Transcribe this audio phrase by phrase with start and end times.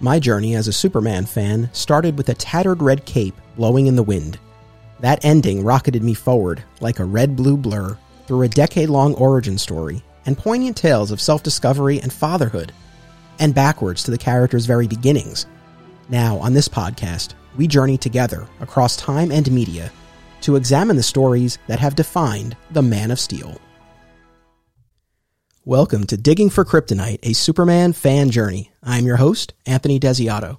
[0.00, 4.02] My journey as a Superman fan started with a tattered red cape blowing in the
[4.04, 4.38] wind.
[5.00, 9.58] That ending rocketed me forward like a red blue blur through a decade long origin
[9.58, 12.72] story and poignant tales of self discovery and fatherhood,
[13.40, 15.46] and backwards to the character's very beginnings.
[16.08, 19.90] Now, on this podcast, we journey together across time and media
[20.42, 23.60] to examine the stories that have defined the Man of Steel.
[25.68, 28.72] Welcome to Digging for Kryptonite, a Superman fan journey.
[28.82, 30.56] I'm your host, Anthony Desiato.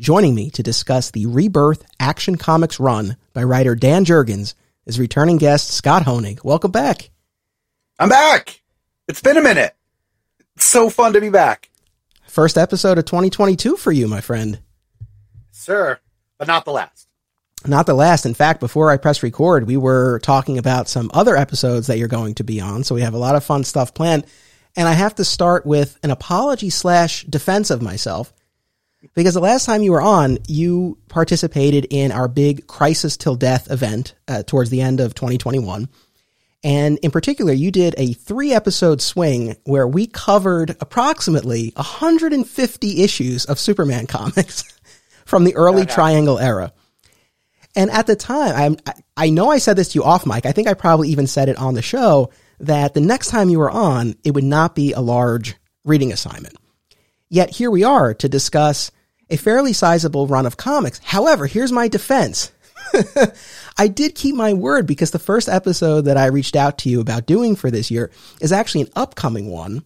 [0.00, 4.54] Joining me to discuss the Rebirth Action Comics run by writer Dan Jurgens
[4.86, 6.42] is returning guest Scott Honig.
[6.42, 7.10] Welcome back.
[7.98, 8.62] I'm back.
[9.08, 9.76] It's been a minute.
[10.54, 11.68] It's so fun to be back.
[12.26, 14.60] First episode of 2022 for you, my friend.
[15.50, 15.98] Sir,
[16.38, 17.08] but not the last.
[17.66, 18.24] Not the last.
[18.24, 22.08] In fact, before I press record, we were talking about some other episodes that you're
[22.08, 22.84] going to be on.
[22.84, 24.24] So we have a lot of fun stuff planned.
[24.76, 28.32] And I have to start with an apology slash defense of myself
[29.14, 33.70] because the last time you were on, you participated in our big Crisis Till Death
[33.70, 35.88] event uh, towards the end of 2021.
[36.62, 43.44] And in particular, you did a three episode swing where we covered approximately 150 issues
[43.44, 44.64] of Superman comics
[45.24, 46.72] from the early Triangle era.
[47.74, 50.46] And at the time, I'm, I know I said this to you off mic.
[50.46, 53.58] I think I probably even said it on the show that the next time you
[53.58, 56.56] were on, it would not be a large reading assignment.
[57.28, 58.90] Yet here we are to discuss
[59.28, 61.00] a fairly sizable run of comics.
[61.02, 62.52] However, here's my defense.
[63.78, 67.00] I did keep my word because the first episode that I reached out to you
[67.00, 68.10] about doing for this year
[68.40, 69.84] is actually an upcoming one.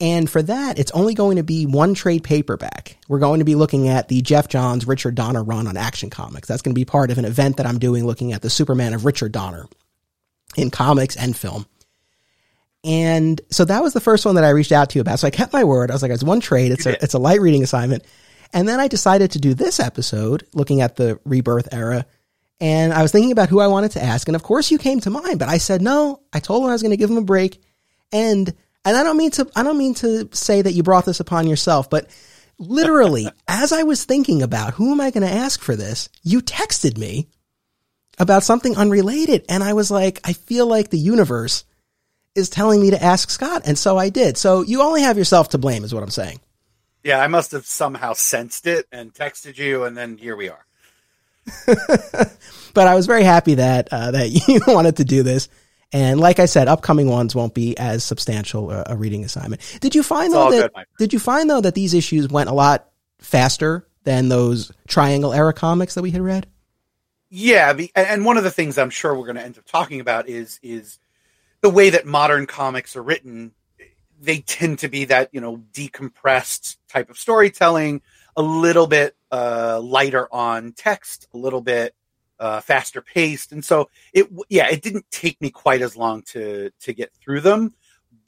[0.00, 2.98] And for that, it's only going to be one trade paperback.
[3.08, 6.46] We're going to be looking at the Geoff Johns Richard Donner run on Action Comics.
[6.46, 8.94] That's going to be part of an event that I'm doing looking at the Superman
[8.94, 9.66] of Richard Donner
[10.56, 11.66] in comics and film.
[12.84, 15.18] And so that was the first one that I reached out to you about.
[15.18, 15.90] So I kept my word.
[15.90, 16.72] I was like, it's one trade.
[16.72, 18.04] It's a, it's a light reading assignment.
[18.52, 22.06] And then I decided to do this episode looking at the rebirth era.
[22.60, 24.28] And I was thinking about who I wanted to ask.
[24.28, 26.72] And of course you came to mind, but I said, no, I told him I
[26.72, 27.62] was going to give him a break.
[28.12, 28.52] And,
[28.84, 31.46] and I don't mean to, I don't mean to say that you brought this upon
[31.46, 32.08] yourself, but
[32.58, 36.40] literally as I was thinking about who am I going to ask for this, you
[36.40, 37.28] texted me
[38.18, 39.44] about something unrelated.
[39.48, 41.64] And I was like, I feel like the universe
[42.34, 43.62] is telling me to ask Scott.
[43.66, 44.36] And so I did.
[44.36, 46.40] So you only have yourself to blame is what I'm saying.
[47.04, 50.66] Yeah, I must have somehow sensed it and texted you, and then here we are.
[52.74, 55.48] but I was very happy that uh, that you wanted to do this.
[55.90, 59.62] And like I said, upcoming ones won't be as substantial a, a reading assignment.
[59.80, 62.50] Did you find It's though that good, did you find though that these issues went
[62.50, 62.90] a lot
[63.20, 66.46] faster than those Triangle era comics that we had read?
[67.30, 70.00] Yeah, the, and- one of the things I'm sure we're going to end up talking
[70.00, 70.98] about is is
[71.60, 73.52] the way that modern comics are written.
[74.20, 78.02] They tend to be that you know decompressed type of storytelling,
[78.36, 81.94] a little bit uh, lighter on text, a little bit
[82.40, 86.70] uh, faster paced, and so it yeah it didn't take me quite as long to
[86.80, 87.74] to get through them,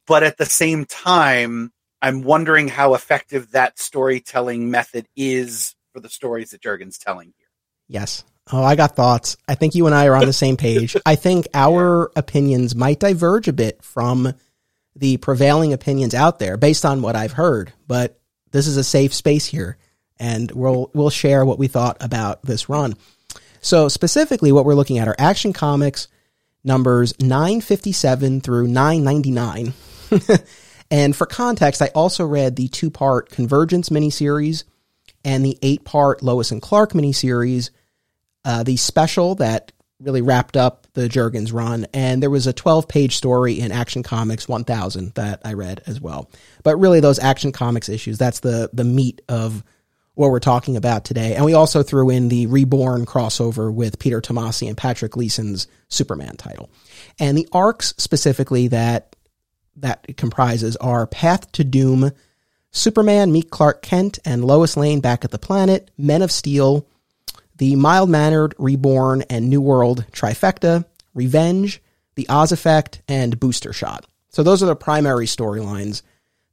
[0.06, 1.72] but at the same time,
[2.02, 7.48] I'm wondering how effective that storytelling method is for the stories that Jurgen's telling here.
[7.88, 8.24] Yes.
[8.52, 9.36] Oh, I got thoughts.
[9.46, 10.96] I think you and I are on the same page.
[11.06, 14.34] I think our opinions might diverge a bit from
[14.96, 18.18] the prevailing opinions out there based on what I've heard, but
[18.50, 19.78] this is a safe space here
[20.20, 22.94] and we'll we'll share what we thought about this run.
[23.62, 26.06] So specifically what we're looking at are Action Comics
[26.62, 29.72] numbers 957 through 999.
[30.90, 34.64] and for context, I also read the two-part Convergence miniseries
[35.24, 37.70] and the eight-part Lois and Clark miniseries
[38.44, 42.88] uh, the special that really wrapped up the Jurgens run, and there was a 12
[42.88, 46.30] page story in Action Comics 1000 that I read as well.
[46.62, 49.62] But really, those Action Comics issues, that's the, the meat of
[50.14, 51.34] what we're talking about today.
[51.34, 56.36] And we also threw in the Reborn crossover with Peter Tomasi and Patrick Gleason's Superman
[56.36, 56.70] title.
[57.18, 59.16] And the arcs specifically that
[59.76, 62.10] that comprises are Path to Doom,
[62.70, 66.86] Superman meet Clark Kent and Lois Lane back at the planet, Men of Steel,
[67.60, 71.82] the mild mannered Reborn and New World trifecta, Revenge,
[72.14, 74.06] the Oz Effect, and Booster Shot.
[74.30, 76.00] So those are the primary storylines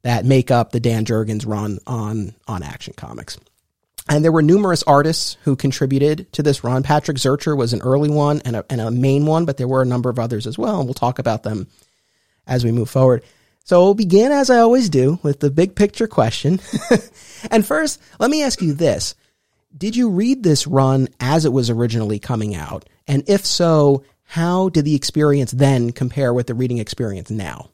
[0.02, 3.38] that make up the Dan Jurgens run on on Action Comics.
[4.10, 6.82] And there were numerous artists who contributed to this run.
[6.82, 9.80] Patrick Zircher was an early one and a, and a main one, but there were
[9.80, 11.68] a number of others as well, and we'll talk about them
[12.46, 13.24] as we move forward.
[13.64, 16.60] So we'll begin as I always do with the big picture question.
[17.50, 19.14] and first, let me ask you this.
[19.76, 22.88] Did you read this run as it was originally coming out?
[23.06, 27.70] And if so, how did the experience then compare with the reading experience now?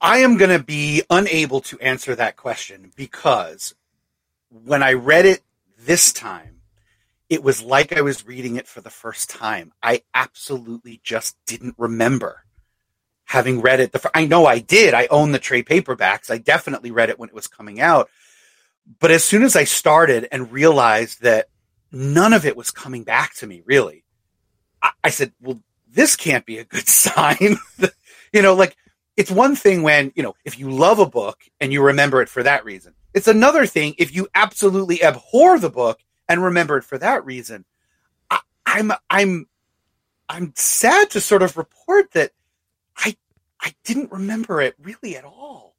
[0.00, 3.74] I am going to be unable to answer that question because
[4.50, 5.42] when I read it
[5.78, 6.60] this time,
[7.30, 9.72] it was like I was reading it for the first time.
[9.82, 12.44] I absolutely just didn't remember
[13.24, 13.92] having read it.
[13.92, 14.92] The, I know I did.
[14.92, 16.30] I own the trade paperbacks.
[16.30, 18.10] I definitely read it when it was coming out.
[19.00, 21.48] But as soon as I started and realized that
[21.90, 24.04] none of it was coming back to me, really,
[24.82, 27.56] I, I said, well, this can't be a good sign.
[28.32, 28.76] you know, like
[29.16, 32.28] it's one thing when, you know, if you love a book and you remember it
[32.28, 32.94] for that reason.
[33.14, 37.64] It's another thing if you absolutely abhor the book and remember it for that reason.
[38.30, 39.46] I, I'm I'm
[40.28, 42.32] I'm sad to sort of report that
[42.96, 43.16] I
[43.60, 45.73] I didn't remember it really at all.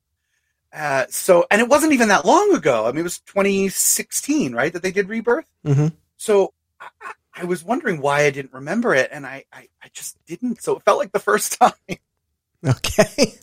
[0.76, 2.86] Uh, so, and it wasn't even that long ago.
[2.86, 5.50] I mean, it was 2016, right, that they did Rebirth.
[5.66, 5.88] Mm-hmm.
[6.18, 6.90] So, I,
[7.34, 10.62] I, was wondering why I didn't remember it, and I, I, I just didn't.
[10.62, 11.72] So it felt like the first time.
[12.66, 13.34] Okay.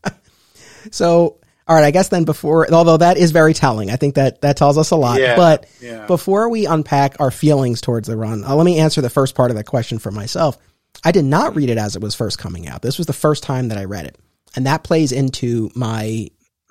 [0.90, 4.40] so, all right, I guess then before, although that is very telling, I think that
[4.40, 5.20] that tells us a lot.
[5.20, 6.06] Yeah, but yeah.
[6.06, 9.50] before we unpack our feelings towards the run, uh, let me answer the first part
[9.50, 10.56] of that question for myself.
[11.04, 12.80] I did not read it as it was first coming out.
[12.80, 14.16] This was the first time that I read it.
[14.56, 16.30] And that plays into my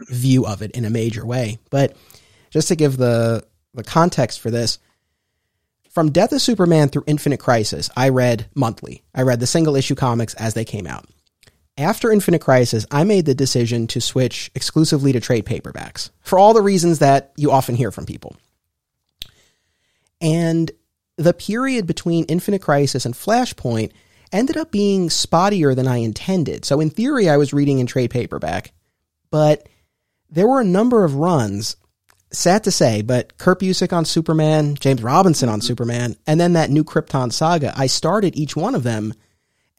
[0.09, 1.59] view of it in a major way.
[1.69, 1.95] But
[2.49, 4.79] just to give the the context for this,
[5.89, 9.03] from Death of Superman through Infinite Crisis, I read monthly.
[9.13, 11.05] I read the single issue comics as they came out.
[11.77, 16.53] After Infinite Crisis, I made the decision to switch exclusively to trade paperbacks for all
[16.53, 18.35] the reasons that you often hear from people.
[20.19, 20.71] And
[21.17, 23.91] the period between Infinite Crisis and Flashpoint
[24.31, 26.65] ended up being spottier than I intended.
[26.65, 28.71] So in theory, I was reading in trade paperback,
[29.31, 29.67] but
[30.29, 31.75] there were a number of runs.
[32.31, 35.65] Sad to say, but Kurt Busiek on Superman, James Robinson on mm-hmm.
[35.65, 37.73] Superman, and then that new Krypton saga.
[37.75, 39.13] I started each one of them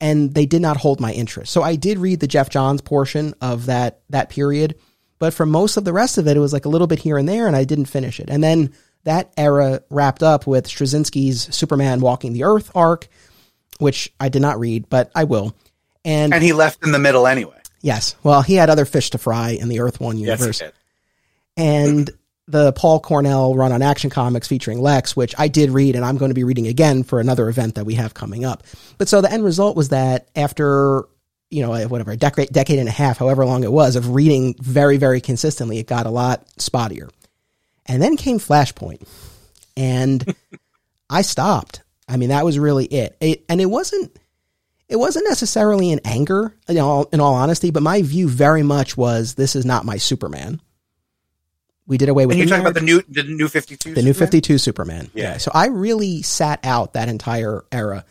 [0.00, 1.52] and they did not hold my interest.
[1.52, 4.76] So I did read the Geoff Johns portion of that that period,
[5.18, 7.18] but for most of the rest of it, it was like a little bit here
[7.18, 8.30] and there, and I didn't finish it.
[8.30, 8.72] And then
[9.04, 13.08] that era wrapped up with Straczynski's Superman Walking the Earth arc,
[13.78, 15.54] which I did not read, but I will.
[16.04, 17.60] And and he left in the middle anyway.
[17.80, 20.72] Yes, well, he had other fish to fry in the Earth One universe, yes,
[21.56, 22.10] and
[22.48, 26.16] the Paul Cornell run on Action Comics featuring Lex, which I did read and I'm
[26.16, 28.64] going to be reading again for another event that we have coming up.
[28.96, 31.04] But so the end result was that after,
[31.50, 34.54] you know, whatever, a decade, decade and a half, however long it was, of reading
[34.58, 37.10] very, very consistently, it got a lot spottier.
[37.84, 39.06] And then came Flashpoint.
[39.76, 40.34] And
[41.10, 41.82] I stopped.
[42.08, 43.16] I mean, that was really it.
[43.20, 43.44] it.
[43.48, 44.16] And it wasn't
[44.88, 48.96] it wasn't necessarily in anger, in all, in all honesty, but my view very much
[48.96, 50.62] was this is not my Superman
[51.88, 52.34] we did away with.
[52.34, 55.10] And you're talking about the new the new Fifty Two, the new Fifty Two Superman.
[55.14, 55.32] Yeah.
[55.32, 55.36] yeah.
[55.38, 58.04] So I really sat out that entire era.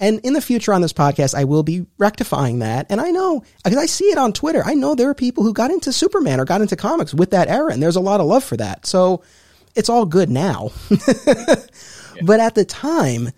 [0.00, 2.86] And in the future on this podcast, I will be rectifying that.
[2.90, 5.52] And I know, because I see it on Twitter, I know there are people who
[5.52, 8.26] got into Superman or got into comics with that era, and there's a lot of
[8.26, 8.84] love for that.
[8.84, 9.22] So
[9.76, 10.72] it's all good now.
[12.22, 13.30] But at the time,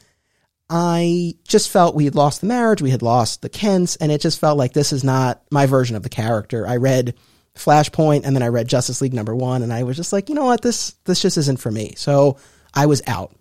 [0.68, 4.20] I just felt we had lost the marriage, we had lost the Kents, and it
[4.20, 6.66] just felt like this is not my version of the character.
[6.66, 7.14] I read
[7.54, 10.34] Flashpoint, and then I read Justice League number one, and I was just like, you
[10.34, 11.94] know what, this this just isn't for me.
[11.96, 12.38] So
[12.72, 13.34] I was out.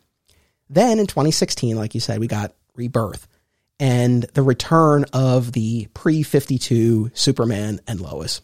[0.69, 3.27] Then in 2016, like you said, we got Rebirth
[3.79, 8.41] and the return of the pre 52 Superman and Lois.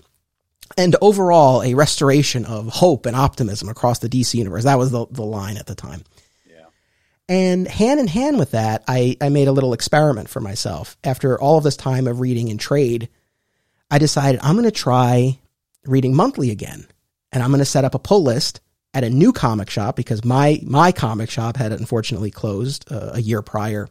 [0.78, 4.66] And overall, a restoration of hope and optimism across the DC universe.
[4.66, 6.04] That was the, the line at the time.
[7.30, 10.98] And hand in hand with that, I, I made a little experiment for myself.
[11.04, 13.08] After all of this time of reading and trade,
[13.92, 15.40] I decided I'm going to try
[15.86, 16.88] reading monthly again.
[17.32, 18.62] And I'm going to set up a pull list
[18.96, 23.22] at a new comic shop because my my comic shop had unfortunately closed uh, a
[23.22, 23.88] year prior.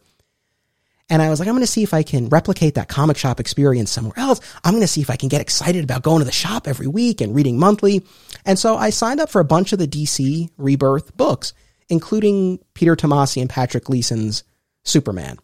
[1.09, 3.38] And I was like, I'm going to see if I can replicate that comic shop
[3.38, 4.40] experience somewhere else.
[4.64, 6.88] I'm going to see if I can get excited about going to the shop every
[6.88, 8.04] week and reading monthly.
[8.45, 11.54] And so I signed up for a bunch of the DC Rebirth books,
[11.88, 14.45] including Peter Tomasi and Patrick Gleason's
[14.85, 15.38] Superman.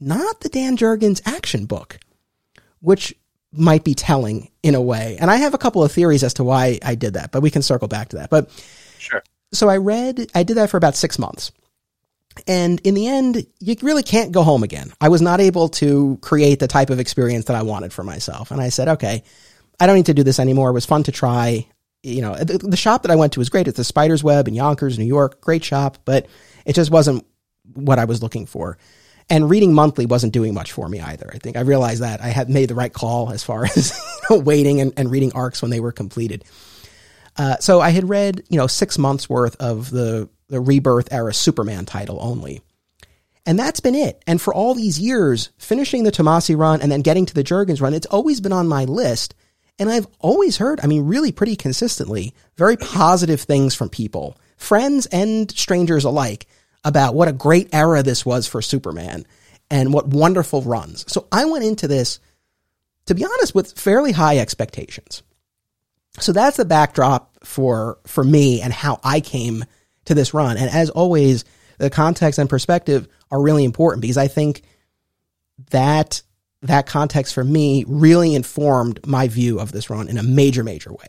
[0.00, 1.98] Not the Dan Jurgens action book,
[2.80, 3.14] which
[3.52, 5.16] might be telling in a way.
[5.20, 7.50] And I have a couple of theories as to why I did that, but we
[7.50, 8.30] can circle back to that.
[8.30, 8.50] But
[8.98, 9.22] sure.
[9.52, 11.52] So I read, I did that for about six months.
[12.48, 14.92] And in the end, you really can't go home again.
[15.00, 18.50] I was not able to create the type of experience that I wanted for myself.
[18.50, 19.22] And I said, okay,
[19.78, 20.70] I don't need to do this anymore.
[20.70, 21.68] It was fun to try.
[22.04, 23.66] You know, the, the shop that I went to was great.
[23.66, 25.40] It's the Spider's Web in Yonkers, New York.
[25.40, 26.26] Great shop, but
[26.66, 27.26] it just wasn't
[27.72, 28.76] what I was looking for.
[29.30, 31.30] And reading monthly wasn't doing much for me either.
[31.32, 34.80] I think I realized that I had made the right call as far as waiting
[34.82, 36.44] and, and, reading arcs when they were completed.
[37.36, 41.32] Uh, so I had read, you know, six months worth of the, the rebirth era
[41.32, 42.60] Superman title only.
[43.46, 44.22] And that's been it.
[44.26, 47.80] And for all these years, finishing the Tomasi run and then getting to the Jurgens
[47.80, 49.34] run, it's always been on my list.
[49.78, 55.06] And I've always heard, I mean, really pretty consistently, very positive things from people, friends
[55.06, 56.46] and strangers alike,
[56.84, 59.26] about what a great era this was for Superman
[59.70, 61.10] and what wonderful runs.
[61.10, 62.20] So I went into this,
[63.06, 65.22] to be honest, with fairly high expectations.
[66.20, 69.64] So that's the backdrop for, for me and how I came
[70.04, 70.56] to this run.
[70.56, 71.44] And as always,
[71.78, 74.62] the context and perspective are really important because I think
[75.70, 76.22] that
[76.64, 80.92] that context for me really informed my view of this run in a major, major
[80.92, 81.06] way.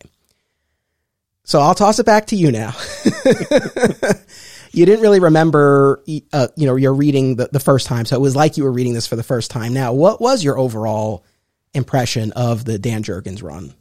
[1.43, 2.73] So I'll toss it back to you now.
[4.71, 8.05] you didn't really remember, uh, you know, your reading the, the first time.
[8.05, 9.73] So it was like you were reading this for the first time.
[9.73, 11.23] Now, what was your overall
[11.73, 13.73] impression of the Dan Jurgens run?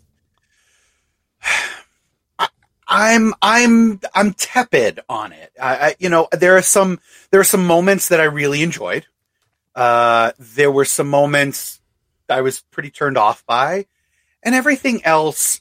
[2.87, 5.53] I'm I'm I'm tepid on it.
[5.61, 7.01] I, I, you know there are some
[7.31, 9.07] there are some moments that I really enjoyed.
[9.75, 11.81] Uh, there were some moments
[12.29, 13.87] I was pretty turned off by,
[14.43, 15.61] and everything else.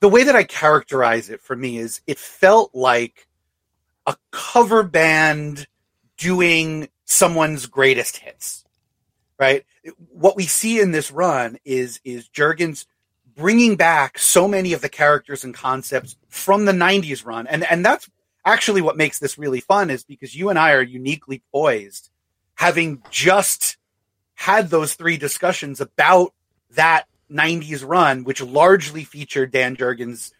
[0.00, 3.28] The way that I characterize it for me is it felt like
[4.06, 5.66] a cover band
[6.16, 8.64] doing someone's greatest hits.
[9.38, 9.64] Right.
[10.10, 12.86] What we see in this run is is Jurgens
[13.36, 17.86] bringing back so many of the characters and concepts from the 90s run and and
[17.86, 18.10] that's
[18.44, 22.10] actually what makes this really fun is because you and I are uniquely poised
[22.58, 23.76] having just
[24.34, 26.34] had those three discussions about
[26.70, 30.32] that 90s run which largely featured Dan Jurgens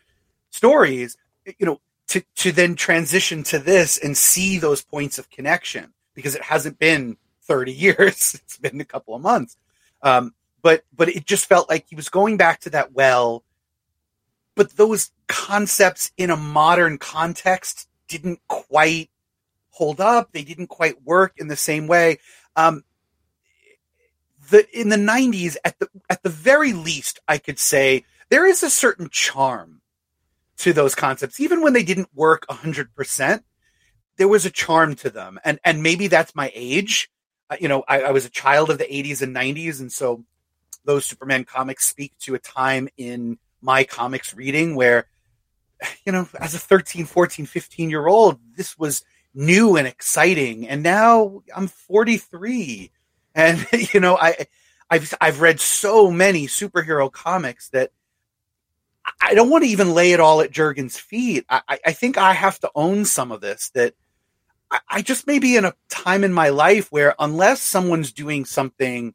[0.51, 1.17] stories
[1.59, 6.35] you know to to then transition to this and see those points of connection because
[6.35, 8.35] it hasn't been 30 years.
[8.35, 9.57] It's been a couple of months.
[10.03, 13.45] Um, but but it just felt like he was going back to that well.
[14.55, 19.11] But those concepts in a modern context didn't quite
[19.79, 20.33] hold up.
[20.33, 22.19] They didn't quite work in the same way.
[22.57, 22.83] Um,
[24.51, 28.63] the in the 90s at the at the very least i could say there is
[28.63, 29.83] a certain charm
[30.59, 31.39] to those concepts.
[31.41, 33.43] Even when they didn't work 100%
[34.17, 35.39] there was a charm to them.
[35.45, 37.11] And and maybe that's my age.
[37.51, 40.25] Uh, you know I, I was a child of the 80s and 90s and so
[40.85, 45.07] those Superman comics speak to a time in my comics reading where,
[46.07, 49.05] you know, as a 13, 14, 15 year old, this was
[49.35, 50.69] new and exciting.
[50.69, 52.91] And now I'm 43.
[53.35, 54.47] And, you know, I,
[54.91, 57.91] I've, I've read so many superhero comics that
[59.21, 61.45] I don't want to even lay it all at Jurgens' feet.
[61.49, 63.95] I, I think I have to own some of this that
[64.71, 68.45] I, I just may be in a time in my life where unless someone's doing
[68.45, 69.15] something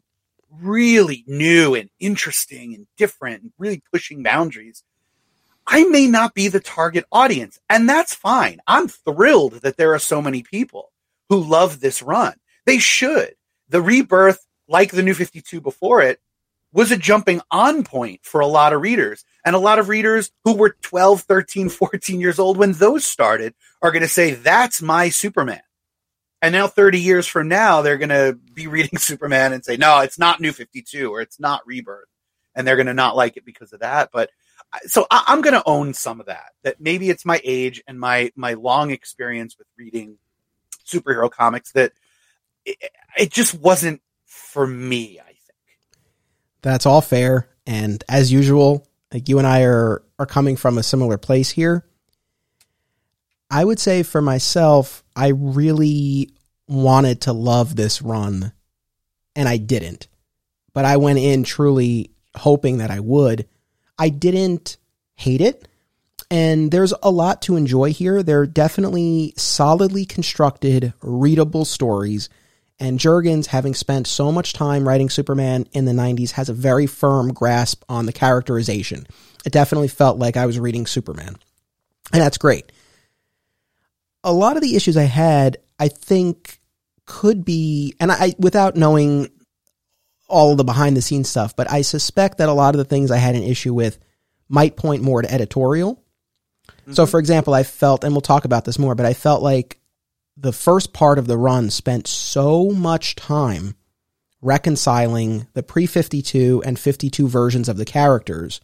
[0.62, 4.84] really new and interesting and different and really pushing boundaries,
[5.67, 7.60] I may not be the target audience.
[7.70, 8.60] And that's fine.
[8.67, 10.91] I'm thrilled that there are so many people
[11.29, 12.34] who love this run.
[12.65, 13.36] They should.
[13.70, 16.20] The rebirth, like the new 52 before it,
[16.74, 19.24] was a jumping on point for a lot of readers.
[19.46, 23.53] And a lot of readers who were 12, 13, 14 years old when those started
[23.82, 25.62] are going to say, that's my Superman.
[26.41, 30.00] And now, 30 years from now, they're going to be reading Superman and say, no,
[30.01, 32.10] it's not New 52 or it's not Rebirth.
[32.53, 34.10] And they're going to not like it because of that.
[34.12, 34.29] But
[34.86, 38.00] so I, am going to own some of that, that maybe it's my age and
[38.00, 40.18] my, my long experience with reading
[40.86, 41.94] superhero comics that
[42.65, 42.77] it,
[43.18, 45.39] it just wasn't for me, I think.
[46.62, 47.50] That's all fair.
[47.65, 51.86] And as usual, like you and I are, are coming from a similar place here.
[53.50, 56.32] I would say for myself, I really
[56.68, 58.51] wanted to love this run
[59.36, 60.08] and I didn't.
[60.74, 63.48] But I went in truly hoping that I would.
[63.98, 64.78] I didn't
[65.16, 65.68] hate it.
[66.32, 68.24] And there's a lot to enjoy here.
[68.24, 72.30] They're definitely solidly constructed, readable stories.
[72.80, 76.88] And Jurgens, having spent so much time writing Superman in the 90s, has a very
[76.88, 79.06] firm grasp on the characterization.
[79.46, 81.36] It definitely felt like I was reading Superman.
[82.12, 82.72] And that's great
[84.24, 86.60] a lot of the issues I had, I think
[87.06, 89.30] could be, and I, without knowing
[90.34, 92.86] all of the behind the scenes stuff, but I suspect that a lot of the
[92.86, 94.00] things I had an issue with
[94.50, 96.04] might point more to editorial.
[96.68, 96.94] Mm-hmm.
[96.94, 99.80] So, for example, I felt, and we'll talk about this more, but I felt like
[100.36, 103.75] the first part of the run spent so much time
[104.42, 108.60] reconciling the pre 52 and 52 versions of the characters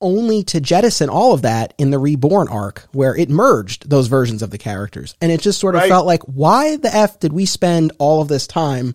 [0.00, 4.42] only to jettison all of that in the reborn arc where it merged those versions
[4.42, 5.14] of the characters.
[5.20, 5.88] And it just sort of right.
[5.88, 8.94] felt like, why the F did we spend all of this time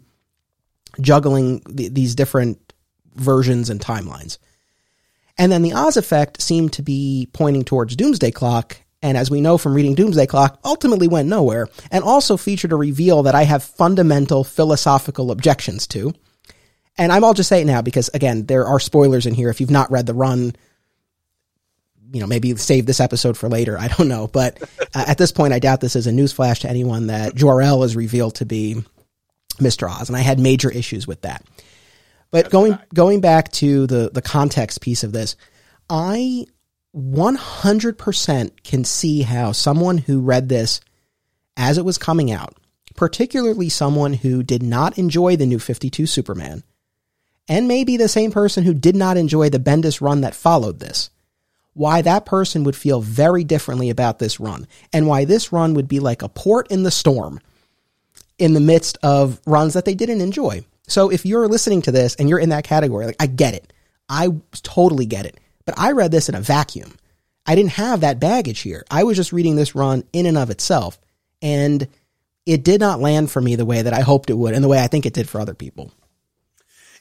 [0.99, 2.73] juggling the, these different
[3.15, 4.37] versions and timelines?
[5.37, 8.77] And then the Oz effect seemed to be pointing towards Doomsday Clock.
[9.01, 12.75] and as we know from reading Doomsday Clock, ultimately went nowhere, and also featured a
[12.75, 16.13] reveal that I have fundamental philosophical objections to.
[16.97, 19.49] And I'm all just saying now because again, there are spoilers in here.
[19.49, 20.55] If you've not read the run,
[22.13, 23.77] you know, maybe save this episode for later.
[23.79, 24.61] I don't know, but
[24.93, 27.83] uh, at this point, I doubt this is a newsflash to anyone that Jor El
[27.83, 28.83] is revealed to be
[29.55, 29.89] Mr.
[29.89, 31.43] Oz, and I had major issues with that.
[32.31, 35.35] But That's going going back to the the context piece of this,
[35.89, 36.45] I
[36.95, 40.81] 100% can see how someone who read this
[41.55, 42.55] as it was coming out,
[42.95, 46.63] particularly someone who did not enjoy the new 52 Superman,
[47.47, 51.09] and maybe the same person who did not enjoy the Bendis run that followed this,
[51.73, 55.87] why that person would feel very differently about this run, and why this run would
[55.87, 57.39] be like a port in the storm
[58.41, 60.65] in the midst of runs that they didn't enjoy.
[60.87, 63.71] So if you're listening to this and you're in that category, like I get it.
[64.09, 64.29] I
[64.63, 65.39] totally get it.
[65.63, 66.95] But I read this in a vacuum.
[67.45, 68.83] I didn't have that baggage here.
[68.89, 70.99] I was just reading this run in and of itself.
[71.43, 71.87] And
[72.47, 74.67] it did not land for me the way that I hoped it would and the
[74.67, 75.91] way I think it did for other people.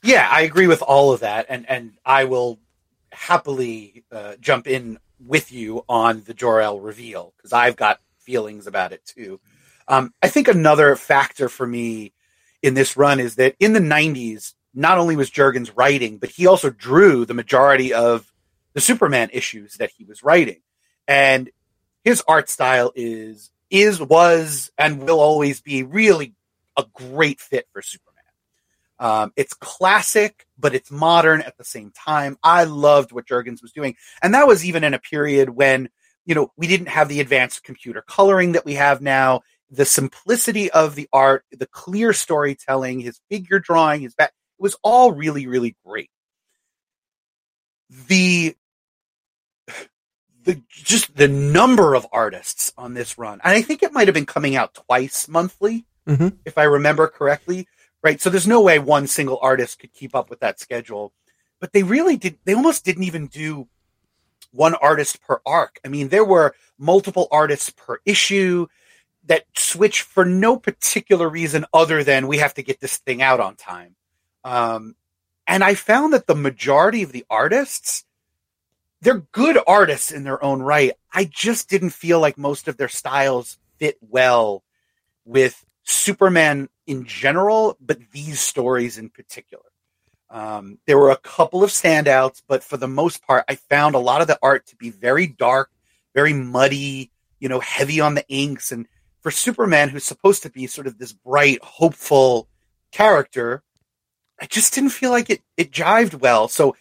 [0.03, 1.47] Yeah, I agree with all of that.
[1.49, 2.59] And, and I will
[3.13, 8.93] happily uh, jump in with you on the Jor-El reveal because I've got feelings about
[8.93, 9.41] it too.
[9.91, 12.13] Um, I think another factor for me
[12.63, 16.47] in this run is that in the 90s, not only was Jurgens writing, but he
[16.47, 18.33] also drew the majority of
[18.73, 20.61] the Superman issues that he was writing.
[21.09, 21.51] And
[22.05, 26.35] his art style is is was and will always be really
[26.77, 28.11] a great fit for Superman.
[29.01, 32.37] Um, it's classic, but it's modern at the same time.
[32.45, 35.89] I loved what Jurgens was doing, and that was even in a period when
[36.27, 39.41] you know we didn't have the advanced computer coloring that we have now.
[39.71, 44.77] The simplicity of the art, the clear storytelling, his figure drawing, his back, it was
[44.83, 46.11] all really, really great.
[48.09, 48.57] The
[50.43, 54.15] the just the number of artists on this run, and I think it might have
[54.15, 56.29] been coming out twice monthly, mm-hmm.
[56.45, 57.69] if I remember correctly.
[58.03, 61.13] Right, so there's no way one single artist could keep up with that schedule,
[61.61, 62.39] but they really did.
[62.45, 63.69] They almost didn't even do
[64.53, 65.79] one artist per arc.
[65.85, 68.67] I mean, there were multiple artists per issue
[69.27, 73.41] that switch for no particular reason other than we have to get this thing out
[73.41, 73.95] on time.
[74.45, 74.97] Um,
[75.47, 78.05] and I found that the majority of the artists
[79.03, 80.93] they're good artists in their own right.
[81.13, 84.63] I just didn't feel like most of their styles fit well
[85.25, 89.65] with Superman in general, but these stories in particular.
[90.29, 94.01] Um, there were a couple of standouts, but for the most part, I found a
[94.01, 95.71] lot of the art to be very dark,
[96.15, 98.71] very muddy, you know, heavy on the inks.
[98.71, 98.87] And
[99.21, 102.49] for Superman, who's supposed to be sort of this bright, hopeful
[102.91, 103.63] character,
[104.41, 106.49] I just didn't feel like it it jived well.
[106.49, 106.77] So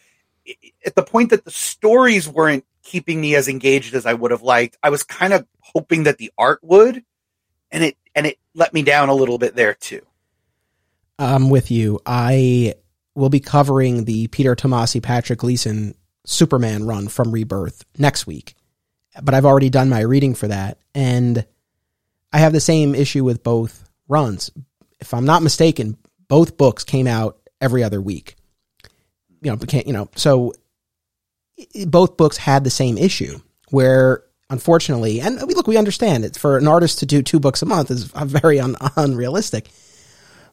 [0.85, 4.41] at the point that the stories weren't keeping me as engaged as I would have
[4.41, 7.03] liked, I was kind of hoping that the art would,
[7.71, 10.01] and it and it let me down a little bit there too.
[11.17, 11.99] I'm with you.
[12.05, 12.75] I
[13.13, 18.55] will be covering the Peter Tomasi Patrick Gleason Superman run from Rebirth next week,
[19.21, 21.45] but I've already done my reading for that, and
[22.31, 24.51] I have the same issue with both runs.
[24.99, 28.35] If I'm not mistaken, both books came out every other week
[29.41, 30.53] you know, became, you know, so
[31.87, 33.39] both books had the same issue
[33.69, 37.61] where unfortunately, and we look, we understand it for an artist to do two books
[37.61, 39.69] a month is very un, unrealistic.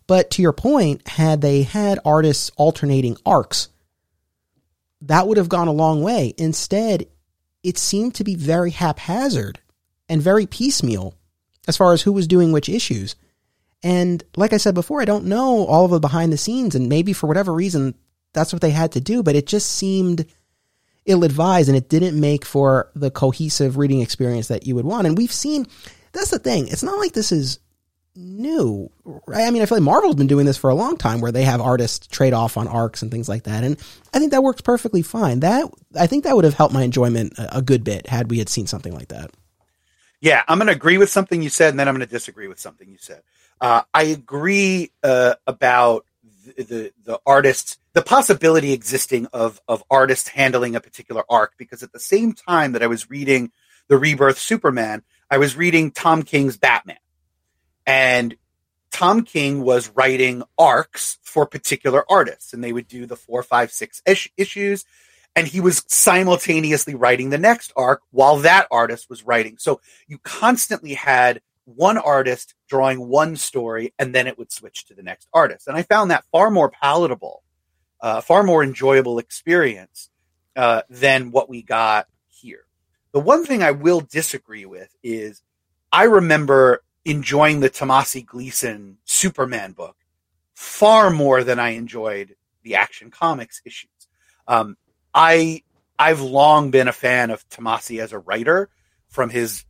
[0.06, 3.68] But to your point, had they had artists alternating arcs,
[5.02, 6.34] that would have gone a long way.
[6.38, 7.06] Instead,
[7.62, 9.58] it seemed to be very haphazard
[10.08, 11.14] and very piecemeal
[11.66, 13.16] as far as who was doing which issues.
[13.82, 16.88] And like I said before, I don't know all of the behind the scenes, and
[16.88, 17.94] maybe for whatever reason,
[18.32, 20.26] that's what they had to do, but it just seemed
[21.06, 25.06] ill advised and it didn't make for the cohesive reading experience that you would want.
[25.06, 25.66] And we've seen
[26.12, 26.68] that's the thing.
[26.68, 27.58] It's not like this is
[28.16, 28.90] new.
[29.04, 29.46] Right?
[29.46, 31.44] I mean, I feel like Marvel's been doing this for a long time where they
[31.44, 33.64] have artists trade off on arcs and things like that.
[33.64, 33.78] And
[34.12, 35.40] I think that works perfectly fine.
[35.40, 38.38] That I think that would have helped my enjoyment a, a good bit had we
[38.38, 39.30] had seen something like that.
[40.26, 42.48] Yeah, I'm going to agree with something you said, and then I'm going to disagree
[42.48, 43.22] with something you said.
[43.60, 46.04] Uh, I agree uh, about
[46.44, 51.84] the, the, the artists the possibility existing of of artists handling a particular arc because
[51.84, 53.52] at the same time that I was reading
[53.86, 56.98] the Rebirth Superman, I was reading Tom King's Batman.
[57.86, 58.36] And
[58.90, 63.70] Tom King was writing arcs for particular artists, and they would do the four, five,
[63.70, 64.84] six ish- issues.
[65.36, 69.58] And he was simultaneously writing the next arc while that artist was writing.
[69.58, 74.94] So you constantly had one artist drawing one story, and then it would switch to
[74.94, 75.68] the next artist.
[75.68, 77.42] And I found that far more palatable
[78.00, 80.10] uh, far more enjoyable experience
[80.54, 82.64] uh, than what we got here.
[83.12, 85.42] The one thing I will disagree with is
[85.92, 89.96] I remember enjoying the Tomasi Gleason Superman book
[90.54, 93.90] far more than I enjoyed the Action Comics issues.
[94.48, 94.76] Um,
[95.16, 95.62] I
[95.98, 98.68] I've long been a fan of Tomasi as a writer,
[99.08, 99.64] from his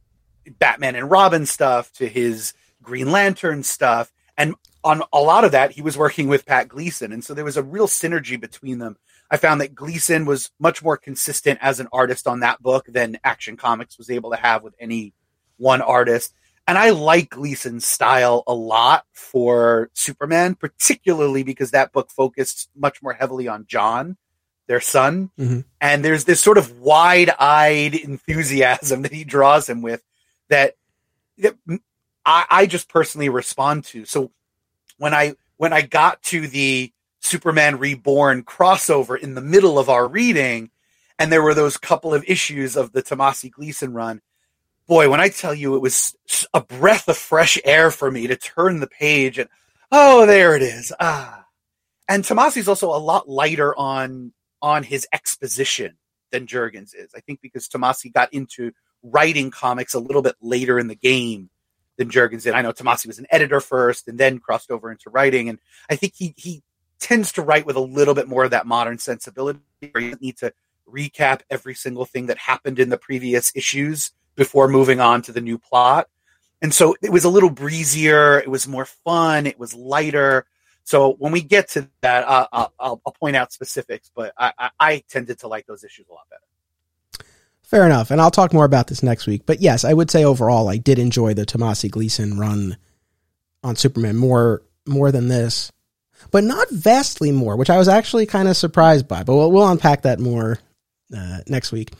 [0.58, 5.70] Batman and Robin stuff to his Green Lantern stuff, and on a lot of that
[5.70, 8.96] he was working with Pat Gleason, and so there was a real synergy between them.
[9.30, 13.18] I found that Gleason was much more consistent as an artist on that book than
[13.24, 15.14] Action Comics was able to have with any
[15.56, 16.34] one artist.
[16.68, 23.02] And I like Gleason's style a lot for Superman, particularly because that book focused much
[23.02, 24.16] more heavily on Jon,
[24.66, 25.30] their son.
[25.38, 25.60] Mm-hmm.
[25.80, 30.02] And there's this sort of wide eyed enthusiasm that he draws him with
[30.48, 30.76] that,
[31.38, 31.56] that
[32.24, 34.04] I, I just personally respond to.
[34.04, 34.32] So
[34.98, 40.06] when I when I got to the Superman Reborn crossover in the middle of our
[40.06, 40.70] reading,
[41.18, 44.20] and there were those couple of issues of the Tomasi Gleason run.
[44.86, 46.14] Boy, when I tell you it was
[46.54, 49.48] a breath of fresh air for me to turn the page and
[49.90, 50.92] oh, there it is.
[51.00, 51.46] Ah.
[52.08, 54.32] And Tomasi's also a lot lighter on
[54.66, 55.96] on his exposition
[56.32, 57.12] than Jurgens is.
[57.14, 61.50] I think because Tomasi got into writing comics a little bit later in the game
[61.98, 62.54] than Jurgens did.
[62.54, 65.48] I know Tomasi was an editor first and then crossed over into writing.
[65.48, 66.64] And I think he he
[66.98, 69.60] tends to write with a little bit more of that modern sensibility
[69.92, 70.52] where you need to
[70.92, 75.40] recap every single thing that happened in the previous issues before moving on to the
[75.40, 76.08] new plot.
[76.60, 80.44] And so it was a little breezier, it was more fun, it was lighter.
[80.86, 84.70] So when we get to that, uh, I'll, I'll, point out specifics, but I, I,
[84.78, 87.28] I tended to like those issues a lot better.
[87.62, 88.10] Fair enough.
[88.10, 89.42] And I'll talk more about this next week.
[89.46, 92.76] But yes, I would say overall, I did enjoy the Tomasi Gleason run
[93.62, 95.72] on Superman more more than this
[96.30, 99.22] but not vastly more, which I was actually kind of surprised by.
[99.22, 100.58] But we'll, we'll unpack that more
[101.16, 101.92] uh, next week.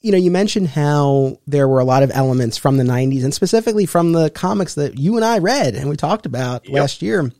[0.00, 3.32] You know, you mentioned how there were a lot of elements from the 90s and
[3.32, 6.80] specifically from the comics that you and I read and we talked about yep.
[6.80, 7.30] last year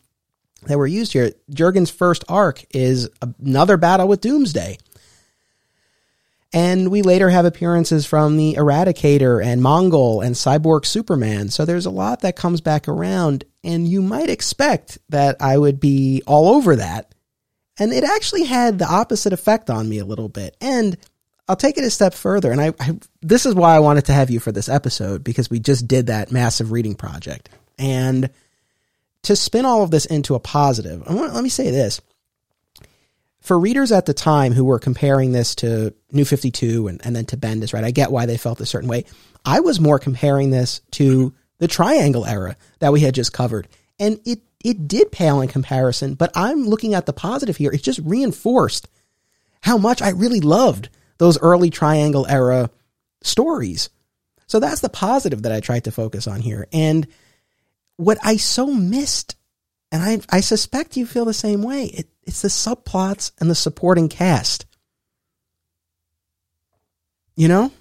[0.67, 1.33] that were used here.
[1.51, 3.09] Jurgens' first arc is
[3.41, 4.79] another battle with Doomsday.
[6.55, 11.49] And we later have appearances from the Eradicator and Mongul and Cyborg Superman.
[11.49, 15.81] So there's a lot that comes back around, and you might expect that I would
[15.81, 17.15] be all over that.
[17.79, 20.55] And it actually had the opposite effect on me a little bit.
[20.61, 20.99] And
[21.49, 22.53] I'll take it a step further.
[22.53, 25.51] And I, I this is why I wanted to have you for this episode because
[25.51, 27.49] we just did that massive reading project.
[27.79, 28.29] And
[29.23, 32.01] to spin all of this into a positive, want, let me say this
[33.43, 37.27] for readers at the time who were comparing this to New 52 and, and then
[37.27, 37.85] to Bendis, right?
[37.85, 39.05] I get why they felt a certain way.
[39.45, 43.67] I was more comparing this to the triangle era that we had just covered.
[43.99, 47.73] And it, it did pale in comparison, but I'm looking at the positive here.
[47.73, 48.89] It just reinforced
[49.61, 52.71] how much I really loved those early triangle era
[53.23, 53.91] stories.
[54.47, 56.69] So that's the positive that I tried to focus on here.
[56.73, 57.09] And
[58.05, 59.37] what I so missed
[59.93, 61.85] and I, I suspect you feel the same way.
[61.85, 64.65] It, it's the subplots and the supporting cast.
[67.37, 67.73] You know?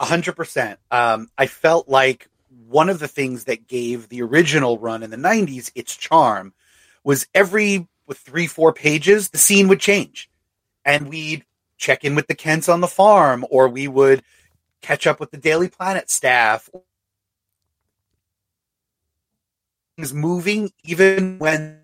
[0.00, 0.80] A hundred percent.
[0.90, 2.28] Um, I felt like
[2.66, 6.52] one of the things that gave the original run in the '90s its charm
[7.02, 10.30] was every three, four pages, the scene would change,
[10.84, 11.44] and we'd
[11.78, 14.22] check in with the Kents on the farm, or we would
[14.82, 16.70] catch up with the Daily Planet staff,
[19.98, 21.80] things moving even when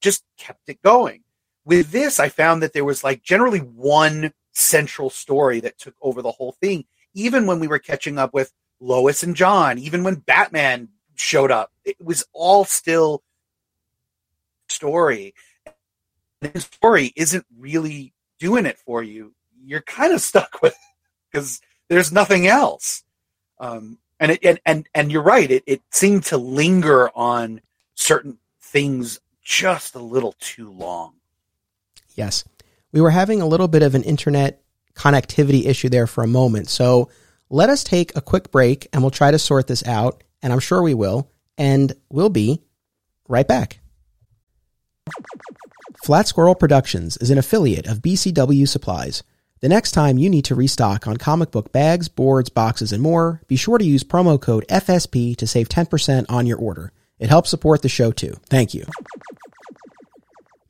[0.00, 1.22] just kept it going.
[1.64, 6.22] With this, I found that there was like generally one central story that took over
[6.22, 6.84] the whole thing.
[7.14, 11.70] Even when we were catching up with Lois and Jon, even when Batman showed up,
[11.84, 13.22] it was all still
[14.68, 15.34] story.
[16.40, 19.32] The story isn't really doing it for you.
[19.64, 20.76] You're kind of stuck with
[21.30, 23.04] because there's nothing else.
[23.58, 25.50] Um, and it, and and and you're right.
[25.50, 27.60] It it seemed to linger on
[27.94, 31.14] certain things just a little too long.
[32.14, 32.44] Yes,
[32.92, 34.62] we were having a little bit of an internet
[34.94, 36.68] connectivity issue there for a moment.
[36.68, 37.08] So
[37.50, 40.22] let us take a quick break, and we'll try to sort this out.
[40.42, 41.30] And I'm sure we will.
[41.56, 42.62] And we'll be
[43.28, 43.80] right back.
[46.04, 49.22] Flat Squirrel Productions is an affiliate of BCW Supplies.
[49.60, 53.40] The next time you need to restock on comic book bags, boards, boxes, and more,
[53.46, 56.92] be sure to use promo code FSP to save 10% on your order.
[57.18, 58.36] It helps support the show too.
[58.50, 58.84] Thank you.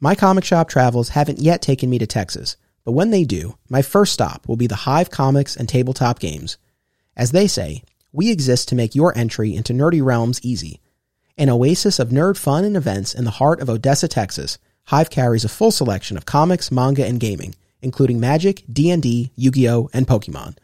[0.00, 3.80] My comic shop travels haven't yet taken me to Texas, but when they do, my
[3.80, 6.58] first stop will be the Hive Comics and Tabletop Games.
[7.16, 10.80] As they say, we exist to make your entry into nerdy realms easy.
[11.38, 15.44] An oasis of nerd fun and events in the heart of Odessa, Texas, Hive carries
[15.44, 20.56] a full selection of comics, manga, and gaming including Magic, D&D, Yu-Gi-Oh, and Pokemon.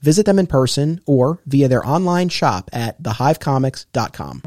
[0.00, 4.42] Visit them in person or via their online shop at thehivecomics.com.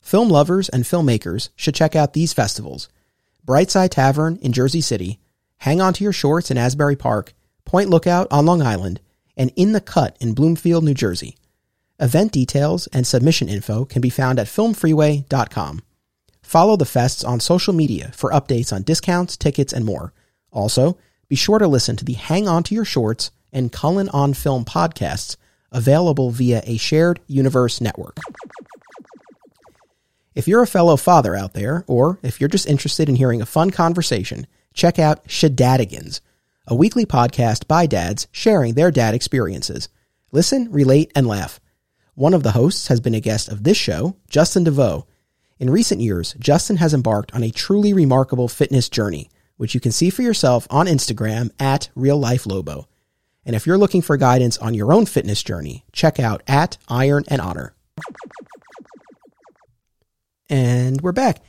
[0.00, 2.88] Film lovers and filmmakers should check out these festivals.
[3.46, 5.18] Brightside Tavern in Jersey City,
[5.58, 7.32] Hang On to Your Shorts in Asbury Park,
[7.64, 9.00] Point Lookout on Long Island,
[9.36, 11.36] and In the Cut in Bloomfield, New Jersey.
[11.98, 15.80] Event details and submission info can be found at filmfreeway.com.
[16.44, 20.12] Follow the fests on social media for updates on discounts, tickets, and more.
[20.52, 24.34] Also, be sure to listen to the Hang On to Your Shorts and Cullen on
[24.34, 25.36] Film podcasts
[25.72, 28.18] available via a shared universe network.
[30.34, 33.46] If you're a fellow father out there, or if you're just interested in hearing a
[33.46, 36.20] fun conversation, check out Shadadigans,
[36.66, 39.88] a weekly podcast by dads sharing their dad experiences.
[40.30, 41.58] Listen, relate, and laugh.
[42.14, 45.06] One of the hosts has been a guest of this show, Justin DeVoe.
[45.58, 49.92] In recent years, Justin has embarked on a truly remarkable fitness journey, which you can
[49.92, 52.88] see for yourself on Instagram at Real Life Lobo.
[53.46, 57.24] And if you're looking for guidance on your own fitness journey, check out at Iron
[57.28, 57.74] and Honor.
[60.48, 61.40] And we're back.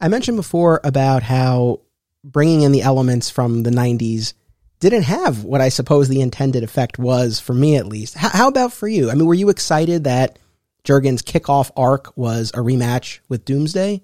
[0.00, 1.80] I mentioned before about how
[2.22, 4.34] bringing in the elements from the 90s
[4.80, 8.16] didn't have what I suppose the intended effect was for me at least.
[8.16, 9.10] H- how about for you?
[9.10, 10.38] I mean, were you excited that
[10.84, 14.02] Jurgens' kickoff arc was a rematch with Doomsday?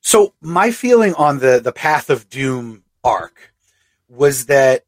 [0.00, 3.54] So my feeling on the the Path of Doom arc
[4.08, 4.84] was that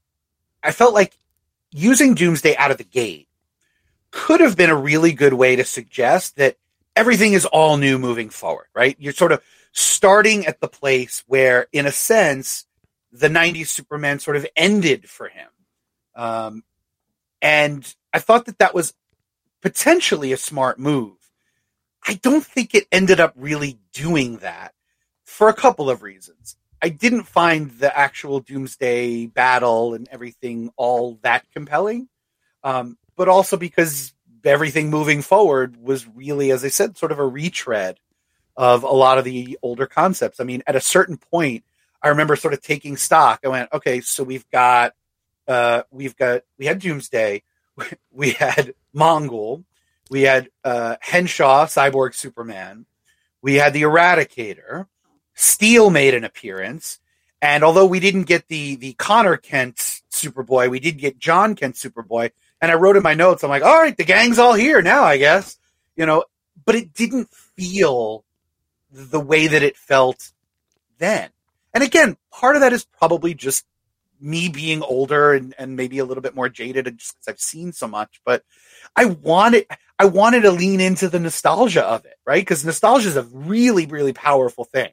[0.63, 1.19] I felt like
[1.73, 3.29] using Doomsday out of the gate
[4.11, 6.57] could have been a really good way to suggest that
[6.95, 8.97] everything is all new moving forward, right?
[8.99, 12.67] You're sort of starting at the place where, in a sense,
[13.13, 15.49] the 90s Superman sort of ended for him.
[16.15, 16.65] Um,
[17.43, 18.95] and I thought that that was
[19.67, 21.17] potentially a smart move.
[22.07, 24.73] I don't think it ended up really doing that
[25.25, 26.57] for a couple of reasons.
[26.81, 32.09] I didn't find the actual Doomsday battle and everything all that compelling,
[32.63, 37.27] um, but also because everything moving forward was really, as I said, sort of a
[37.27, 37.99] retread
[38.57, 40.39] of a lot of the older concepts.
[40.39, 41.65] I mean, at a certain point,
[42.01, 43.41] I remember sort of taking stock.
[43.45, 44.95] I went, okay, so we've got,
[45.49, 47.43] uh, we've got, we had Doomsday,
[48.11, 49.65] we had Mongul,
[50.11, 52.87] we had uh, Henshaw, Cyborg Superman,
[53.43, 54.87] we had the Eradicator,
[55.35, 56.99] Steel made an appearance,
[57.43, 59.77] and although we didn't get the the Conner Kent
[60.11, 62.31] Superboy, we did get Jon Kent Superboy.
[62.61, 65.05] And I wrote in my notes, I'm like, all right, the gang's all here now,
[65.05, 65.59] I guess,
[65.95, 66.25] you know.
[66.65, 68.25] But it didn't feel
[68.91, 70.33] the way that it felt
[70.99, 71.29] then.
[71.75, 73.67] And again, part of that is probably just
[74.21, 77.73] me being older and, and maybe a little bit more jaded just because I've seen
[77.73, 78.21] so much.
[78.25, 78.43] But
[78.95, 79.67] I wanted
[79.99, 82.41] I wanted to lean into the nostalgia of it, right?
[82.41, 84.91] Because nostalgia is a really, really powerful thing.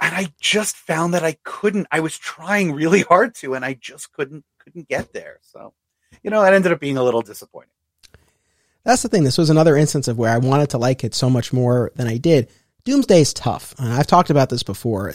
[0.00, 1.86] And I just found that I couldn't.
[1.92, 5.38] I was trying really hard to, and I just couldn't couldn't get there.
[5.42, 5.74] So,
[6.22, 7.70] you know, that ended up being a little disappointing.
[8.84, 9.22] That's the thing.
[9.24, 12.08] This was another instance of where I wanted to like it so much more than
[12.08, 12.48] I did.
[12.84, 13.74] Doomsday is tough.
[13.78, 15.12] And I've talked about this before.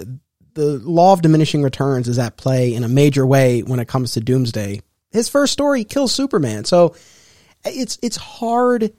[0.57, 4.13] The law of diminishing returns is at play in a major way when it comes
[4.13, 4.81] to Doomsday.
[5.11, 6.65] His first story kills Superman.
[6.65, 6.95] So
[7.63, 8.91] it's it's hard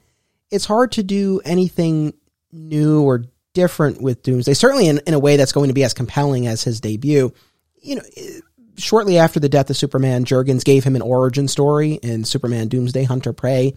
[0.49, 2.13] it's hard to do anything
[2.51, 4.53] new or different with Doomsday.
[4.53, 7.33] Certainly in, in a way that's going to be as compelling as his debut.
[7.81, 8.01] You know,
[8.77, 13.03] shortly after the death of Superman, Jurgens gave him an origin story in Superman Doomsday
[13.03, 13.75] Hunter Prey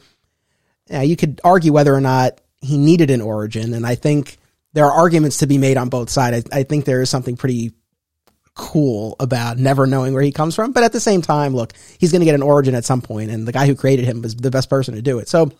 [0.88, 4.38] now, you could argue whether or not he needed an origin, and I think
[4.72, 6.48] there are arguments to be made on both sides.
[6.52, 7.72] I, I think there is something pretty
[8.54, 12.12] cool about never knowing where he comes from, but at the same time, look, he's
[12.12, 14.36] going to get an origin at some point, and the guy who created him was
[14.36, 15.28] the best person to do it.
[15.28, 15.50] So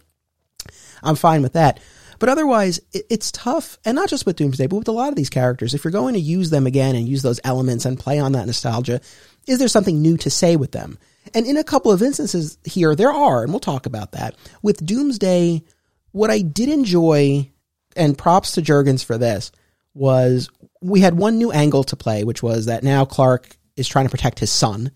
[1.02, 1.80] I'm fine with that.
[2.18, 5.16] But otherwise, it, it's tough, and not just with Doomsday, but with a lot of
[5.16, 5.74] these characters.
[5.74, 8.46] If you're going to use them again and use those elements and play on that
[8.46, 9.00] nostalgia,
[9.46, 10.98] is there something new to say with them?
[11.34, 14.36] And in a couple of instances here, there are, and we'll talk about that.
[14.62, 15.62] With Doomsday,
[16.12, 17.50] what I did enjoy,
[17.96, 19.52] and props to Jurgens for this,
[19.94, 20.48] was
[20.80, 24.10] we had one new angle to play, which was that now Clark is trying to
[24.10, 24.90] protect his son.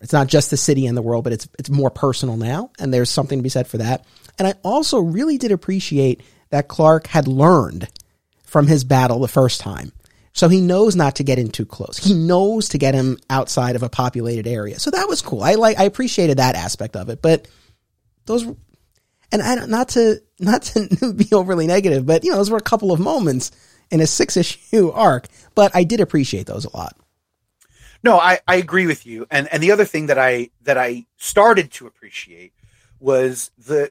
[0.00, 2.92] It's not just the city and the world, but it's it's more personal now, and
[2.92, 4.04] there's something to be said for that.
[4.38, 7.88] And I also really did appreciate that Clark had learned
[8.44, 9.92] from his battle the first time.
[10.32, 11.98] So he knows not to get in too close.
[11.98, 14.78] He knows to get him outside of a populated area.
[14.78, 15.42] So that was cool.
[15.42, 17.20] I like I appreciated that aspect of it.
[17.20, 17.48] But
[18.26, 18.44] those
[19.32, 22.62] and I not to not to be overly negative, but you know, those were a
[22.62, 23.50] couple of moments
[23.90, 25.26] in a six issue arc.
[25.54, 26.96] But I did appreciate those a lot.
[28.02, 29.26] No, I, I agree with you.
[29.30, 32.52] And and the other thing that I that I started to appreciate
[33.00, 33.90] was the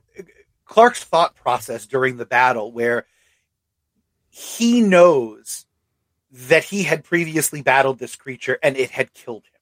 [0.65, 3.05] Clark's thought process during the battle where
[4.29, 5.65] he knows
[6.31, 9.61] that he had previously battled this creature and it had killed him.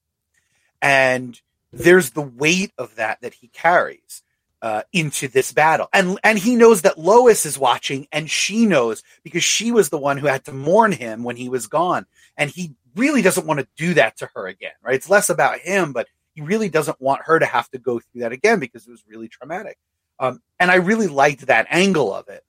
[0.82, 4.24] And there's the weight of that that he carries
[4.66, 9.04] uh, into this battle, and and he knows that Lois is watching, and she knows
[9.24, 12.50] because she was the one who had to mourn him when he was gone, and
[12.50, 14.72] he really doesn't want to do that to her again.
[14.82, 14.96] Right?
[14.96, 18.22] It's less about him, but he really doesn't want her to have to go through
[18.22, 19.78] that again because it was really traumatic.
[20.20, 22.44] Um, and I really liked that angle of it.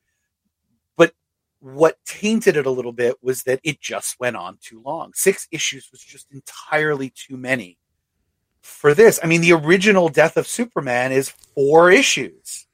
[0.97, 1.13] But
[1.61, 5.13] what tainted it a little bit was that it just went on too long.
[5.13, 7.77] Six issues was just entirely too many
[8.67, 9.21] for this.
[9.23, 12.67] I mean, the original Death of Superman is four issues,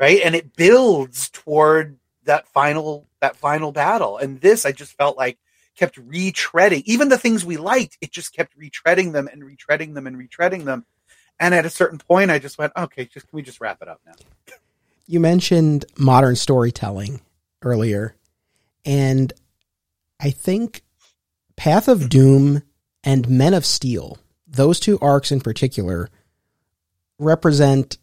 [0.00, 0.20] right?
[0.24, 4.18] And it builds toward that final that final battle.
[4.18, 5.38] And this, I just felt like
[5.76, 6.82] kept retreading.
[6.86, 10.64] Even the things we liked, it just kept retreading them and retreading them and retreading
[10.64, 10.86] them.
[11.38, 13.88] And at a certain point, I just went, okay, just can we just wrap it
[13.88, 14.12] up now?
[15.06, 17.20] You mentioned modern storytelling
[17.62, 18.16] earlier,
[18.84, 19.32] and
[20.18, 20.82] I think
[21.56, 22.62] Path of Doom
[23.04, 24.18] and Men of Steel,
[24.56, 26.08] those two arcs in particular,
[27.18, 27.98] represent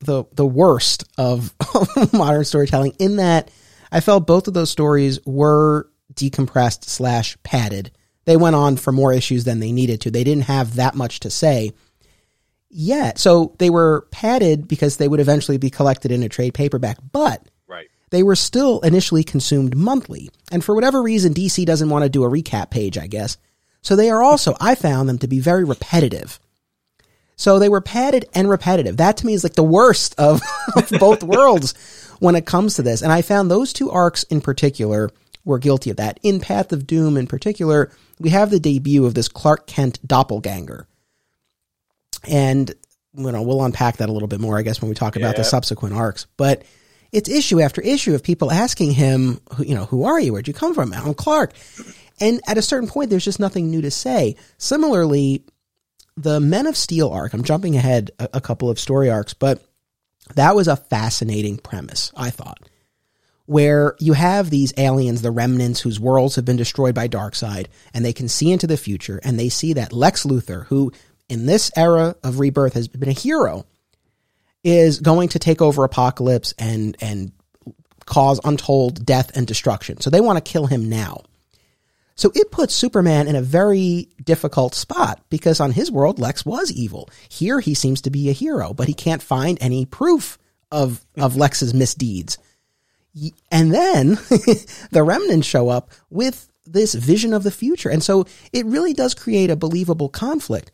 [0.00, 1.54] the the worst of
[2.12, 2.92] modern storytelling.
[2.98, 3.50] In that,
[3.90, 7.90] I felt both of those stories were decompressed slash padded.
[8.24, 10.10] They went on for more issues than they needed to.
[10.10, 11.72] They didn't have that much to say
[12.70, 13.18] yet.
[13.18, 17.46] So they were padded because they would eventually be collected in a trade paperback, but
[17.68, 17.86] right.
[18.10, 20.28] they were still initially consumed monthly.
[20.50, 23.38] And for whatever reason, DC doesn't want to do a recap page, I guess.
[23.86, 26.40] So they are also, I found them to be very repetitive.
[27.36, 28.96] So they were padded and repetitive.
[28.96, 30.42] That to me is like the worst of,
[30.76, 31.72] of both worlds
[32.18, 33.00] when it comes to this.
[33.00, 35.10] And I found those two arcs in particular
[35.44, 36.18] were guilty of that.
[36.24, 40.88] In Path of Doom in particular, we have the debut of this Clark Kent doppelganger
[42.26, 42.74] and
[43.16, 45.36] you know, we'll unpack that a little bit more, I guess, when we talk about
[45.36, 46.26] the subsequent arcs.
[46.36, 46.64] But
[47.12, 50.32] it's issue after issue of people asking him, you know, who are you?
[50.32, 50.92] Where'd you come from?
[50.92, 51.52] I'm Clark.
[52.20, 54.36] And at a certain point, there's just nothing new to say.
[54.58, 55.44] Similarly,
[56.16, 59.62] the Men of Steel arc, I'm jumping ahead a, a couple of story arcs, but
[60.34, 62.68] that was a fascinating premise, I thought,
[63.44, 68.04] where you have these aliens, the remnants whose worlds have been destroyed by Darkseid, and
[68.04, 70.92] they can see into the future, and they see that Lex Luthor, who
[71.28, 73.66] in this era of rebirth has been a hero
[74.64, 77.32] is going to take over Apokolips and and
[78.04, 80.00] cause untold death and destruction.
[80.00, 81.22] So they want to kill him now.
[82.16, 86.72] So it puts Superman in a very difficult spot because on his world Lex was
[86.72, 87.08] evil.
[87.28, 90.38] Here he seems to be a hero, but he can't find any proof
[90.72, 92.38] of of Lex's misdeeds.
[93.50, 94.08] And then
[94.90, 97.88] the remnants show up with this vision of the future.
[97.88, 100.70] And so it really does create a believable conflict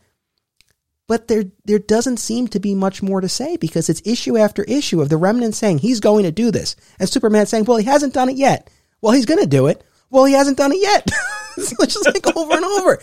[1.07, 4.63] but there there doesn't seem to be much more to say because it's issue after
[4.63, 7.85] issue of the remnant saying he's going to do this and Superman saying, "Well, he
[7.85, 8.69] hasn't done it yet."
[9.01, 9.83] Well, he's going to do it.
[10.13, 11.09] Well, he hasn't done it yet.
[11.57, 13.01] it's just like over and over.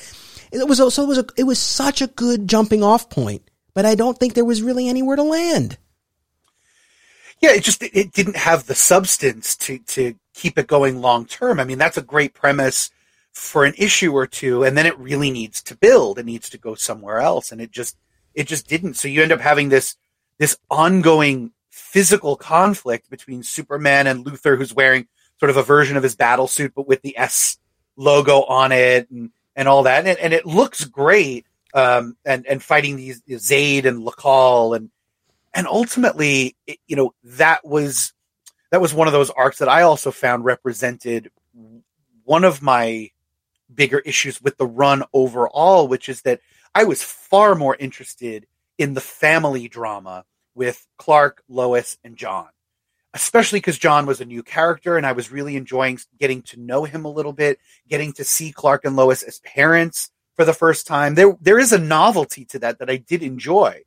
[0.53, 3.43] It was so it was a, it was such a good jumping off point,
[3.75, 5.77] but I don't think there was really anywhere to land.
[7.41, 11.59] Yeah, it just it didn't have the substance to to keep it going long term.
[11.59, 12.91] I mean, that's a great premise
[13.33, 16.59] for an issue or two and then it really needs to build it needs to
[16.59, 17.97] go somewhere else and it just
[18.35, 19.97] it just didn't so you end up having this
[20.39, 25.07] this ongoing physical conflict between superman and luthor who's wearing
[25.41, 27.59] sort of a version of his battle suit but with the s
[27.97, 30.07] logo on it and and all that.
[30.07, 34.91] And, and it looks great um and and fighting these zaid and Lakal and
[35.53, 38.13] and ultimately it, you know that was
[38.71, 41.31] that was one of those arcs that i also found represented
[42.25, 43.11] one of my
[43.75, 46.41] bigger issues with the run overall, which is that
[46.75, 48.47] I was far more interested
[48.79, 50.25] in the family drama
[50.55, 52.49] with Clark, Lois, and Jon,
[53.15, 56.85] especially because Jon was a new character and I was really enjoying getting to know
[56.85, 60.87] him a little bit, getting to see Clark and Lois as parents for the first
[60.87, 61.15] time.
[61.15, 63.83] There, there is a novelty to that that I did enjoy.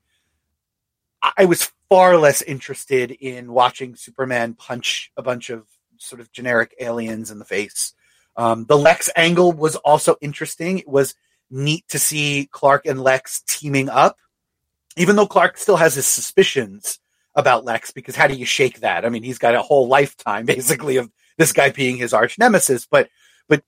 [1.37, 5.65] I was far less interested in watching Superman punch a bunch of
[5.97, 7.93] sort of generic aliens in the face
[8.35, 10.79] um, the Lex angle was also interesting.
[10.79, 11.15] It was
[11.49, 14.17] neat to see Clark and Lex teaming up,
[14.97, 16.99] even though Clark still has his suspicions
[17.35, 19.05] about Lex, because how do you shake that?
[19.05, 22.85] I mean, he's got a whole lifetime basically of this guy being his arch nemesis,
[22.85, 23.09] but,
[23.47, 23.63] but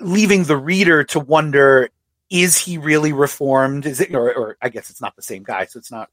[0.00, 1.90] leaving the reader to wonder,
[2.30, 3.84] is he really reformed?
[3.84, 6.08] Is it, or, or I guess it's not the same guy, so it's not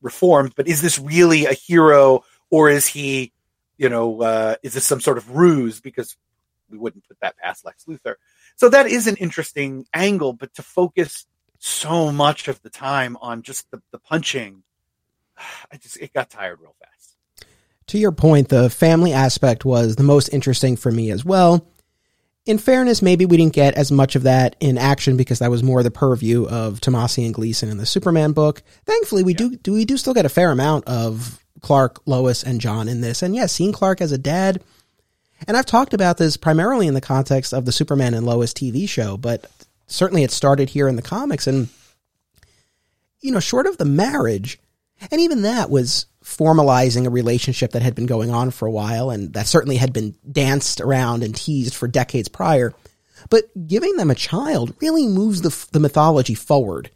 [0.00, 3.32] reformed, but is this really a hero or is he,
[3.76, 5.80] you know, uh, is this some sort of ruse?
[5.80, 6.16] Because
[6.70, 8.14] we wouldn't put that past Lex Luthor.
[8.56, 11.26] So that is an interesting angle, but to focus
[11.58, 14.62] so much of the time on just the, the punching,
[15.72, 17.16] I just it got tired real fast.
[17.88, 21.66] To your point, the family aspect was the most interesting for me as well.
[22.44, 25.62] in fairness, maybe we didn't get as much of that in action because that was
[25.62, 28.62] more the purview of Tomasi and Gleason in the Superman book.
[28.84, 32.60] Thankfully, we do, do we do still get a fair amount of Clark, Lois, and
[32.60, 33.22] Jon in this.
[33.22, 34.62] And yes, yeah, seeing Clark as a dad,
[35.46, 38.88] and I've talked about this primarily in the context of the Superman and Lois TV
[38.88, 39.46] show, but
[39.86, 41.46] certainly it started here in the comics.
[41.46, 41.68] And,
[43.20, 44.58] you know, short of the marriage,
[45.10, 49.10] and even that was formalizing a relationship that had been going on for a while
[49.10, 52.74] and that certainly had been danced around and teased for decades prior.
[53.30, 56.90] But giving them a child really moves the, the mythology forward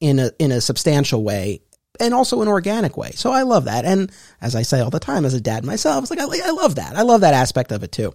[0.00, 1.60] in a, in a substantial way
[2.00, 3.10] and also an organic way.
[3.12, 3.84] So I love that.
[3.84, 6.50] And as I say all the time as a dad myself, it's like, I, I
[6.50, 6.96] love that.
[6.96, 8.14] I love that aspect of it too.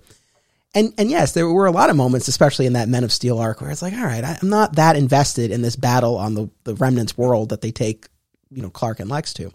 [0.75, 3.37] And, and yes, there were a lot of moments, especially in that Men of Steel
[3.37, 6.49] arc, where it's like, all right, I'm not that invested in this battle on the,
[6.63, 8.07] the Remnants world that they take,
[8.53, 9.51] you know, Clark and Lex to.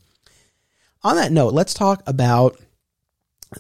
[1.03, 2.59] On that note, let's talk about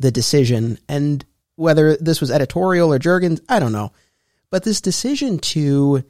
[0.00, 1.24] the decision and
[1.56, 3.92] whether this was editorial or Jurgens, I don't know.
[4.50, 6.04] But this decision to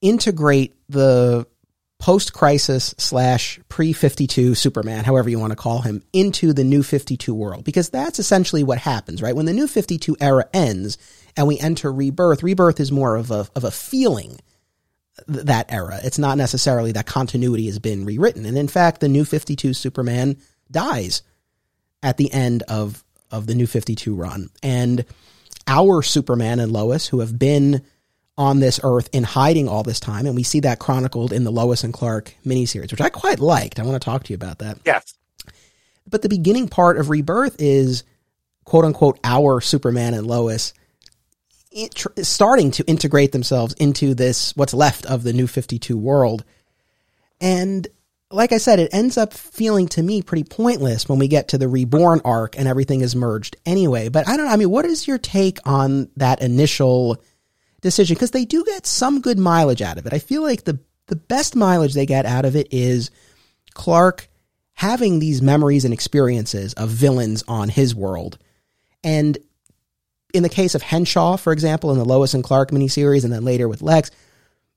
[0.00, 1.46] integrate the
[1.98, 6.82] post crisis slash pre 52 Superman, however you want to call him, into the new
[6.82, 7.64] 52 world.
[7.64, 9.36] Because that's essentially what happens, right?
[9.36, 10.98] When the new 52 era ends
[11.36, 14.40] and we enter rebirth, rebirth is more of a, of a feeling
[15.26, 16.00] th- that era.
[16.02, 18.46] It's not necessarily that continuity has been rewritten.
[18.46, 20.36] And in fact, the new 52 Superman
[20.70, 21.22] dies
[22.02, 24.50] at the end of, of the new 52 run.
[24.62, 25.04] And
[25.66, 27.82] our Superman and Lois, who have been
[28.40, 30.24] on this earth in hiding all this time.
[30.24, 33.78] And we see that chronicled in the Lois and Clark miniseries, which I quite liked.
[33.78, 34.78] I want to talk to you about that.
[34.86, 35.14] Yes.
[36.08, 38.02] But the beginning part of Rebirth is
[38.64, 40.72] quote unquote our Superman and Lois
[42.22, 46.44] starting to integrate themselves into this, what's left of the new 52 world.
[47.40, 47.86] And
[48.30, 51.58] like I said, it ends up feeling to me pretty pointless when we get to
[51.58, 54.08] the reborn arc and everything is merged anyway.
[54.08, 54.52] But I don't know.
[54.52, 57.20] I mean, what is your take on that initial
[57.80, 60.12] decision because they do get some good mileage out of it.
[60.12, 63.10] I feel like the the best mileage they get out of it is
[63.74, 64.28] Clark
[64.74, 68.38] having these memories and experiences of villains on his world.
[69.02, 69.36] And
[70.32, 73.44] in the case of Henshaw, for example, in the Lois and Clark miniseries, and then
[73.44, 74.10] later with Lex,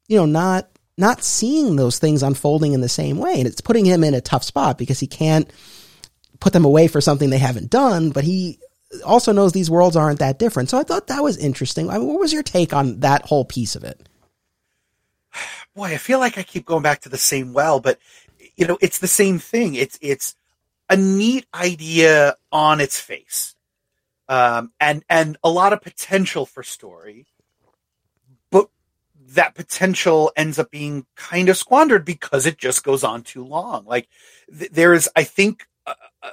[0.07, 3.33] you know, not not seeing those things unfolding in the same way.
[3.35, 5.51] And it's putting him in a tough spot because he can't
[6.39, 8.59] put them away for something they haven't done, but he
[9.05, 10.69] also knows these worlds aren't that different.
[10.69, 11.89] So I thought that was interesting.
[11.89, 14.07] I mean, what was your take on that whole piece of it?
[15.75, 17.97] Boy, I feel like I keep going back to the same well, but
[18.55, 19.73] you know, it's the same thing.
[19.73, 20.35] It's it's
[20.89, 23.52] a neat idea on its face,
[24.30, 27.28] um, and and a lot of potential for story,
[28.51, 28.69] but
[29.30, 33.86] that potential ends up being kind of squandered because it just goes on too long.
[33.86, 34.07] Like
[34.57, 35.67] th- there is, I think,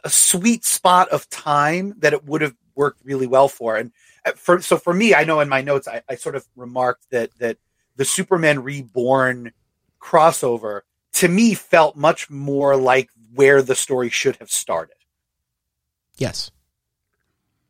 [0.04, 3.76] a sweet spot of time that it would have worked really well for.
[3.76, 3.92] And
[4.24, 7.10] uh, for so for me, I know in my notes I, I sort of remarked
[7.10, 7.58] that that
[7.96, 9.52] the Superman Reborn
[10.00, 10.82] crossover
[11.14, 14.96] to me felt much more like where the story should have started.
[16.16, 16.50] Yes.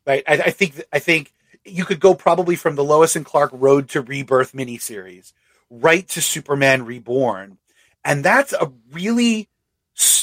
[0.07, 0.25] Right.
[0.27, 1.33] I, I think I think
[1.65, 5.33] you could go probably from the Lois and Clark Road to Rebirth miniseries
[5.71, 7.59] right to Superman Reborn.
[8.05, 9.49] And that's a really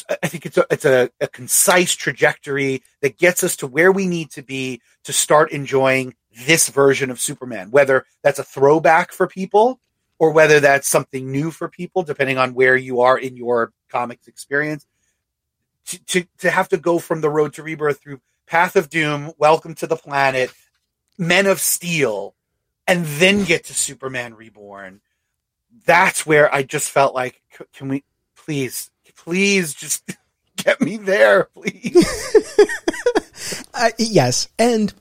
[0.09, 4.07] I think it's a it's a, a concise trajectory that gets us to where we
[4.07, 6.15] need to be to start enjoying
[6.45, 7.71] this version of Superman.
[7.71, 9.79] Whether that's a throwback for people
[10.19, 14.27] or whether that's something new for people, depending on where you are in your comics
[14.27, 14.85] experience.
[15.87, 19.33] To, to, to have to go from the road to rebirth through Path of Doom,
[19.37, 20.51] Welcome to the Planet,
[21.17, 22.33] Men of Steel,
[22.87, 25.01] and then get to Superman Reborn.
[25.85, 27.41] That's where I just felt like,
[27.73, 28.03] can we
[28.35, 30.09] please please just
[30.55, 32.45] get me there, please.
[33.73, 34.93] uh, yes, and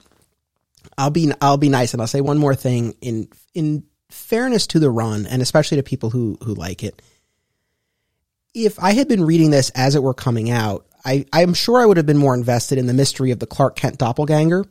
[0.98, 4.78] I'll be I'll be nice and I'll say one more thing in in fairness to
[4.78, 7.00] the run and especially to people who who like it.
[8.54, 11.86] If I had been reading this as it were coming out, I I'm sure I
[11.86, 14.66] would have been more invested in the mystery of the Clark Kent doppelganger.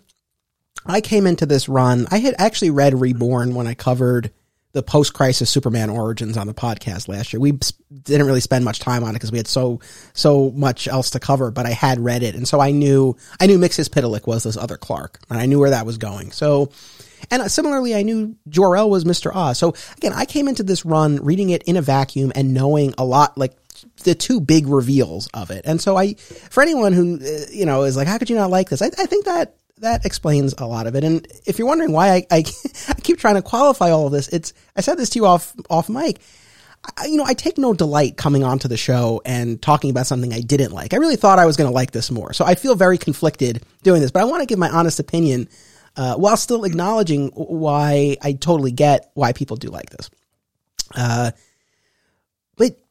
[0.86, 2.06] I came into this run.
[2.12, 4.32] I had actually read Reborn when I covered
[4.74, 7.40] the post crisis Superman origins on the podcast last year.
[7.40, 7.54] We
[8.04, 9.80] didn't really spend much time on it because we had so
[10.14, 11.50] so much else to cover.
[11.50, 14.76] But I had read it, and so I knew I knew Mxyzptlk was this other
[14.76, 16.32] Clark, and I knew where that was going.
[16.32, 16.72] So,
[17.32, 19.58] and similarly, I knew Jor El was Mister Oz.
[19.58, 23.06] So again, I came into this run reading it in a vacuum and knowing a
[23.06, 23.54] lot, like
[24.04, 25.64] the two big reveals of it.
[25.66, 28.50] And so I, for anyone who uh, you know is like, how could you not
[28.50, 28.82] like this?
[28.82, 31.04] I, I think that that explains a lot of it.
[31.04, 32.44] And if you're wondering why I, I,
[32.90, 35.54] I, keep trying to qualify all of this, it's, I said this to you off,
[35.70, 36.22] off mic.
[36.98, 40.32] I, you know, I take no delight coming onto the show and talking about something
[40.32, 40.94] I didn't like.
[40.94, 42.32] I really thought I was going to like this more.
[42.32, 45.50] So I feel very conflicted doing this, but I want to give my honest opinion
[45.98, 50.10] uh, while still acknowledging why I totally get why people do like this.
[50.94, 51.32] Uh,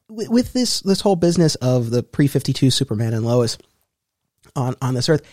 [0.09, 3.57] with this this whole business of the pre fifty two Superman and Lois
[4.55, 5.23] on on this Earth,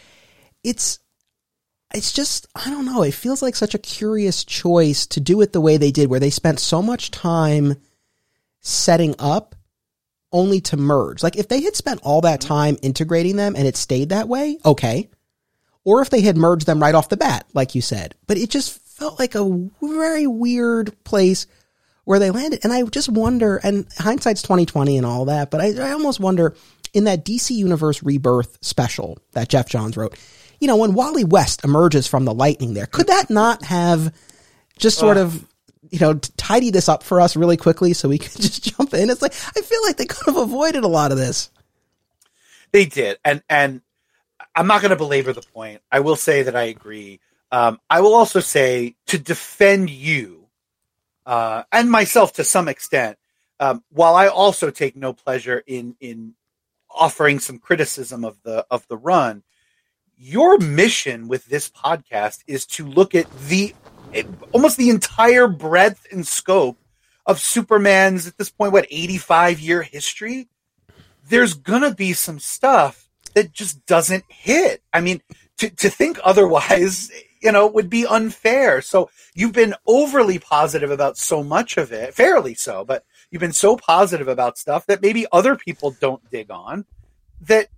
[0.64, 0.98] it's
[1.94, 3.02] it's just I don't know.
[3.02, 6.20] It feels like such a curious choice to do it the way they did, where
[6.20, 7.76] they spent so much time
[8.60, 9.54] setting up
[10.32, 11.22] only to merge.
[11.22, 12.48] Like if they had spent all that mm-hmm.
[12.48, 15.10] time integrating them and it stayed that way, okay.
[15.84, 18.14] Or if they had merged them right off the bat, like you said.
[18.26, 21.46] But it just felt like a very weird place
[22.04, 22.60] where they landed.
[22.64, 26.54] And I just wonder, and hindsight's 2020 and all that, but I, I almost wonder
[26.92, 30.18] in that DC Universe Rebirth special that Geoff Johns wrote,
[30.60, 34.14] you know, when Wally West emerges from the lightning there, could that not have
[34.78, 35.44] just sort of,
[35.90, 39.10] you know, tidy this up for us really quickly so we could just jump in?
[39.10, 41.50] It's like, I feel like they could have avoided a lot of this.
[42.72, 43.18] They did.
[43.24, 43.82] And, and
[44.54, 45.82] I'm not going to belabor the point.
[45.90, 47.20] I will say that I agree.
[47.50, 50.41] Um, I will also say to defend you,
[51.26, 53.18] uh, and myself to some extent,
[53.60, 56.34] um, while I also take no pleasure in in
[56.90, 59.42] offering some criticism of the of the run,
[60.16, 63.74] your mission with this podcast is to look at the
[64.52, 66.78] almost the entire breadth and scope
[67.24, 70.48] of Superman's at this point what 85 year history.
[71.28, 74.82] There's gonna be some stuff that just doesn't hit.
[74.92, 75.22] I mean,
[75.58, 77.10] to to think otherwise
[77.42, 78.80] you know, would be unfair.
[78.80, 83.52] So you've been overly positive about so much of it, fairly so, but you've been
[83.52, 86.84] so positive about stuff that maybe other people don't dig on.
[87.42, 87.68] That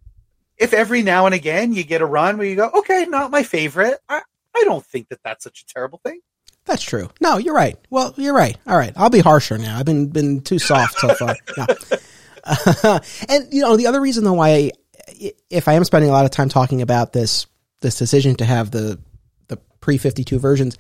[0.59, 3.43] if every now and again you get a run where you go, okay, not my
[3.43, 4.21] favorite, I,
[4.55, 6.21] I don't think that that's such a terrible thing.
[6.67, 7.11] That's true.
[7.21, 7.77] No, you're right.
[7.91, 8.57] Well, you're right.
[8.67, 9.79] All right, I'll be harsher now.
[9.79, 11.37] I've been been too soft so far.
[11.57, 11.67] No.
[12.47, 16.13] Uh, and you know, the other reason though why, I, if I am spending a
[16.13, 17.47] lot of time talking about this
[17.81, 18.99] this decision to have the
[19.85, 20.79] pre 52 versions,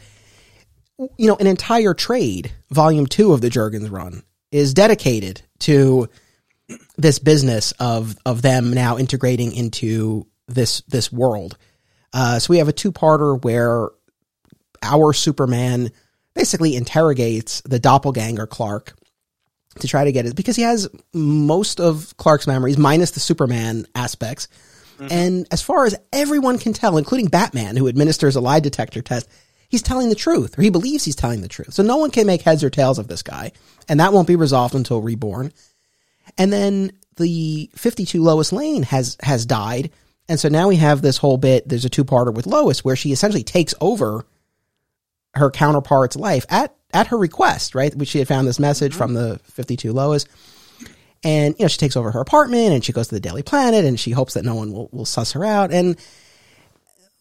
[0.98, 6.09] you know, an entire trade, volume two of the Jurgens run, is dedicated to
[6.96, 11.59] this business of of them now integrating into this this world.
[12.14, 13.90] Uh, so we have a two parter where
[14.82, 15.90] our Superman
[16.34, 18.96] basically interrogates the doppelganger Clark
[19.80, 23.86] to try to get it because he has most of Clark's memories minus the Superman
[23.94, 24.48] aspects
[24.99, 25.07] Mm-hmm.
[25.11, 29.28] And as far as everyone can tell, including Batman, who administers a lie detector test,
[29.68, 31.74] he's telling the truth, or he believes he's telling the truth.
[31.74, 33.53] So no one can make heads or tails of this guy,
[33.88, 35.53] and that won't be resolved until Reborn.
[36.38, 39.90] And then the 52 Lois Lane has has died,
[40.28, 41.68] and so now we have this whole bit.
[41.68, 44.24] There's a two parter with Lois where she essentially takes over
[45.34, 47.95] her counterpart's life at at her request, right?
[47.95, 48.99] Which she had found this message mm-hmm.
[48.99, 50.26] from the 52 Lois.
[51.24, 53.84] And, you know, she takes over her apartment and she goes to the Daily Planet
[53.84, 55.72] and she hopes that no one will, will suss her out.
[55.72, 55.96] And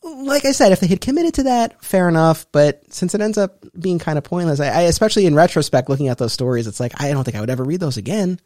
[0.04, 2.46] like I said, if they had committed to that, fair enough.
[2.52, 6.10] But since it ends up being kind of pointless, I, I especially in retrospect, looking
[6.10, 8.40] at those stories, it's like, I don't think I would ever read those again.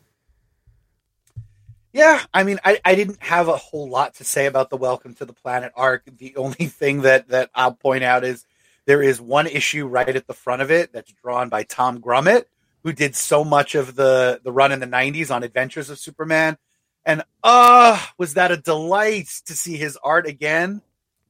[1.94, 5.16] Yeah, I mean, I, I didn't have a whole lot to say about the Welcome
[5.16, 6.04] to the Planet arc.
[6.06, 8.46] The only thing that, that I'll point out is
[8.86, 12.46] there is one issue right at the front of it that's drawn by Tom Grummett,
[12.84, 16.58] who did so much of the the run in the 90s on Adventures of Superman.
[17.06, 20.82] And uh was that a delight to see his art again?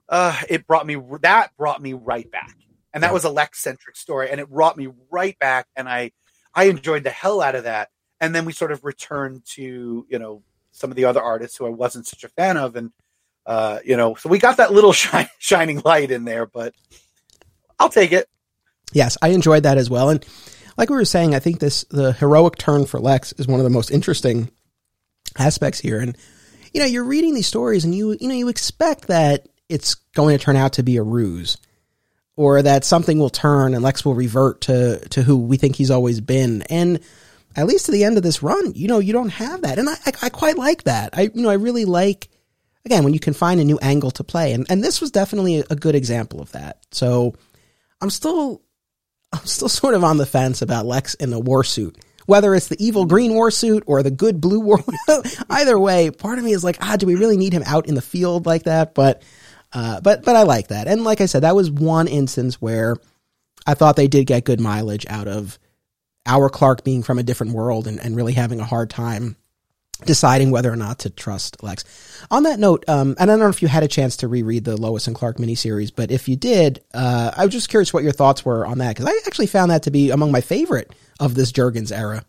[0.10, 2.56] Uh it brought me that brought me right back.
[2.94, 6.12] And that was a Lex centric story and it brought me right back and I
[6.54, 7.90] I enjoyed the hell out of that.
[8.20, 10.42] And then we sort of returned to, you know,
[10.72, 12.92] some of the other artists who I wasn't such a fan of and
[13.48, 16.76] uh, you know, so we got that little shine, shining light in there, but
[17.80, 18.28] I'll take it.
[18.92, 20.10] Yes, I enjoyed that as well.
[20.10, 20.26] And
[20.78, 23.64] like we were saying, I think this the heroic turn for Lex is one of
[23.64, 24.50] the most interesting
[25.38, 26.00] aspects here.
[26.00, 26.16] And
[26.74, 30.38] you know, you're reading these stories, and you you know you expect that it's going
[30.38, 31.58] to turn out to be a ruse,
[32.36, 35.92] or that something will turn and Lex will revert to to who we think he's
[35.92, 36.62] always been.
[36.64, 37.00] And
[37.56, 39.90] at least to the end of this run, you know, you don't have that, and
[39.90, 41.18] I I, I quite like that.
[41.18, 42.30] I you know I really like
[42.86, 45.64] again when you can find a new angle to play, and and this was definitely
[45.70, 46.86] a good example of that.
[46.92, 47.34] So
[48.02, 48.62] I'm still
[49.34, 51.98] I'm still sort of on the fence about Lex in the war suit.
[52.26, 54.80] Whether it's the evil green war suit or the good blue war,
[55.50, 57.96] either way, part of me is like, ah, do we really need him out in
[57.96, 58.94] the field like that?
[58.94, 59.24] But,
[59.72, 60.88] uh, but, but I like that.
[60.88, 62.98] And like I said, that was one instance where
[63.66, 65.58] I thought they did get good mileage out of
[66.26, 69.38] our Clark being from a different world and, and really having a hard time
[70.06, 71.84] deciding whether or not to trust Lex.
[72.30, 74.64] On that note, um, and I don't know if you had a chance to reread
[74.64, 78.04] the Lois and Clark miniseries, but if you did, uh, I was just curious what
[78.04, 80.94] your thoughts were on that because I actually found that to be among my favorite
[81.20, 82.24] of this Jurgens era.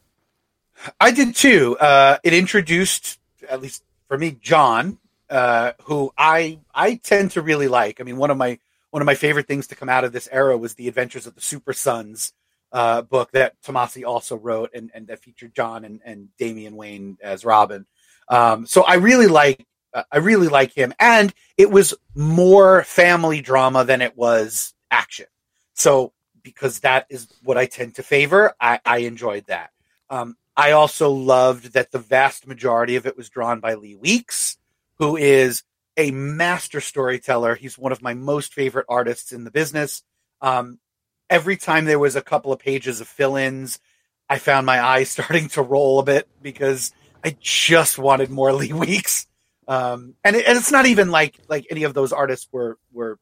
[1.01, 1.77] I did too.
[1.79, 4.99] Uh, it introduced, at least for me, Jon,
[5.29, 8.01] uh, who I I tend to really like.
[8.01, 8.59] I mean, one of my
[8.91, 11.35] one of my favorite things to come out of this era was the Adventures of
[11.35, 12.33] the Super Sons
[12.73, 17.19] uh, book that Tomasi also wrote, and, and that featured Jon and, and Damian Wayne
[17.23, 17.87] as Robin.
[18.29, 23.41] Um, so I really like uh, I really like him, and it was more family
[23.41, 25.27] drama than it was action.
[25.75, 26.13] So
[26.43, 29.71] because that is what I tend to favor, I, I enjoyed that.
[30.11, 34.57] Um, I also loved that the vast majority of it was drawn by Lee Weeks,
[34.99, 35.63] who is
[35.97, 37.55] a master storyteller.
[37.55, 40.03] He's one of my most favorite artists in the business.
[40.41, 40.79] Um,
[41.31, 43.79] every time there was a couple of pages of fill-ins,
[44.29, 46.93] I found my eyes starting to roll a bit because
[47.25, 49.27] I just wanted more Lee Weeks.
[49.67, 53.19] Um, and, it, and it's not even like like any of those artists were were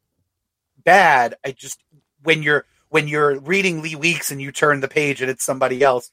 [0.84, 1.34] bad.
[1.44, 1.82] I just
[2.22, 5.82] when you're when you're reading Lee Weeks and you turn the page and it's somebody
[5.82, 6.10] else,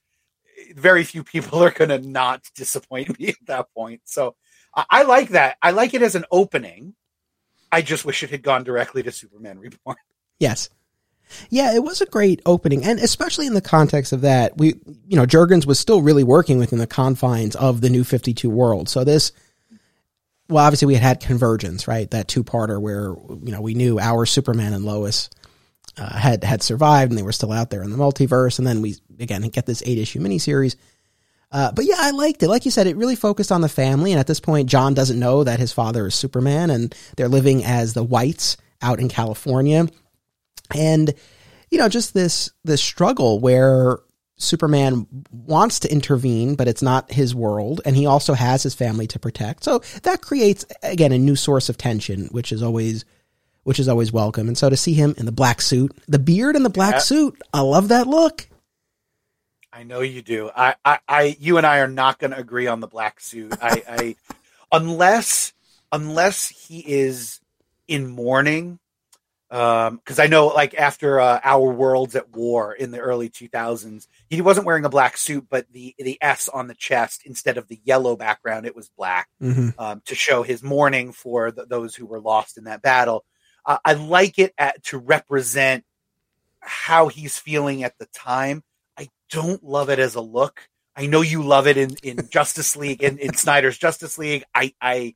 [0.75, 4.01] very few people are going to not disappoint me at that point.
[4.05, 4.35] So
[4.75, 5.57] I, I like that.
[5.61, 6.95] I like it as an opening.
[7.71, 9.97] I just wish it had gone directly to Superman Reborn.
[10.39, 10.69] Yes.
[11.49, 14.75] Yeah, it was a great opening, and especially in the context of that, we,
[15.07, 18.49] you know, Jurgens was still really working within the confines of the New Fifty Two
[18.49, 18.89] world.
[18.89, 19.31] So this,
[20.49, 22.09] well, obviously we had had Convergence, right?
[22.11, 25.29] That two parter where you know we knew our Superman and Lois
[25.97, 28.81] uh, had had survived, and they were still out there in the multiverse, and then
[28.81, 30.75] we again get this eight issue miniseries.
[31.51, 32.47] Uh, but yeah, I liked it.
[32.47, 35.19] Like you said, it really focused on the family, and at this point, Jon doesn't
[35.19, 39.87] know that his father is Superman, and they're living as the Whites out in California
[40.75, 41.13] and
[41.71, 43.99] you know just this this struggle where
[44.37, 49.07] Superman wants to intervene, but it's not his world, and he also has his family
[49.07, 49.63] to protect.
[49.63, 53.05] So that creates again a new source of tension, which is always
[53.63, 54.47] which is always welcome.
[54.47, 56.99] And so to see him in the black suit, the beard and the black yeah.
[56.99, 58.47] suit, I love that look.
[59.71, 60.51] I know you do.
[60.55, 63.55] I, I, I you and I are not going to agree on the black suit.
[63.61, 64.15] I, I,
[64.71, 65.53] unless,
[65.91, 67.39] unless he is
[67.87, 68.79] in mourning
[69.53, 74.07] because um, I know like after uh, Our Worlds at War in the early 2000s,
[74.27, 77.67] he wasn't wearing a black suit, but the the S on the chest instead of
[77.67, 79.69] the yellow background, it was black mm-hmm.
[79.79, 83.25] um, to show his mourning for the, those who were lost in that battle.
[83.63, 85.85] Uh, I like it at, to represent
[86.59, 88.63] how he's feeling at the time.
[88.97, 90.67] I don't love it as a look.
[90.95, 94.45] I know you love it in, in Justice League in, in Snyder's Justice League.
[94.55, 95.13] I I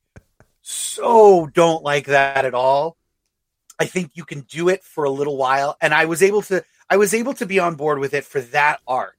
[0.61, 2.96] so don't like that at all.
[3.79, 5.77] I think you can do it for a little while.
[5.81, 8.41] And I was able to I was able to be on board with it for
[8.41, 9.17] that arc.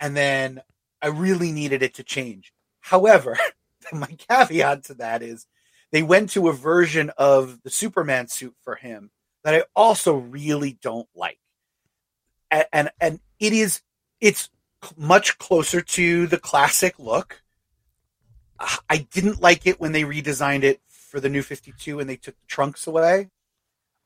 [0.00, 0.62] And then
[1.02, 2.52] I really needed it to change.
[2.80, 3.36] However,
[3.92, 5.46] my caveat to that is
[5.90, 9.10] they went to a version of the Superman suit for him
[9.42, 11.38] that I also really don't like.
[12.50, 13.82] And and, and it is
[14.20, 14.48] it's
[14.96, 17.42] much closer to the classic look.
[18.88, 22.34] I didn't like it when they redesigned it for the new 52 and they took
[22.36, 23.30] the trunks away.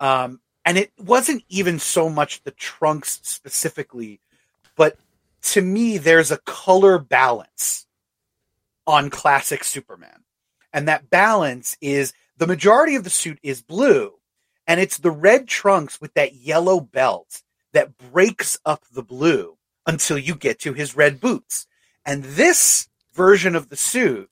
[0.01, 4.21] Um, and it wasn't even so much the trunks specifically,
[4.77, 4.99] but
[5.43, 7.87] to me, there's a color balance
[8.87, 10.25] on classic Superman.
[10.73, 14.15] And that balance is the majority of the suit is blue,
[14.67, 17.43] and it's the red trunks with that yellow belt
[17.73, 21.67] that breaks up the blue until you get to his red boots.
[22.05, 24.31] And this version of the suit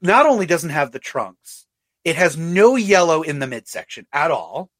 [0.00, 1.66] not only doesn't have the trunks,
[2.04, 4.70] it has no yellow in the midsection at all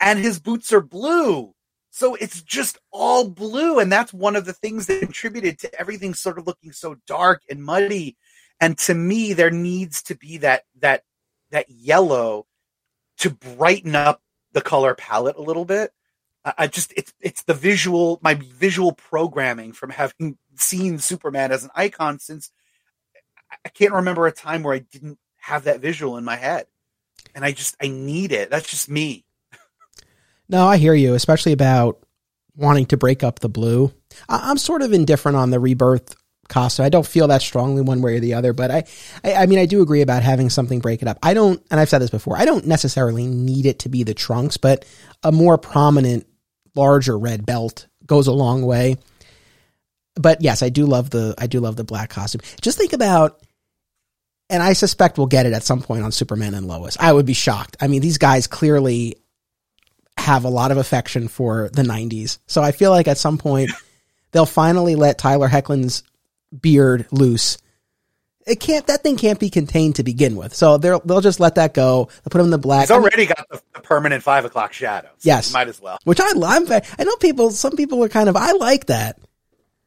[0.00, 1.54] and his boots are blue.
[1.90, 3.78] So it's just all blue.
[3.78, 7.42] And that's one of the things that contributed to everything sort of looking so dark
[7.48, 8.16] and muddy.
[8.60, 11.04] And to me, there needs to be that, that,
[11.50, 12.46] that yellow
[13.18, 14.20] to brighten up
[14.52, 15.90] the color palette a little bit.
[16.56, 21.70] I just, it's, it's the visual, my visual programming from having seen Superman as an
[21.74, 22.50] icon since
[23.64, 26.66] I can't remember a time where I didn't have that visual in my head.
[27.34, 28.48] And I just, I need it.
[28.50, 29.25] That's just me.
[30.48, 32.04] No, I hear you, especially about
[32.56, 33.92] wanting to break up the blue.
[34.28, 36.14] I- am sort of indifferent on the rebirth
[36.48, 36.86] costume.
[36.86, 38.84] I don't feel that strongly one way or the other, but I,
[39.24, 41.18] I, I, mean, I do agree about having something break it up.
[41.22, 44.14] I don't, and I've said this before, I don't necessarily need it to be the
[44.14, 44.84] trunks, but
[45.22, 46.26] a more prominent,
[46.74, 48.96] larger red belt goes a long way.
[50.14, 52.40] But yes, I do love the, I do love the black costume.
[52.60, 53.42] Just think about,
[54.48, 56.96] and I suspect we'll get it at some point on Superman and Lois.
[57.00, 57.76] I would be shocked.
[57.80, 59.16] I mean, these guys clearly
[60.16, 62.38] have a lot of affection for the 90s.
[62.46, 63.70] So I feel like at some point
[64.32, 66.02] they'll finally let Tyler Hoechlin's
[66.60, 67.58] beard loose.
[68.46, 68.86] It can't.
[68.86, 70.54] That thing can't be contained to begin with.
[70.54, 72.04] So they'll they'll just let that go.
[72.04, 72.82] They'll put him in the black.
[72.82, 75.10] He's already I mean, got the, the, permanent five o'clock shadows.
[75.18, 75.98] So yes, might as well.
[76.04, 77.50] Which I I'm, I know people.
[77.50, 78.36] Some people are kind of.
[78.36, 79.18] I like that.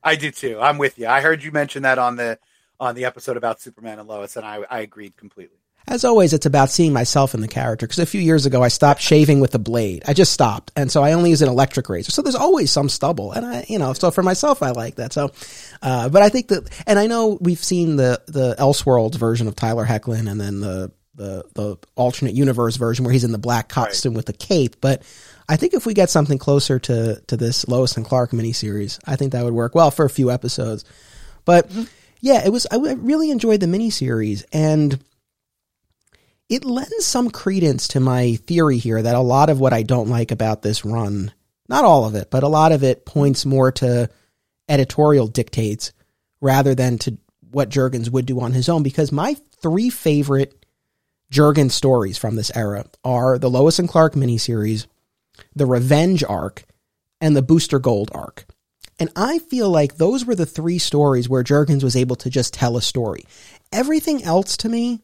[0.04, 0.60] I do too.
[0.60, 1.08] I'm with you.
[1.08, 2.38] I heard you mention that on the
[2.82, 5.59] on the episode about Superman and Lois, and I I agreed completely.
[5.90, 7.88] As always, it's about seeing myself in the character.
[7.88, 10.04] Because a few years ago, I stopped shaving with the blade.
[10.08, 12.12] I just stopped, and so I only use an electric razor.
[12.12, 15.14] So there's always some stubble, and I, you know, so for myself, I like that.
[15.14, 15.32] So,
[15.82, 19.56] uh, but I think that, and I know we've seen the the Elseworlds version of
[19.56, 23.68] Tyler Hoechlin, and then the the the alternate universe version where he's in the black
[23.68, 24.18] costume right.
[24.18, 24.76] with the cape.
[24.82, 25.02] But
[25.50, 29.16] I think if we get something closer to to this Lois and Clark miniseries, I
[29.16, 30.86] think that would work well for a few episodes.
[31.46, 31.84] But mm-hmm.
[32.22, 32.68] yeah, it was.
[32.72, 35.04] I really enjoyed the miniseries and
[36.50, 40.10] it lends some credence to my theory here that a lot of what I don't
[40.10, 41.32] like about this run,
[41.70, 44.10] not all of it, but a lot of it points more to
[44.68, 45.94] editorial dictates
[46.42, 47.18] rather than to
[47.52, 48.82] what Jurgens would do on his own.
[48.82, 50.66] Because my three favorite
[51.32, 54.88] Jurgens stories from this era are the Lois and Clark miniseries,
[55.56, 56.64] the Revenge arc,
[57.22, 58.46] and the Booster Gold arc.
[58.98, 62.56] And I feel like those were the three stories where Jurgens was able to just
[62.56, 63.26] tell a story.
[63.72, 65.02] Everything else to me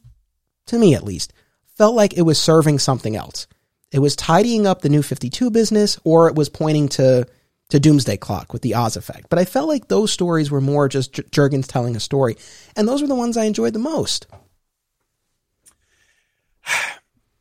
[0.67, 1.33] to me at least,
[1.75, 3.47] felt like it was serving something else.
[3.91, 7.27] It was tidying up the new 52 business or it was pointing to
[7.69, 9.27] to Doomsday Clock with the Oz effect.
[9.29, 12.37] But I felt like those stories were more just J- Jurgens telling a story.
[12.75, 14.27] And those were the ones I enjoyed the most.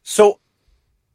[0.06, 0.38] So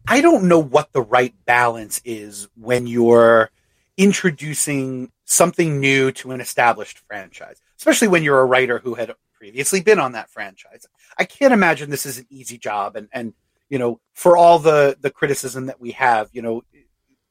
[0.07, 3.49] I don't know what the right balance is when you're
[3.97, 9.81] introducing something new to an established franchise, especially when you're a writer who had previously
[9.81, 10.87] been on that franchise.
[11.19, 12.95] I can't imagine this is an easy job.
[12.95, 13.33] And, and,
[13.69, 16.63] you know, for all the, the criticism that we have, you know,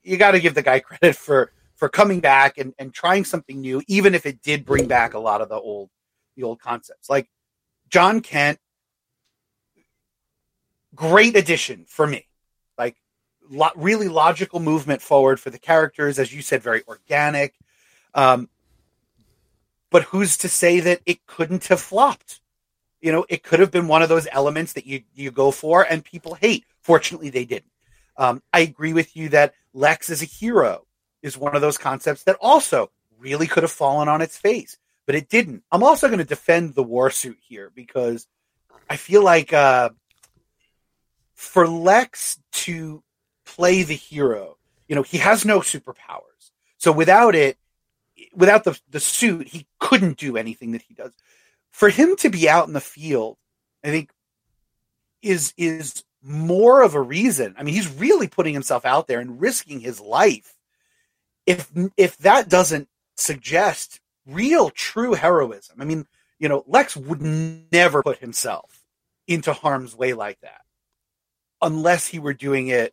[0.03, 3.61] you got to give the guy credit for, for coming back and, and trying something
[3.61, 5.89] new, even if it did bring back a lot of the old,
[6.37, 7.09] the old concepts.
[7.09, 7.31] Like
[7.89, 8.59] Jon Kent,
[10.95, 12.27] great addition for me.
[12.77, 12.97] Like
[13.49, 17.55] lo- really logical movement forward for the characters, as you said, very organic.
[18.15, 18.51] Um,
[19.91, 22.41] but who's to say that it couldn't have flopped?
[23.01, 25.83] You know, it could have been one of those elements that you you go for
[25.83, 26.65] and people hate.
[26.83, 27.73] Fortunately, they didn't.
[28.17, 30.87] Um, I agree with you that Lex as a hero
[31.23, 34.77] is one of those concepts that also really could have fallen on its face,
[35.07, 35.63] but it didn't.
[35.71, 38.27] I'm also going to defend the war suit here because
[38.91, 39.91] I feel like uh,
[41.35, 43.03] for Lex to
[43.45, 44.57] play the hero,
[44.89, 46.51] you know, he has no superpowers.
[46.79, 47.59] So without it,
[48.35, 51.13] without the the suit, he couldn't do anything that he does
[51.79, 53.37] for him to be out in the field,
[53.85, 54.11] I think
[55.23, 57.55] is is more of a reason.
[57.57, 60.55] I mean, he's really putting himself out there and risking his life.
[61.47, 65.81] If if that doesn't suggest real true heroism.
[65.81, 66.05] I mean,
[66.41, 68.83] you know, Lex would never put himself
[69.29, 70.63] into harm's way like that
[71.63, 72.93] unless he were doing it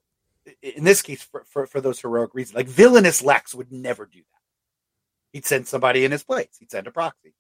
[0.62, 2.56] in this case for, for, for those heroic reasons.
[2.56, 4.42] Like villainous Lex would never do that.
[5.34, 6.56] He'd send somebody in his place.
[6.60, 7.34] He'd send a proxy.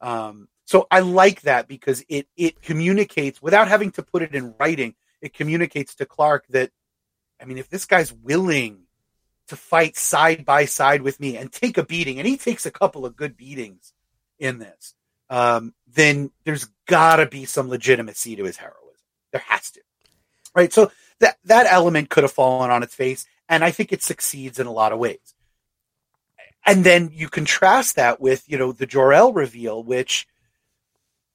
[0.00, 4.54] Um, so I like that because it it communicates without having to put it in
[4.58, 4.96] writing.
[5.22, 6.70] It communicates to Clark that
[7.40, 8.80] I mean, if this guy's willing
[9.46, 12.72] to fight side by side with me and take a beating, and he takes a
[12.72, 13.92] couple of good beatings
[14.40, 14.94] in this,
[15.30, 18.82] um, then there's got to be some legitimacy to his heroism.
[19.30, 19.80] There has to,
[20.52, 20.72] right?
[20.72, 20.90] So
[21.20, 24.66] that that element could have fallen on its face, and I think it succeeds in
[24.66, 25.34] a lot of ways.
[26.68, 30.26] And then you contrast that with you know the Jor El reveal, which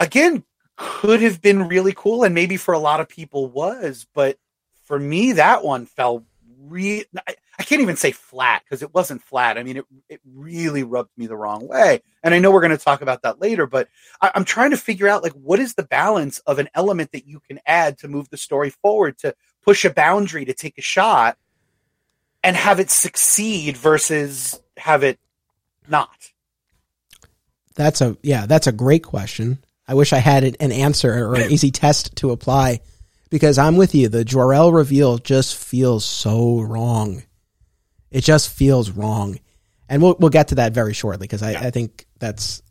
[0.01, 0.43] again
[0.75, 4.37] could have been really cool and maybe for a lot of people was but
[4.83, 6.25] for me that one fell
[6.63, 9.57] re I, I can't even say flat because it wasn't flat.
[9.57, 12.77] I mean it, it really rubbed me the wrong way and i know we're going
[12.77, 13.87] to talk about that later but
[14.21, 17.27] I, i'm trying to figure out like what is the balance of an element that
[17.27, 20.81] you can add to move the story forward to push a boundary to take a
[20.81, 21.37] shot
[22.43, 25.19] and have it succeed versus have it
[25.87, 26.31] not?
[27.75, 29.59] That's a yeah that's a great question
[29.91, 32.79] I wish I had an answer or an easy test to apply
[33.29, 34.07] because I'm with you.
[34.07, 37.23] The Jor-El reveal just feels so wrong.
[38.09, 39.37] It just feels wrong.
[39.89, 41.59] And we'll, we'll get to that very shortly because I, yeah.
[41.63, 42.61] I think that's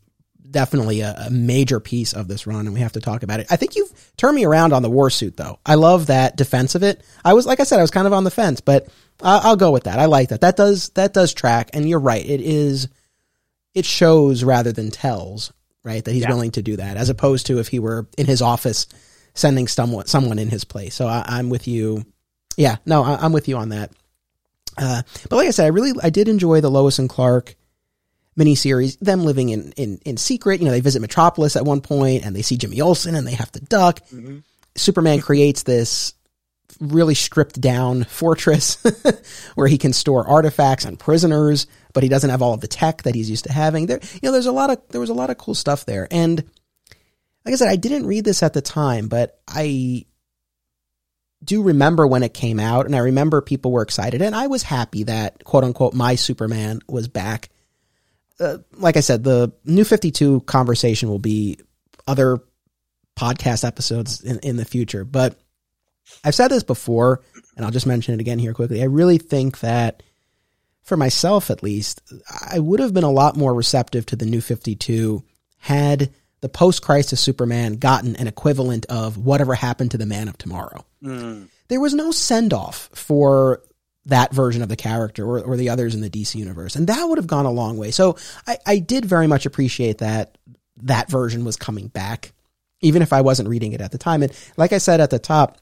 [0.49, 3.45] definitely a, a, major piece of this run and we have to talk about it.
[3.51, 5.59] I think you've turned me around on the war suit though.
[5.63, 7.03] I love that defense of it.
[7.23, 8.87] I was, like I said, I was kind of on the fence, but
[9.21, 9.99] I'll go with that.
[9.99, 10.41] I like that.
[10.41, 11.69] That does, that does track.
[11.73, 12.25] And you're right.
[12.25, 12.87] It is,
[13.75, 15.53] it shows rather than tells
[15.83, 16.03] right?
[16.03, 16.29] That he's yeah.
[16.29, 18.87] willing to do that, as opposed to if he were in his office
[19.33, 20.95] sending someone someone in his place.
[20.95, 22.05] So I, am with you.
[22.57, 23.91] Yeah, no, I, am with you on that.
[24.77, 27.55] Uh, but like I said, I really I did enjoy the Lois and Clark
[28.37, 28.97] miniseries.
[28.99, 30.59] Them living in in in secret.
[30.59, 33.35] You know, they visit Metropolis at one point, and they see Jimmy Olsen, and they
[33.35, 33.99] have to duck.
[34.07, 34.39] Mm-hmm.
[34.75, 36.13] Superman creates this
[36.79, 38.81] really stripped down fortress
[39.55, 43.03] where he can store artifacts and prisoners, but he doesn't have all of the tech
[43.03, 43.85] that he's used to having.
[43.85, 46.07] There, you know, there's a lot of there was a lot of cool stuff there,
[46.11, 46.43] and
[47.45, 50.05] like I said, I didn't read this at the time, but I
[51.43, 54.63] do remember when it came out, and I remember people were excited, and I was
[54.63, 57.49] happy that quote unquote my Superman was back.
[58.39, 61.59] Uh, like I said, the new 52 conversation will be
[62.07, 62.39] other
[63.15, 65.39] podcast episodes in, in the future, but
[66.23, 67.21] I've said this before,
[67.55, 68.81] and I'll just mention it again here quickly.
[68.81, 70.03] I really think that
[70.83, 72.01] for myself, at least,
[72.49, 75.23] I would have been a lot more receptive to the new 52
[75.59, 76.11] had
[76.41, 80.85] the post crisis Superman gotten an equivalent of whatever happened to the Man of Tomorrow.
[81.03, 81.49] Mm.
[81.67, 83.61] There was no send off for
[84.05, 86.75] that version of the character or, or, the others in the DC universe.
[86.75, 87.91] And that would have gone a long way.
[87.91, 88.17] So
[88.47, 90.39] I, I did very much appreciate that
[90.77, 92.33] that version was coming back,
[92.81, 94.23] even if I wasn't reading it at the time.
[94.23, 95.59] And like I said at the top,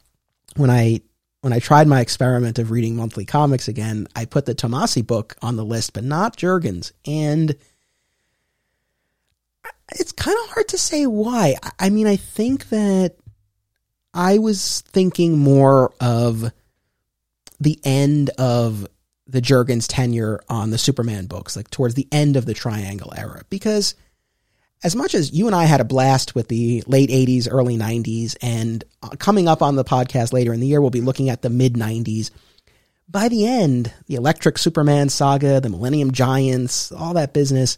[0.56, 1.02] when I
[1.42, 5.36] when I tried my experiment of reading monthly comics again, I put the Tomasi book
[5.42, 6.92] on the list, but not Jurgens.
[7.08, 7.56] And
[9.92, 11.56] it's kind of hard to say why.
[11.80, 13.16] I mean, I think that
[14.14, 16.52] I was thinking more of
[17.60, 18.88] the end of
[19.28, 23.44] the Jurgens tenure on the Superman books, like towards the end of the Triangle era,
[23.50, 23.96] because
[24.84, 28.36] as much as you and I had a blast with the late 80s, early 90s,
[28.42, 31.42] and uh, coming up on the podcast later in the year, we'll be looking at
[31.42, 32.32] the mid 90s.
[33.08, 37.78] By the end, the Electric Superman saga, the Millennium Giants, all that business,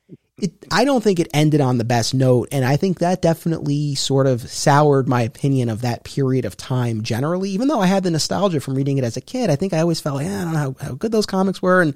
[0.38, 2.48] it, I don't think it ended on the best note.
[2.50, 7.02] And I think that definitely sort of soured my opinion of that period of time
[7.02, 7.50] generally.
[7.50, 9.78] Even though I had the nostalgia from reading it as a kid, I think I
[9.78, 11.80] always felt like, I don't know how, how good those comics were.
[11.80, 11.94] And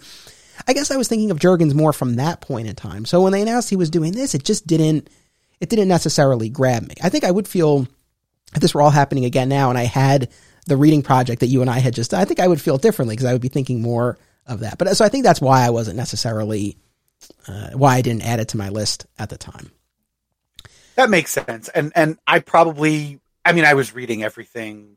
[0.67, 3.05] I guess I was thinking of Jurgens more from that point in time.
[3.05, 5.11] So when they announced he was doing this, it just didn't,
[5.61, 6.95] it didn't necessarily grab me.
[7.03, 7.87] I think I would feel
[8.55, 10.31] if this were all happening again now and I had
[10.67, 13.15] the reading project that you and I had just, I think I would feel differently
[13.15, 14.79] because I would be thinking more of that.
[14.79, 16.77] But so I think that's why I wasn't necessarily,
[17.49, 19.71] uh, why I didn't add it to my list at the time.
[20.97, 21.69] That makes sense.
[21.69, 24.97] And, and I probably, I mean, I was reading everything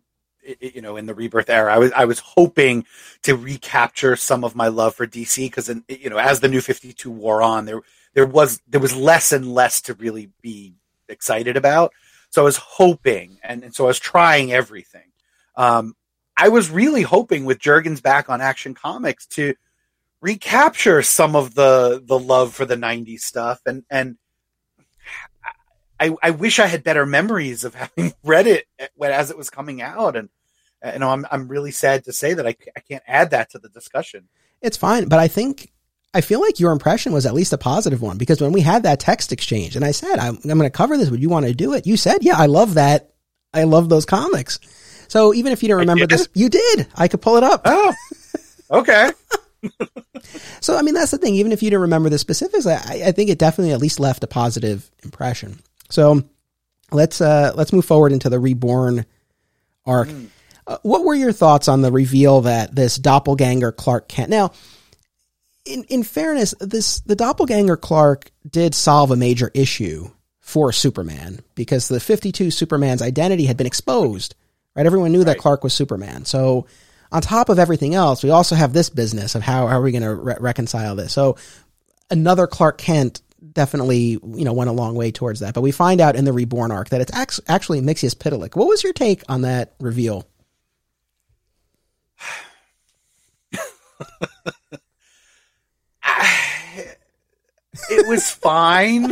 [0.60, 1.74] you know in the rebirth era.
[1.74, 2.86] I was i was hoping
[3.24, 7.10] to recapture some of my love for dc because you know as the new 52
[7.10, 7.82] wore on there
[8.14, 10.74] there was there was less and less to really be
[11.08, 11.94] excited about.
[12.30, 15.12] So i was hoping and, and so i was trying everything.
[15.56, 15.96] Um,
[16.38, 19.56] i was really hoping with jurgens back on action comics to
[20.22, 24.18] recapture some of the the love for the 90s stuff and and
[26.00, 29.50] I, I wish I had better memories of having read it when, as it was
[29.50, 30.30] coming out, and
[30.86, 33.60] you know, I'm I'm really sad to say that I, I can't add that to
[33.60, 34.28] the discussion.
[34.62, 35.72] It's fine, but I think
[36.14, 38.84] I feel like your impression was at least a positive one because when we had
[38.84, 41.46] that text exchange and I said I'm, I'm going to cover this, would you want
[41.46, 41.86] to do it?
[41.86, 43.14] You said, yeah, I love that.
[43.54, 44.60] I love those comics.
[45.08, 46.88] So even if you don't remember this, you did.
[46.96, 47.62] I could pull it up.
[47.66, 47.94] Oh,
[48.72, 49.12] okay.
[50.62, 51.36] so I mean, that's the thing.
[51.36, 54.24] Even if you don't remember the specifics, I, I think it definitely at least left
[54.24, 55.60] a positive impression.
[55.90, 56.24] So
[56.92, 59.06] let's uh let's move forward into the reborn
[59.86, 60.10] arc.
[60.10, 60.28] Mm.
[60.70, 64.30] Uh, what were your thoughts on the reveal that this doppelganger Clark Kent?
[64.30, 64.52] Now,
[65.66, 71.88] in in fairness, this the doppelganger Clark did solve a major issue for Superman because
[71.88, 74.36] the 52 Superman's identity had been exposed.
[74.76, 75.26] Right, everyone knew right.
[75.26, 76.26] that Clark was Superman.
[76.26, 76.68] So,
[77.12, 79.92] on top of everything else, we also have this business of how, how are we
[79.92, 81.12] going to re- reconcile this?
[81.12, 81.38] So,
[82.12, 85.56] another Clark Kent definitely you know went a long way towards that.
[85.56, 88.56] But we find out in the Reborn arc that it's actually Mixius Mxyzptlk.
[88.56, 90.28] What was your take on that reveal?
[97.90, 99.12] it was fine.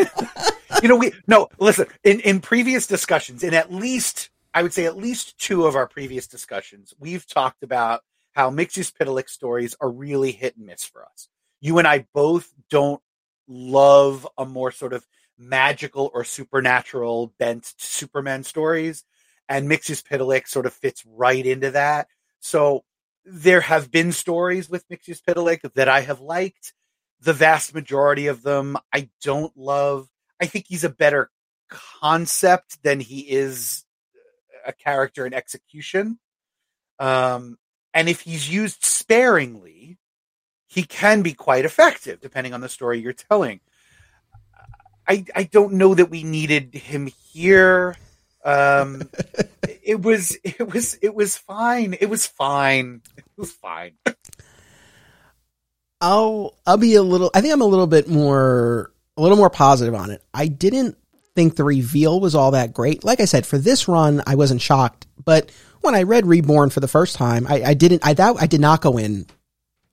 [0.81, 4.85] you know, we no listen in in previous discussions, in at least I would say
[4.85, 8.01] at least two of our previous discussions, we've talked about
[8.33, 11.27] how Mxyzptlk stories are really hit and miss for us.
[11.59, 13.01] You and I both don't
[13.47, 15.05] love a more sort of
[15.37, 19.03] magical or supernatural bent Superman stories,
[19.47, 22.07] and Mxyzptlk sort of fits right into that.
[22.39, 22.83] So
[23.29, 26.73] there have been stories with Mxyzptlk that I have liked.
[27.21, 30.07] The vast majority of them I don't love.
[30.41, 31.29] I think he's a better
[31.69, 33.83] concept than he is
[34.65, 36.19] a character in execution.
[36.99, 37.57] Um,
[37.93, 39.97] and if he's used sparingly,
[40.67, 43.59] he can be quite effective depending on the story you're telling.
[45.07, 47.95] I I don't know that we needed him here.
[48.47, 49.09] Um,
[49.83, 51.97] it was it was it was fine.
[51.99, 53.01] It was fine.
[53.17, 53.95] It was fine.
[55.99, 57.29] I'll I'll be a little.
[57.33, 60.23] I think I'm a little bit more a little more positive on it.
[60.33, 60.97] I didn't
[61.35, 63.03] think the reveal was all that great.
[63.03, 65.07] Like I said, for this run, I wasn't shocked.
[65.23, 68.05] But when I read Reborn for the first time, I, I didn't.
[68.05, 69.25] I that I did not go in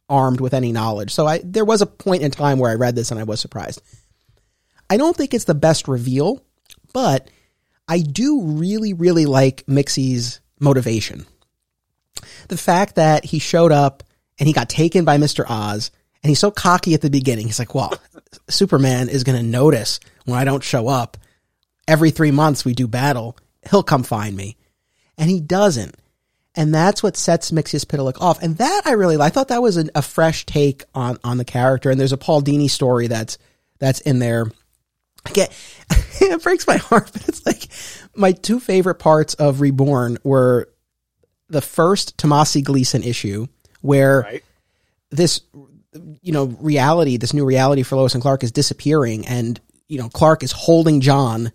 [0.09, 1.13] armed with any knowledge.
[1.13, 3.41] So I there was a point in time where I read this and I was
[3.41, 3.83] surprised.
[4.89, 6.45] I don't think it's the best reveal,
[6.93, 7.29] but
[7.89, 11.26] I do really, really like Mixie's motivation.
[12.49, 14.03] The fact that he showed up
[14.39, 15.45] and he got taken by Mr.
[15.49, 15.91] Oz
[16.22, 17.47] and he's so cocky at the beginning.
[17.47, 17.93] He's like, well,
[18.49, 21.18] Superman is going to notice when I don't show up.
[21.87, 23.37] Every three months we do battle.
[23.70, 24.57] He'll come find me.
[25.18, 25.95] And he doesn't.
[26.55, 28.43] And that's what sets Mxyzptlk off.
[28.43, 31.45] And that I really, I thought that was a, a fresh take on, on the
[31.45, 31.91] character.
[31.91, 33.39] And there's a Paul Dini story that's,
[33.78, 34.47] that's in there.
[36.20, 37.66] It breaks my heart, but it's like
[38.14, 40.68] my two favorite parts of Reborn were
[41.49, 43.47] the first Tomasi Gleason issue
[43.81, 44.45] where Right.
[45.11, 45.41] this
[46.22, 50.09] you know reality this new reality for Lois and Clark is disappearing and you know
[50.09, 51.53] Clark is holding Jon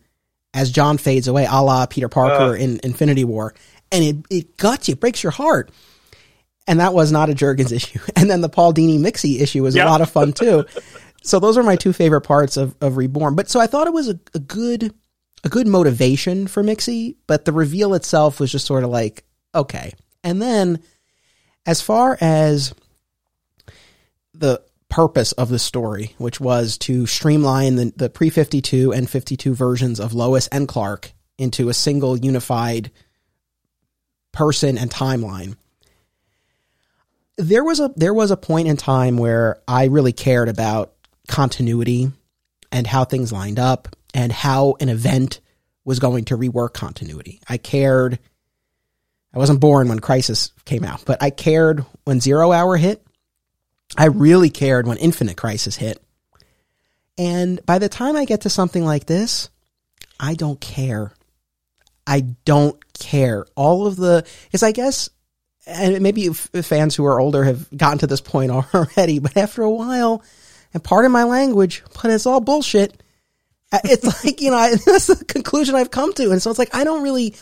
[0.54, 2.60] as Jon fades away a la Peter Parker Ugh.
[2.62, 3.54] in Infinity War
[3.92, 5.72] and it it guts you it breaks your heart
[6.68, 9.76] and that was not a Jurgens issue and then the Paul Dini Mixie issue was
[9.76, 9.86] Yeah.
[9.86, 10.66] a lot of fun too
[11.22, 13.94] so those are my two favorite parts of, of Reborn but so I thought it
[13.94, 14.94] was a, a good
[15.44, 19.24] a good motivation for Mixie but the reveal itself was just sort of like
[19.56, 19.94] okay
[20.24, 20.82] and then
[21.66, 22.74] as far as
[24.34, 29.54] the purpose of the story, which was to streamline the, the pre 52 and 52
[29.54, 32.92] versions of Lois and Clark into a single unified
[34.32, 35.56] person and timeline.
[37.38, 40.94] There was a there was a point in time where I really cared about
[41.30, 42.12] continuity
[42.72, 45.40] and how things lined up and how an event
[45.86, 47.40] was going to rework continuity.
[47.48, 48.20] I cared
[49.34, 53.06] I wasn't born when Crisis came out, but I cared when Zero Hour hit.
[53.98, 56.04] I really cared when Infinite Crisis hit.
[57.18, 59.50] And by the time I get to something like this,
[60.20, 61.14] I don't care.
[62.08, 63.46] I don't care.
[63.56, 65.10] All of the, because I guess,
[65.68, 69.70] and maybe fans who are older have gotten to this point already, but after a
[69.72, 70.24] while,
[70.74, 73.02] and pardon my language, but it's all bullshit.
[73.72, 76.32] Uh, It's like, you know, I, that's the conclusion I've come to.
[76.32, 77.36] And so it's like, I don't really,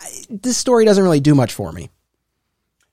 [0.00, 1.90] I, this story doesn't really do much for me.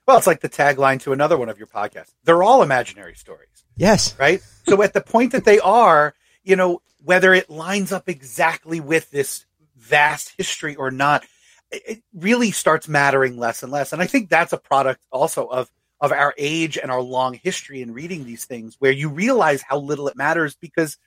[0.07, 2.13] Well, it's like the tagline to another one of your podcasts.
[2.23, 4.15] They're all imaginary stories, Yes.
[4.17, 4.41] right?
[4.67, 6.13] so at the point that they are,
[6.43, 11.25] you know, whether it lines up exactly with this vast history or not,
[11.71, 13.91] it it really starts mattering less and less.
[13.91, 15.69] And I think that's a product also of
[15.99, 19.77] of our age and our long history in reading these things, where you realize how
[19.77, 20.97] little it matters because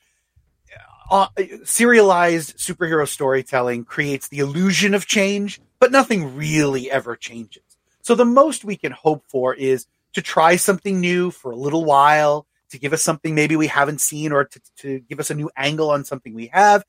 [1.11, 1.27] uh,
[1.65, 7.63] serialized superhero storytelling creates the illusion of change, but nothing really ever changes.
[8.03, 11.85] So the most we can hope for is to try something new for a little
[11.85, 15.35] while, to give us something maybe we haven't seen, or to, to give us a
[15.35, 16.85] new angle on something we have,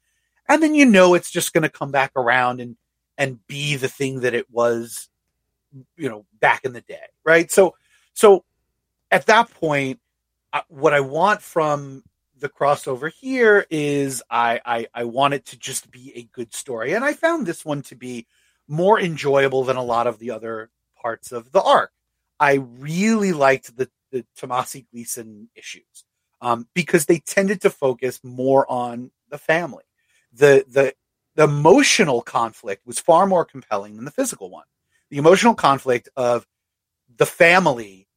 [0.47, 2.77] and then you know it's just going to come back around and
[3.17, 5.09] and be the thing that it was,
[5.97, 7.51] you know, back in the day, right?
[7.51, 7.75] So
[8.13, 8.43] so
[9.09, 9.99] at that point,
[10.53, 12.03] uh, what I want from
[12.39, 16.93] the crossover here is I, I I want it to just be a good story,
[16.93, 18.27] and I found this one to be
[18.67, 20.69] more enjoyable than a lot of the other
[21.01, 21.91] parts of the arc.
[22.39, 26.05] I really liked the the Tomasi Gleason issues
[26.41, 29.83] um, because they tended to focus more on the family.
[30.33, 30.93] The the
[31.35, 34.65] the emotional conflict was far more compelling than the physical one.
[35.09, 36.45] The emotional conflict of
[37.17, 38.07] the family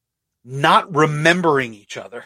[0.45, 2.25] not remembering each other.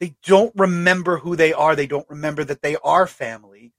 [0.00, 1.76] They don't remember who they are.
[1.76, 3.72] They don't remember that they are family.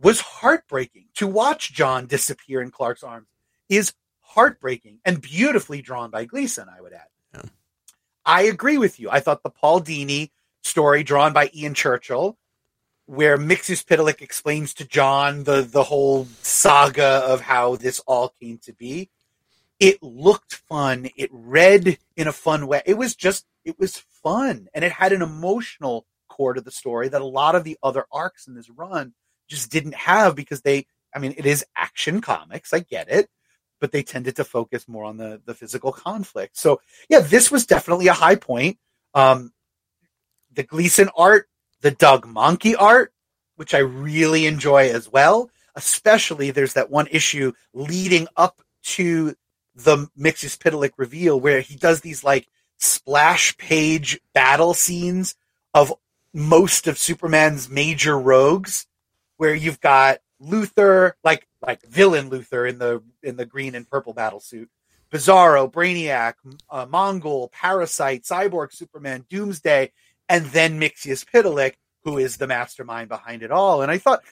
[0.00, 3.28] Was heartbreaking to watch Jon disappear in Clark's arms.
[3.68, 6.68] Is heartbreaking and beautifully drawn by Gleason.
[6.68, 7.08] I would add.
[7.34, 7.42] Yeah.
[8.24, 9.08] I agree with you.
[9.10, 10.30] I thought the Paul Dini
[10.62, 12.36] story drawn by Ian Churchill,
[13.06, 18.72] where Mxyzptlk explains to Jon the the whole saga of how this all came to
[18.72, 19.08] be.
[19.78, 21.08] It looked fun.
[21.16, 22.82] It read in a fun way.
[22.86, 27.08] It was just it was fun, and it had an emotional core to the story
[27.08, 29.12] that a lot of the other arcs in this run
[29.48, 30.86] just didn't have because they.
[31.14, 32.74] I mean, it is action comics.
[32.74, 33.28] I get it,
[33.80, 36.56] but they tended to focus more on the the physical conflict.
[36.56, 38.78] So yeah, this was definitely a high point.
[39.14, 39.52] Um,
[40.52, 41.48] the Gleason art,
[41.82, 43.12] the Doug Mahnke art,
[43.56, 45.50] which I really enjoy as well.
[45.74, 49.34] Especially there's that one issue leading up to
[49.76, 52.48] the Mxyzptlk reveal where he does these like
[52.78, 55.34] splash page battle scenes
[55.74, 55.92] of
[56.32, 58.86] most of Superman's major rogues,
[59.36, 64.14] where you've got Luthor, like like villain Luthor in the in the green and purple
[64.14, 64.70] battle suit,
[65.10, 66.34] Bizarro, Brainiac,
[66.70, 69.92] uh, Mongul, Parasite, Cyborg, Superman, Doomsday,
[70.28, 71.74] and then Mixius Mxyzptlk,
[72.04, 73.82] who is the mastermind behind it all.
[73.82, 74.22] And I thought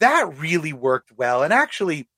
[0.00, 2.08] that really worked well, and actually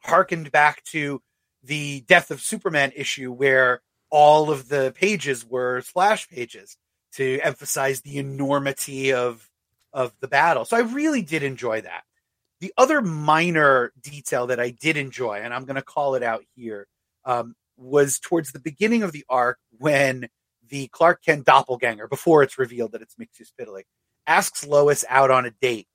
[0.00, 1.20] harkened back to
[1.62, 6.76] the Death of Superman issue where all of the pages were splash pages
[7.12, 9.48] to emphasize the enormity of
[9.92, 10.64] of the battle.
[10.64, 12.04] So I really did enjoy that.
[12.60, 16.44] The other minor detail that I did enjoy, and I'm going to call it out
[16.54, 16.86] here,
[17.24, 20.28] um, was towards the beginning of the arc when
[20.68, 23.84] the Clark Kent doppelganger, before it's revealed that it's Mxyzptlk,
[24.26, 25.88] asks Lois out on a date.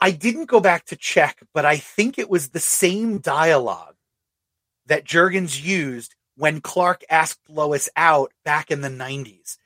[0.00, 3.94] I didn't go back to check, but I think it was the same dialogue
[4.90, 9.56] that Jurgens used when Clark asked Lois out back in the 90s.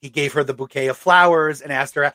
[0.00, 2.14] He gave her the bouquet of flowers and asked her.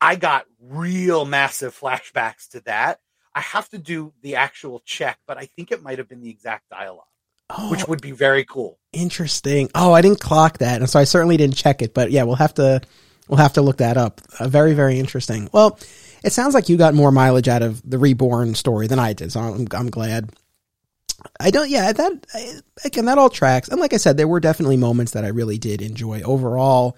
[0.00, 3.00] I got real massive flashbacks to that.
[3.34, 6.30] I have to do the actual check, but I think it might have been the
[6.30, 7.06] exact dialogue,
[7.50, 8.78] oh, which would be very cool.
[8.92, 9.70] Interesting.
[9.74, 11.94] Oh, I didn't clock that, and so I certainly didn't check it.
[11.94, 12.80] But yeah, we'll have to
[13.26, 14.20] we'll have to look that up.
[14.38, 15.48] Uh, very very interesting.
[15.52, 15.78] Well,
[16.22, 19.32] it sounds like you got more mileage out of the reborn story than I did,
[19.32, 20.30] so I'm I'm glad.
[21.40, 21.70] I don't.
[21.70, 23.68] Yeah, that again, that all tracks.
[23.68, 26.22] And like I said, there were definitely moments that I really did enjoy.
[26.22, 26.96] Overall,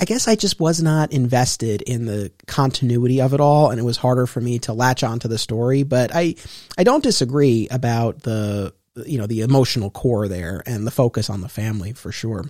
[0.00, 3.84] I guess I just was not invested in the continuity of it all, and it
[3.84, 5.82] was harder for me to latch onto the story.
[5.82, 6.34] But I,
[6.76, 8.74] I don't disagree about the
[9.06, 12.44] you know the emotional core there and the focus on the family for sure.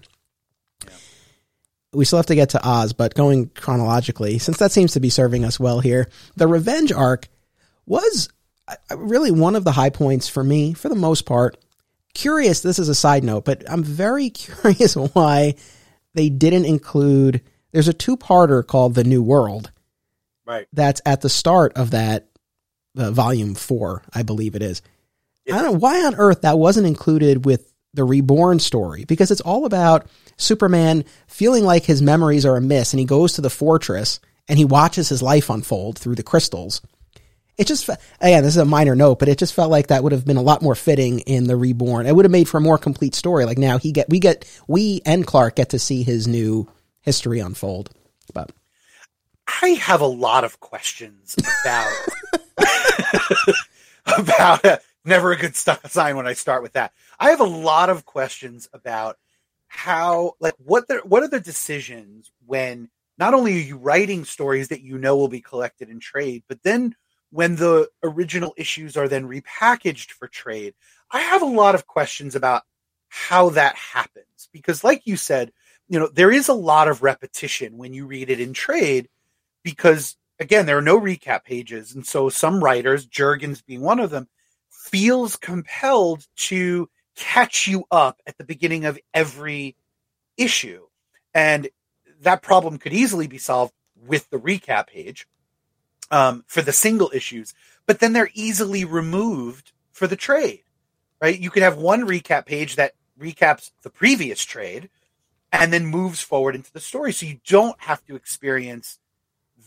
[1.93, 5.09] We still have to get to Oz, but going chronologically, since that seems to be
[5.09, 7.29] serving us well here, the revenge arc
[7.87, 8.29] was
[8.95, 11.57] really one of the high points for me for the most part.
[12.15, 15.55] Curious, this is a side note, but I'm very curious why
[16.15, 17.43] they didn't include.
[17.73, 19.71] There's a two-parter called The New World.
[20.47, 20.67] Right.
[20.73, 22.29] That's at the start of that
[22.97, 24.81] uh, volume four, I believe it is.
[25.47, 29.41] I don't know why on earth that wasn't included with the reborn story because it's
[29.41, 30.07] all about
[30.37, 34.65] Superman feeling like his memories are amiss and he goes to the fortress and he
[34.65, 36.83] watches his life unfold through the crystals
[37.59, 37.89] it just
[38.21, 40.37] again this is a minor note but it just felt like that would have been
[40.37, 42.07] a lot more fitting in the reborn.
[42.07, 43.45] It would have made for a more complete story.
[43.45, 46.69] Like now he get we get we and clark get to see his new
[47.01, 47.91] history unfold.
[48.33, 48.53] But
[49.63, 51.93] i have a lot of questions about
[54.19, 56.93] about uh, never a good sign when i start with that.
[57.19, 59.19] I have a lot of questions about
[59.67, 62.89] how like what the what are the decisions when
[63.19, 66.63] not only are you writing stories that you know will be collected in trade but
[66.63, 66.95] then
[67.31, 70.75] when the original issues are then repackaged for trade.
[71.11, 72.63] I have a lot of questions about
[73.09, 75.53] how that happens because, like you said,
[75.89, 79.09] you know, there is a lot of repetition when you read it in trade
[79.63, 81.95] because, again, there are no recap pages.
[81.95, 84.29] And so some writers, Jurgens being one of them,
[84.71, 89.77] feels compelled to catch you up at the beginning of every
[90.37, 90.87] issue.
[91.35, 91.69] And
[92.21, 93.73] that problem could easily be solved
[94.07, 95.27] with the recap page
[96.11, 97.55] um, for the single issues,
[97.87, 100.63] but then they're easily removed for the trade,
[101.21, 101.39] right?
[101.39, 104.89] You could have one recap page that recaps the previous trade
[105.53, 107.13] and then moves forward into the story.
[107.13, 108.99] So you don't have to experience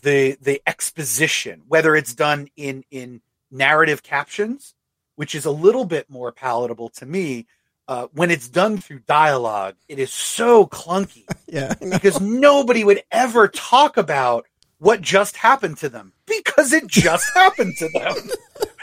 [0.02, 3.20] the the exposition, whether it's done in in
[3.50, 4.74] narrative captions,
[5.16, 7.46] which is a little bit more palatable to me.
[7.88, 11.24] Uh, when it's done through dialogue, it is so clunky.
[11.46, 14.46] yeah, because nobody would ever talk about
[14.82, 18.16] what just happened to them because it just happened to them.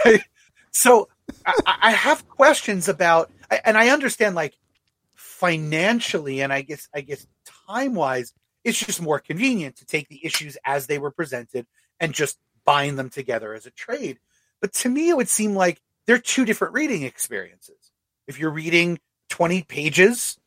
[0.05, 0.23] Right?
[0.71, 1.09] So
[1.47, 3.31] I, I, have questions about,
[3.65, 4.53] and I understand like
[5.15, 7.25] financially, and I guess I guess
[7.67, 8.33] time wise,
[8.63, 11.65] it's just more convenient to take the issues as they were presented
[11.99, 14.19] and just bind them together as a trade.
[14.61, 17.91] But to me, it would seem like they're two different reading experiences.
[18.27, 20.37] If you're reading 20 pages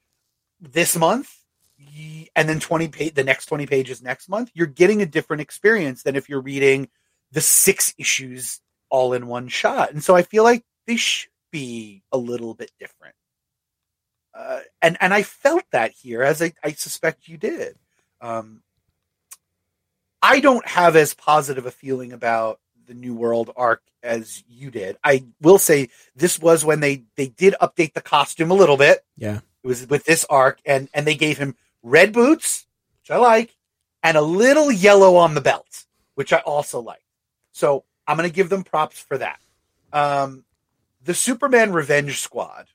[0.60, 1.41] this month
[2.34, 6.02] and then 20 page the next 20 pages next month you're getting a different experience
[6.02, 6.88] than if you're reading
[7.32, 8.60] the six issues
[8.90, 9.90] all in one shot.
[9.90, 13.14] And so i feel like they should be a little bit different.
[14.34, 17.76] Uh, and and i felt that here as i, I suspect you did.
[18.20, 18.62] Um,
[20.22, 24.96] i don't have as positive a feeling about the new world arc as you did.
[25.04, 29.04] I will say this was when they they did update the costume a little bit.
[29.16, 29.40] Yeah.
[29.62, 32.66] It was with this arc and and they gave him red boots,
[33.00, 33.54] which I like,
[34.02, 35.84] and a little yellow on the belt,
[36.14, 37.04] which I also like.
[37.52, 39.40] So I'm going to give them props for that.
[39.92, 40.44] Um,
[41.04, 42.66] the Superman Revenge Squad,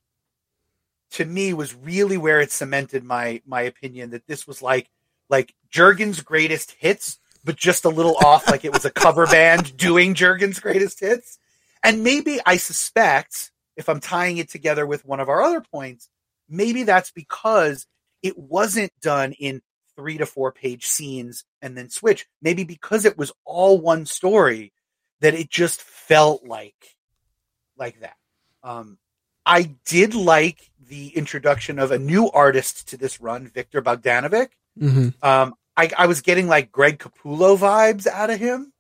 [1.11, 4.89] to me, was really where it cemented my my opinion that this was like
[5.29, 9.75] like Jurgens' greatest hits, but just a little off, like it was a cover band
[9.77, 11.39] doing Jurgens' greatest hits.
[11.83, 16.09] And maybe I suspect, if I'm tying it together with one of our other points,
[16.49, 17.87] maybe that's because
[18.27, 19.61] it wasn't done in
[19.95, 22.27] three to four page scenes and then switch.
[22.41, 24.73] Maybe because it was all one story
[25.21, 26.97] that it just felt like
[27.77, 28.15] like that.
[28.63, 28.97] Um,
[29.45, 34.49] I did like the introduction of a new artist to this run, Viktor Bogdanovic.
[34.79, 35.09] Mm-hmm.
[35.21, 38.73] Um, I, I, was getting like Greg Capullo vibes out of him,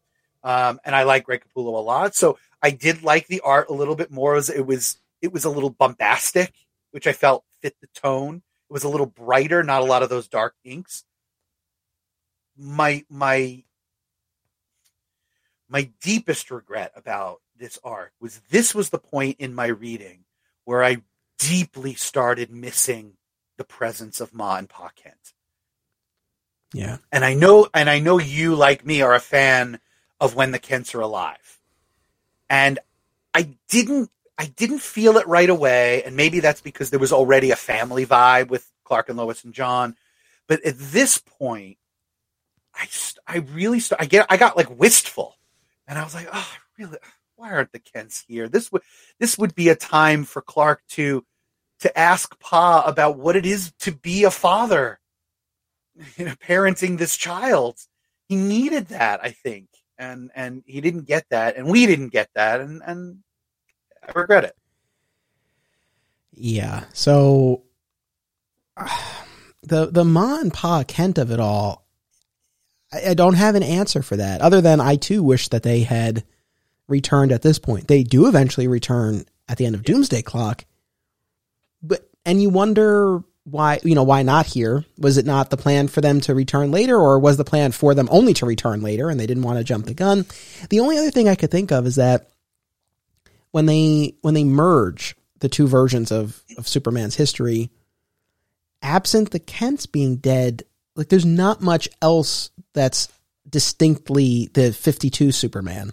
[0.43, 2.15] um, and I like Greg Capullo a lot.
[2.15, 4.33] So I did like the art a little bit more.
[4.33, 6.53] It was it was, it was a little bombastic,
[6.91, 8.41] which I felt fit the tone.
[8.69, 11.03] It was a little brighter, not a lot of those dark inks.
[12.57, 13.63] My my
[15.69, 20.25] my deepest regret about this arc was this was the point in my reading
[20.65, 20.97] where I
[21.39, 23.13] deeply started missing
[23.57, 25.33] the presence of Ma and Pa Kent.
[26.73, 26.97] Yeah.
[27.11, 29.79] And I know and I know you like me are a fan
[30.19, 31.59] of when the Kents are alive.
[32.49, 32.79] And
[33.33, 37.51] I didn't I didn't feel it right away and maybe that's because there was already
[37.51, 39.95] a family vibe with Clark and Lois and Jon.
[40.47, 41.77] But at this point
[42.75, 42.87] I
[43.25, 45.35] I really st- I get I got like wistful
[45.87, 46.97] and I was like, "Oh, really
[47.37, 48.49] why aren't the Kents here?
[48.49, 48.81] This would
[49.19, 51.23] this would be a time for Clark to
[51.79, 54.99] to ask Pa about what it is to be a father,
[56.17, 57.77] you know, parenting this child.
[58.27, 62.29] He needed that, I think, and and he didn't get that, and we didn't get
[62.35, 63.19] that, and and
[64.07, 64.55] I regret it.
[66.31, 66.85] Yeah.
[66.93, 67.63] So
[68.75, 68.87] uh,
[69.63, 71.85] the the Ma and Pa Kent of it all,
[72.93, 75.81] I, I don't have an answer for that, other than I too wish that they
[75.81, 76.23] had
[76.87, 77.87] returned at this point.
[77.87, 80.65] They do eventually return at the end of Doomsday Clock,
[81.81, 84.85] but and you wonder why you know why not here?
[84.97, 87.95] Was it not the plan for them to return later, or was the plan for
[87.95, 90.25] them only to return later and they didn't want to jump the gun?
[90.69, 92.29] The only other thing I could think of is that
[93.57, 97.71] when they when they merge the two versions of of Superman's history,
[98.83, 100.61] absent the Kents being dead,
[100.95, 103.09] like there's not much else that's
[103.49, 105.91] distinctly the 52 Superman.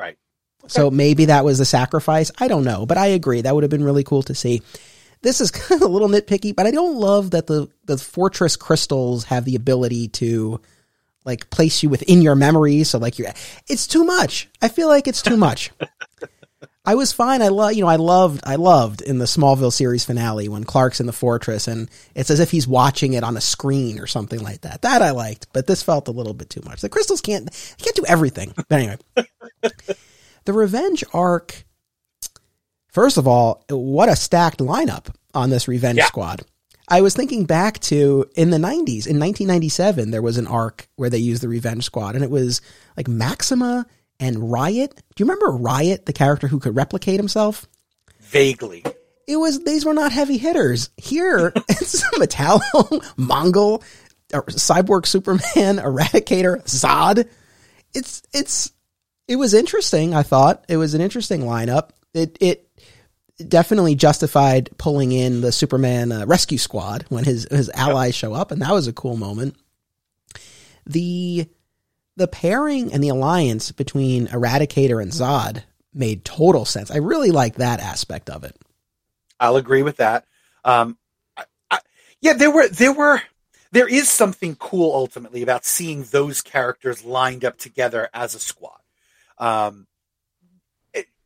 [0.00, 0.18] Right.
[0.66, 2.32] So maybe that was a sacrifice.
[2.38, 3.42] I don't know, but I agree.
[3.42, 4.60] That would have been really cool to see.
[5.22, 8.56] This is kind of a little nitpicky, but I don't love that the, the fortress
[8.56, 10.60] crystals have the ability to
[11.24, 12.82] like place you within your memory.
[12.82, 13.28] So like you're,
[13.68, 14.48] it's too much.
[14.60, 15.70] I feel like it's too much.
[16.86, 17.40] I was fine.
[17.40, 21.00] I love, you know, I loved, I loved in the Smallville series finale when Clark's
[21.00, 24.40] in the fortress and it's as if he's watching it on a screen or something
[24.42, 24.82] like that.
[24.82, 26.82] That I liked, but this felt a little bit too much.
[26.82, 27.48] The crystals can't,
[27.78, 28.52] can't do everything.
[28.56, 28.96] But anyway,
[30.44, 31.64] the revenge arc.
[32.88, 36.06] First of all, what a stacked lineup on this revenge Yeah.
[36.06, 36.42] squad.
[36.86, 41.08] I was thinking back to in the 90s, in 1997, there was an arc where
[41.08, 42.60] they used the revenge squad and it was
[42.94, 43.86] like Maxima
[44.20, 44.94] and Riot.
[45.14, 47.66] Do you remember Riot, the character who could replicate himself?
[48.20, 48.84] Vaguely.
[49.26, 50.90] It was, these were not heavy hitters.
[50.96, 52.60] Here, it's Metallo,
[53.16, 53.82] Mongul,
[54.30, 57.28] Cyborg Superman, Eradicator, Zod.
[57.94, 58.72] It's, it's,
[59.28, 60.14] it was interesting.
[60.14, 61.90] I thought it was an interesting lineup.
[62.12, 62.68] It, it,
[63.48, 68.50] definitely justified pulling in the Superman uh, rescue squad when his his allies show up,
[68.50, 69.56] and that was a cool moment.
[70.86, 71.48] The
[72.16, 76.90] the pairing and the alliance between Eradicator and Zod made total sense.
[76.90, 78.56] I really like that aspect of it.
[79.40, 80.24] I'll agree with that.
[80.64, 80.96] Um,
[81.36, 81.78] I, I,
[82.20, 83.22] yeah, there were there were
[83.72, 88.80] there is something cool ultimately about seeing those characters lined up together as a squad,
[89.38, 89.86] um,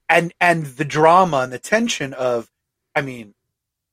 [0.09, 2.51] and and the drama and the tension of,
[2.95, 3.35] I mean,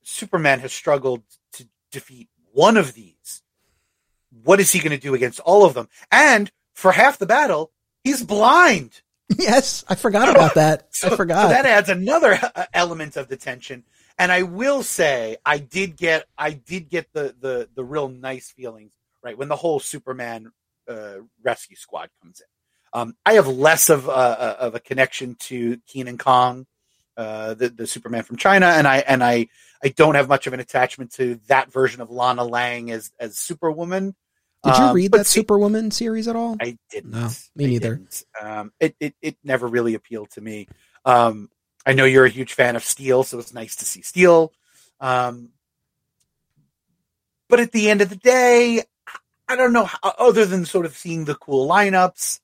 [0.02, 3.42] Superman has struggled to defeat one of these.
[4.42, 5.88] What is he going to do against all of them?
[6.10, 7.72] And for half the battle,
[8.04, 9.00] he's blind.
[9.36, 10.86] Yes, I forgot about that.
[10.92, 11.42] So, I forgot.
[11.42, 13.82] so that adds another uh, element of the tension.
[14.20, 18.52] And I will say, I did get, I did get the the the real nice
[18.52, 18.92] feelings
[19.24, 20.52] right when the whole Superman
[20.88, 22.46] uh, rescue squad comes in.
[23.00, 26.64] Um, I have less of a, a- of a connection to Kenan Kong,
[27.16, 29.48] uh, the the Superman from China, and I and I
[29.82, 33.36] I don't have much of an attachment to that version of Lana Lang as as
[33.36, 34.14] Superwoman.
[34.66, 36.56] Did you Um, read but that see- Superwoman series at all?
[36.60, 37.12] I didn't.
[37.12, 38.00] No, me I neither.
[38.40, 40.68] Um, it, it it never really appealed to me.
[41.04, 41.50] Um,
[41.84, 44.52] I know you're a huge fan of Steel, so it's nice to see Steel.
[45.00, 45.50] Um,
[47.48, 48.82] but at the end of the day,
[49.48, 49.84] I don't know.
[49.84, 52.40] How, other than sort of seeing the cool lineups,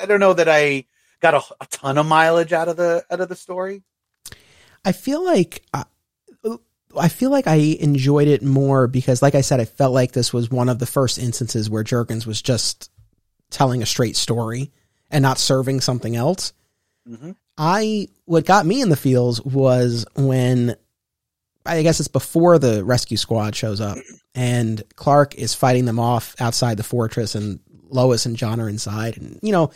[0.00, 0.84] I don't know that I
[1.20, 3.82] got a, a ton of mileage out of the out of the story.
[4.84, 5.84] I feel like uh,
[6.96, 10.32] I feel like I enjoyed it more because, like I said, I felt like this
[10.32, 12.90] was one of the first instances where Jurgens was just
[13.50, 14.70] telling a straight story
[15.10, 16.52] and not serving something else.
[17.08, 17.36] Mhm.
[17.56, 20.76] I what got me in the feels was when
[21.66, 23.98] I guess it's before the rescue squad shows up
[24.34, 27.60] and Clark is fighting them off outside the fortress and
[27.90, 29.70] Lois and Jon are inside and you know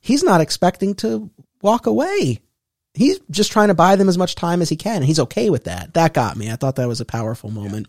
[0.00, 1.30] he's not expecting to
[1.62, 2.40] walk away.
[2.94, 4.96] He's just trying to buy them as much time as he can.
[4.96, 5.94] and He's okay with that.
[5.94, 6.50] That got me.
[6.50, 7.86] I thought that was a powerful moment.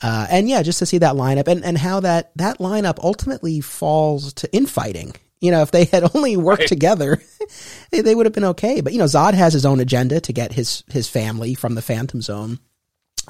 [0.00, 3.60] Uh, and yeah, just to see that lineup and, and how that, that lineup ultimately
[3.60, 6.68] falls to infighting You know, if they had only worked Right.
[6.68, 7.22] together,
[7.90, 8.80] they, they would have been okay.
[8.82, 11.82] But you know, Zod has his own agenda to get his his family from the
[11.82, 12.58] Phantom Zone,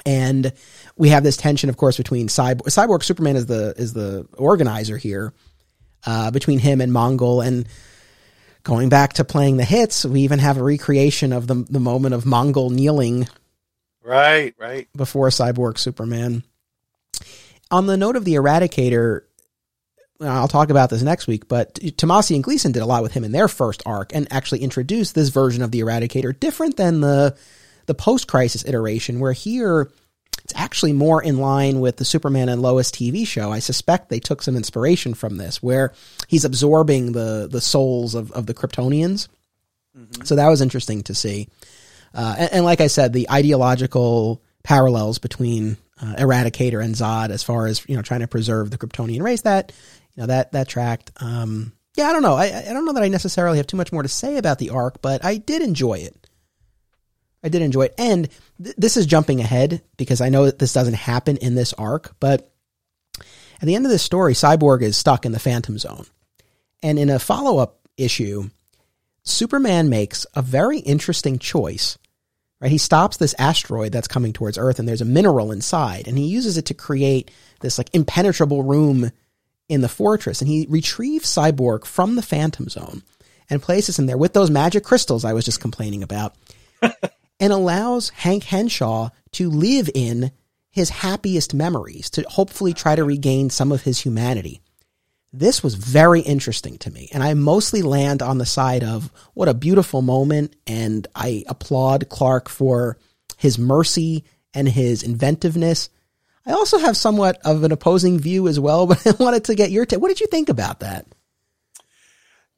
[0.05, 0.51] and
[0.97, 2.63] we have this tension, of course, between Cyborg.
[2.67, 5.33] Cyborg Superman is the is the organizer here,
[6.05, 7.67] uh, between him and Mongul, and
[8.67, 12.13] going back to playing the hits, we even have a recreation of the the moment
[12.13, 13.27] of Mongul kneeling
[14.03, 14.89] Right, right.
[14.95, 16.43] before Cyborg Superman.
[17.71, 19.21] On the note of the Eradicator,
[20.19, 23.13] uh, I'll talk about this next week, but Tomasi and Gleason did a lot with
[23.13, 26.99] him in their first arc and actually introduced this version of the Eradicator different than
[26.99, 27.37] the
[27.85, 29.89] the post-crisis iteration where here
[30.43, 33.51] it's actually more in line with the Superman and Lois TV show.
[33.51, 35.93] I suspect they took some inspiration from this where
[36.27, 39.27] he's absorbing the the souls of, of the Kryptonians.
[40.23, 41.49] So that was interesting to see.
[42.13, 47.43] Uh, and, and like I said, the ideological parallels between uh, Eradicator and Zod, as
[47.43, 49.71] far as you know, trying to preserve the Kryptonian race, that
[50.15, 51.11] you know that that tracked.
[51.19, 52.35] Um, yeah, I don't know.
[52.35, 54.69] I, I don't know that I necessarily have too much more to say about the
[54.69, 56.26] arc, but I did enjoy it.
[57.43, 58.29] I did enjoy it, and
[58.61, 62.15] th- this is jumping ahead because I know that this doesn't happen in this arc,
[62.19, 62.51] but
[63.19, 66.05] at the end of this story, Cyborg is stuck in the Phantom Zone,
[66.81, 68.49] and in a follow up issue,
[69.23, 71.97] Superman makes a very interesting choice.
[72.59, 76.17] Right, he stops this asteroid that's coming towards Earth, and there's a mineral inside, and
[76.17, 79.11] he uses it to create this like impenetrable room
[79.69, 80.41] in the fortress.
[80.41, 83.03] And he retrieves Cyborg from the Phantom Zone
[83.49, 86.35] and places him there with those magic crystals I was just complaining about,
[87.39, 90.31] and allows Hank Henshaw to live in
[90.69, 94.61] his happiest memories to hopefully try to regain some of his humanity.
[95.33, 99.49] This was very interesting to me, and I mostly land on the side of what
[99.49, 102.97] a beautiful moment, and I applaud Clark for
[103.37, 104.23] his mercy
[104.53, 105.89] and his inventiveness.
[106.45, 109.71] I also have somewhat of an opposing view as well, but I wanted to get
[109.71, 109.99] your take.
[109.99, 111.05] What did you think about that?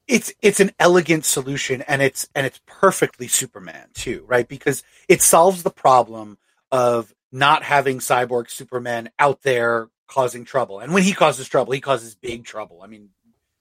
[0.10, 4.48] It's it's an elegant solution and it's and it's perfectly superman too right?
[4.48, 6.38] Because it solves the problem
[6.72, 10.80] of not having cyborg superman out there causing trouble.
[10.80, 12.81] And when he causes trouble he causes big trouble.
[12.84, 13.10] I mean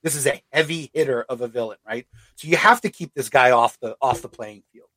[0.03, 2.07] this is a heavy hitter of a villain right?
[2.37, 4.89] So you have to keep this guy off the off the playing field.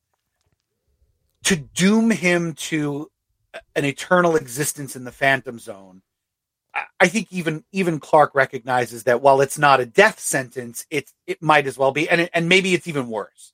[1.45, 3.11] To doom him to
[3.75, 6.01] an eternal existence in the phantom zone
[6.73, 11.41] I- think even even Clark recognizes that while it's not a death sentence, it it
[11.41, 13.53] might as well be, and and maybe it's even worse,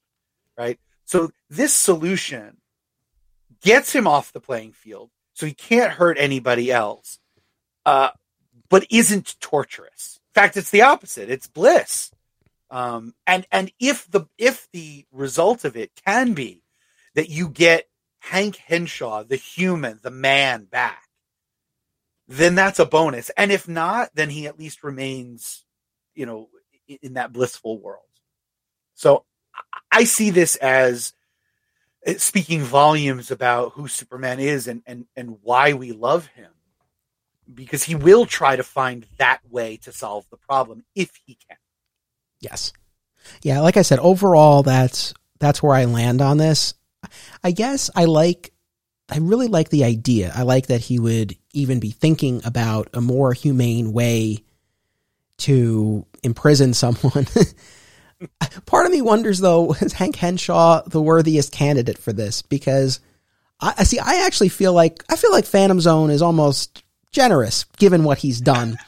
[0.58, 0.80] right?
[1.06, 2.58] So this solution
[3.62, 7.20] gets him off the playing field, so he can't hurt anybody else,
[7.86, 8.10] uh,
[8.70, 10.20] but isn't torturous.
[10.36, 12.12] In fact, it's the opposite; it's bliss.
[12.70, 16.64] Um, and and if the if the result of it can be
[17.16, 17.88] that you get
[18.20, 21.07] Hank Henshaw, the human, the man, back
[22.28, 23.30] then that's a bonus.
[23.38, 25.66] And if not, then he at least remains,
[26.14, 26.50] you know,
[27.02, 28.04] in that blissful world.
[28.96, 29.26] So
[29.92, 31.14] I- see this as
[32.06, 36.52] uh, speaking volumes about who Superman is and, and, and why we love him.
[37.54, 41.58] Because he will try to find that way to solve the problem if he can.
[42.42, 42.74] Yes.
[43.42, 46.74] Yeah, like I said, overall that's that's where I land on this.
[47.44, 48.52] I guess I like
[49.10, 50.34] I really like the idea.
[50.36, 54.44] I like that he would even be thinking about a more humane way
[55.40, 57.28] to imprison someone.
[58.66, 62.42] Part of me wonders though, is Hank Henshaw the worthiest candidate for this?
[62.42, 63.00] Because
[63.60, 67.66] I I see I actually feel like I feel like Phantom Zone is almost generous
[67.78, 68.78] given what he's done.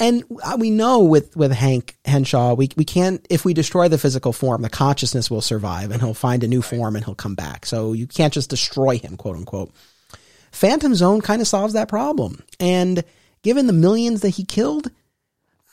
[0.00, 3.98] And uh, we know with, with Hank Henshaw, we, we can't, if we destroy the
[3.98, 7.34] physical form, the consciousness will survive and he'll find a new form and he'll come
[7.34, 7.66] back.
[7.66, 9.72] So you can't just destroy him, quote unquote.
[10.50, 12.42] Phantom Zone kind of solves that problem.
[12.60, 13.04] And
[13.42, 14.90] given the millions that he killed,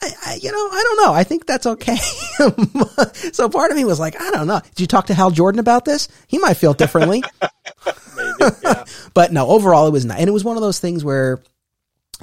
[0.02, 1.14] I, I, you know, I don't know.
[1.14, 1.96] I think that's okay.
[3.32, 4.62] so part of me was like, I don't know.
[4.76, 6.08] Did you talk to Hal Jordan about this?
[6.28, 7.24] He might feel differently.
[8.16, 8.84] Maybe, yeah.
[9.14, 10.20] but no, overall it was not.
[10.20, 11.42] And it was one of those things where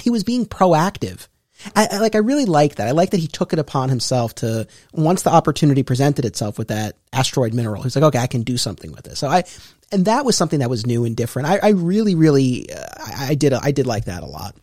[0.03, 1.29] he was being proactive.
[1.77, 2.89] I, I like I really like that.
[2.89, 6.69] I like that he took it upon himself to once the opportunity presented itself with
[6.69, 7.83] that asteroid mineral.
[7.83, 9.21] He's like, okay, I can do something with this.
[9.21, 9.45] So I,
[9.93, 11.49] and that was something that was new and different.
[11.49, 14.57] I, I really, really, uh, I, I did, I did like that a lot.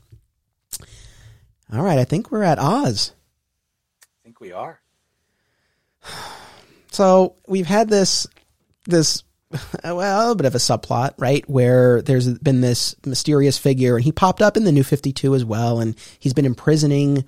[1.71, 3.13] All right, I think we're at Oz.
[4.03, 4.79] I think we are.
[6.91, 8.25] So we've had this,
[8.85, 9.23] this,
[9.83, 11.47] well, a bit of a subplot, right?
[11.47, 15.35] Where there's been this mysterious figure, and he popped up in the New Fifty Two
[15.35, 17.25] as well, and he's been imprisoning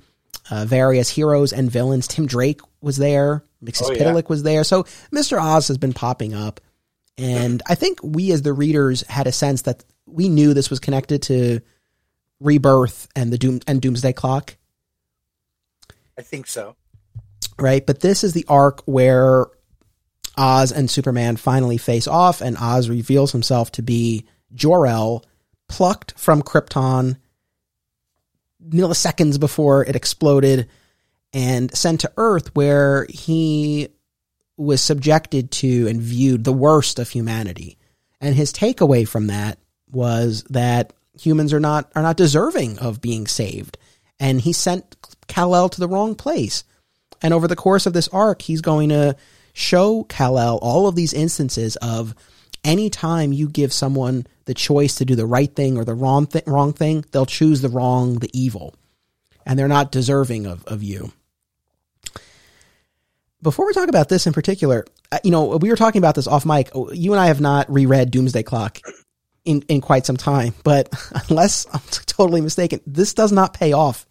[0.49, 2.07] uh, various heroes and villains.
[2.07, 3.99] Tim Drake was there, Mixes Oh, yeah.
[4.03, 6.59] Pitalik was there, so Mister Oz has been popping up,
[7.17, 10.79] and I think we as the readers had a sense that we knew this was
[10.79, 11.61] connected to
[12.39, 14.57] Rebirth and the Doom and Doomsday Clock.
[16.17, 16.75] I think so.
[17.59, 17.85] right?
[17.85, 19.47] But this is the arc where
[20.37, 25.23] Oz and Superman finally face off, and Oz reveals himself to be Jor-El,
[25.67, 27.17] plucked from Krypton
[28.67, 30.67] milliseconds before it exploded
[31.33, 33.89] and sent to Earth, where he
[34.61, 37.77] was subjected to and viewed the worst of humanity.
[38.19, 39.57] And his takeaway from that
[39.91, 43.77] was that humans are not are not deserving of being saved.
[44.19, 44.95] And he sent
[45.27, 46.63] Kal-El to the wrong place.
[47.21, 49.15] And over the course of this arc, he's going to
[49.53, 52.13] show Kal-El all of these instances of
[52.63, 56.45] anytime you give someone the choice to do the right thing or the wrong, th-
[56.45, 58.75] wrong thing, they'll choose the wrong, the evil.
[59.45, 61.11] And they're not deserving of, of you.
[63.41, 64.85] Before we talk about this in particular,
[65.23, 66.69] you know, we were talking about this off mic.
[66.93, 68.79] You and I have not reread Doomsday Clock
[69.45, 70.89] in, in quite some time, but
[71.29, 74.05] unless I'm totally mistaken, this does not pay off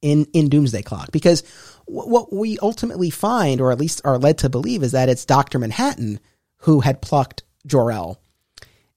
[0.00, 1.42] in, in Doomsday Clock because
[1.86, 5.58] what we ultimately find, or at least are led to believe, is that it's Dr.
[5.58, 6.18] Manhattan
[6.58, 8.20] who had plucked Jor-El.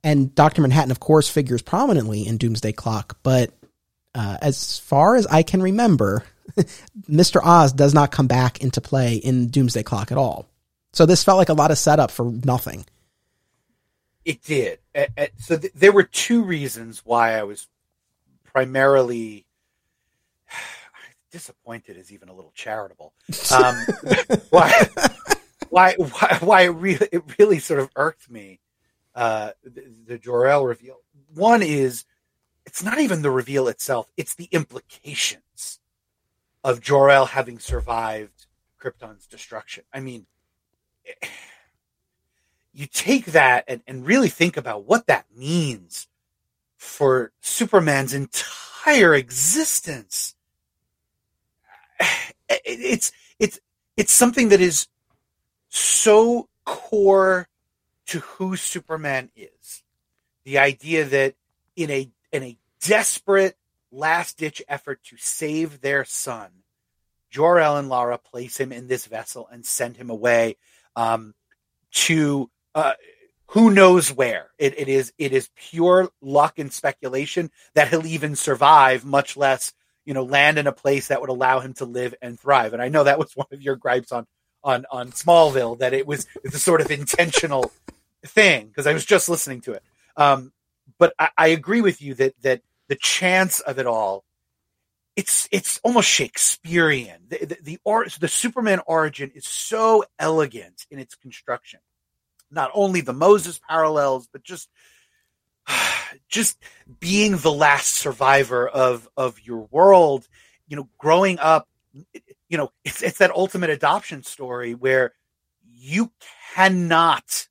[0.03, 0.61] And Dr.
[0.61, 3.51] Manhattan, of course, figures prominently in Doomsday Clock, but
[4.15, 6.23] uh, as far as I can remember,
[7.09, 7.43] Mr.
[7.43, 10.47] Oz does not come back into play in Doomsday Clock at all.
[10.93, 12.85] So this felt like a lot of setup for nothing.
[14.25, 14.79] It did.
[15.37, 17.67] So th- there were two reasons why I was
[18.43, 19.45] primarily
[21.31, 23.13] disappointed is even a little charitable.
[23.55, 23.75] Um,
[24.49, 24.87] why,
[25.69, 28.59] why, why, why it really, it really sort of irked me.
[29.15, 30.97] Uh, the, the Jor-El reveal.
[31.33, 32.05] One is,
[32.65, 35.78] it's not even the reveal itself; it's the implications
[36.63, 38.45] of Jor-El having survived
[38.81, 39.83] Krypton's destruction.
[39.93, 40.25] I mean,
[42.73, 46.07] you take that and, and really think about what that means
[46.77, 50.35] for Superman's entire existence
[52.49, 53.59] it's it's
[53.97, 54.87] it's something that is
[55.69, 57.47] so core
[58.07, 59.83] to who Superman is.
[60.43, 61.35] The idea that
[61.75, 63.57] in a in a desperate
[63.91, 66.49] last ditch effort to save their son,
[67.29, 70.57] Jor-El and Lara place him in this vessel and send him away
[70.95, 71.33] um,
[71.91, 72.93] to uh,
[73.47, 74.49] who knows where.
[74.57, 79.73] It, it is it is pure luck and speculation that he'll even survive, much less
[80.09, 82.73] you know, land in a place that would allow him to live and thrive.
[82.73, 84.25] And I know that was one of your gripes on
[84.63, 87.71] on on Smallville that it was a sort of intentional
[88.25, 89.83] thing because I was just listening to it.
[90.17, 90.51] Um,
[90.97, 94.25] but I, I agree with you that that the chance of it all
[95.19, 97.17] it's it's almost Shakespearean.
[97.27, 101.81] The the, the, or, the Superman origin is so elegant in its construction.
[102.49, 104.69] Not only the Moses parallels, but just
[106.29, 106.57] just
[107.01, 110.25] being the last survivor of of your world,
[110.69, 111.67] you know, growing up,
[112.47, 115.13] you know, it's it's that ultimate adoption story where
[115.65, 116.13] you
[116.55, 117.47] cannot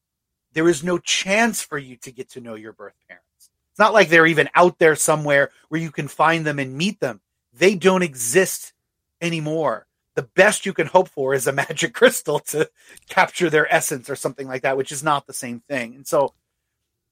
[0.55, 3.28] there is no chance for you to get to know your birth parents.
[3.79, 6.99] It's not like they're even out there somewhere where you can find them and meet
[6.99, 7.21] them.
[7.53, 8.73] They don't exist
[9.21, 9.87] anymore.
[10.17, 12.69] The best you can hope for is a magic crystal to
[13.09, 15.95] capture their essence or something like that, which is not the same thing.
[15.95, 16.35] And so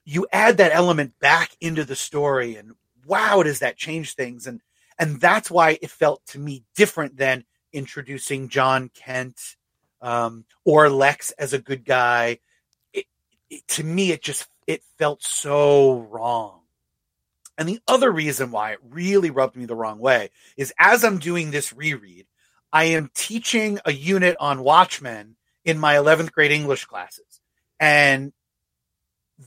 [0.05, 2.73] you add that element back into the story and
[3.07, 4.61] wow does that change things and
[4.99, 9.55] and that's why it felt to me different than introducing Jon Kent
[10.01, 12.41] um, or Lex as a good guy.
[12.93, 13.05] It,
[13.51, 16.61] it, to me, it just it felt so wrong.
[17.59, 21.19] And the other reason why it really rubbed me the wrong way is as I'm
[21.19, 22.27] doing this reread,
[22.73, 27.41] I am teaching a unit on Watchmen in my 11th grade English classes.
[27.81, 28.33] And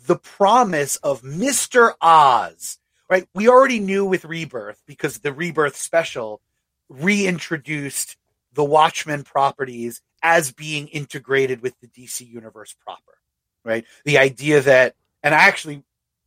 [0.07, 1.93] the promise of Mr.
[2.01, 2.79] Oz,
[3.09, 3.27] right?
[3.33, 6.41] We already knew with Rebirth because the Rebirth special
[6.89, 8.17] reintroduced
[8.53, 13.17] the Watchmen properties as being integrated with the DC universe proper,
[13.63, 13.85] right?
[14.05, 15.83] The idea that, and I actually,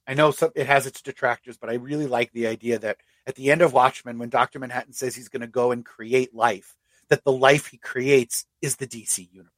[0.07, 3.35] I know some, it has its detractors, but I really like the idea that at
[3.35, 4.59] the end of Watchmen, when Dr.
[4.59, 6.77] Manhattan says he's going to go and create life,
[7.09, 9.53] that the life he creates is the DC universe.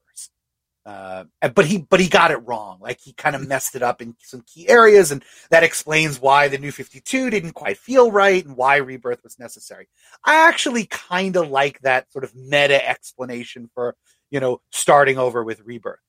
[0.87, 1.25] Uh,
[1.55, 2.79] but he but he got it wrong.
[2.79, 6.49] Like he kind of messed it up in some key areas, and that explains why
[6.49, 9.89] the New Fifty Two didn't quite feel right and why Rebirth was necessary.
[10.27, 13.97] I actually kind of like that sort of meta explanation for
[14.31, 16.01] you know starting over with Rebirth.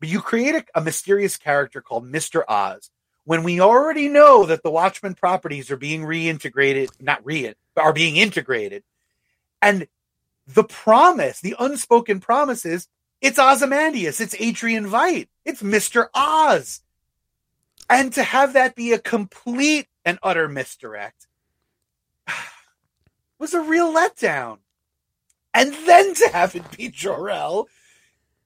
[0.00, 2.90] But you create a, a mysterious character called Mister Oz
[3.24, 8.16] when we already know that the Watchmen properties are being reintegrated, not re are being
[8.16, 8.84] integrated,
[9.62, 9.86] and
[10.46, 12.86] the promise, the unspoken promise is
[13.20, 14.20] it's Ozymandias.
[14.20, 15.28] It's Adrian Veidt.
[15.46, 16.08] It's Mr.
[16.14, 16.82] Oz.
[17.88, 21.26] And to have that be a complete and utter misdirect
[23.38, 24.58] was a real letdown.
[25.54, 27.68] and then to have it be Jor-El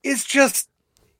[0.04, 0.68] is just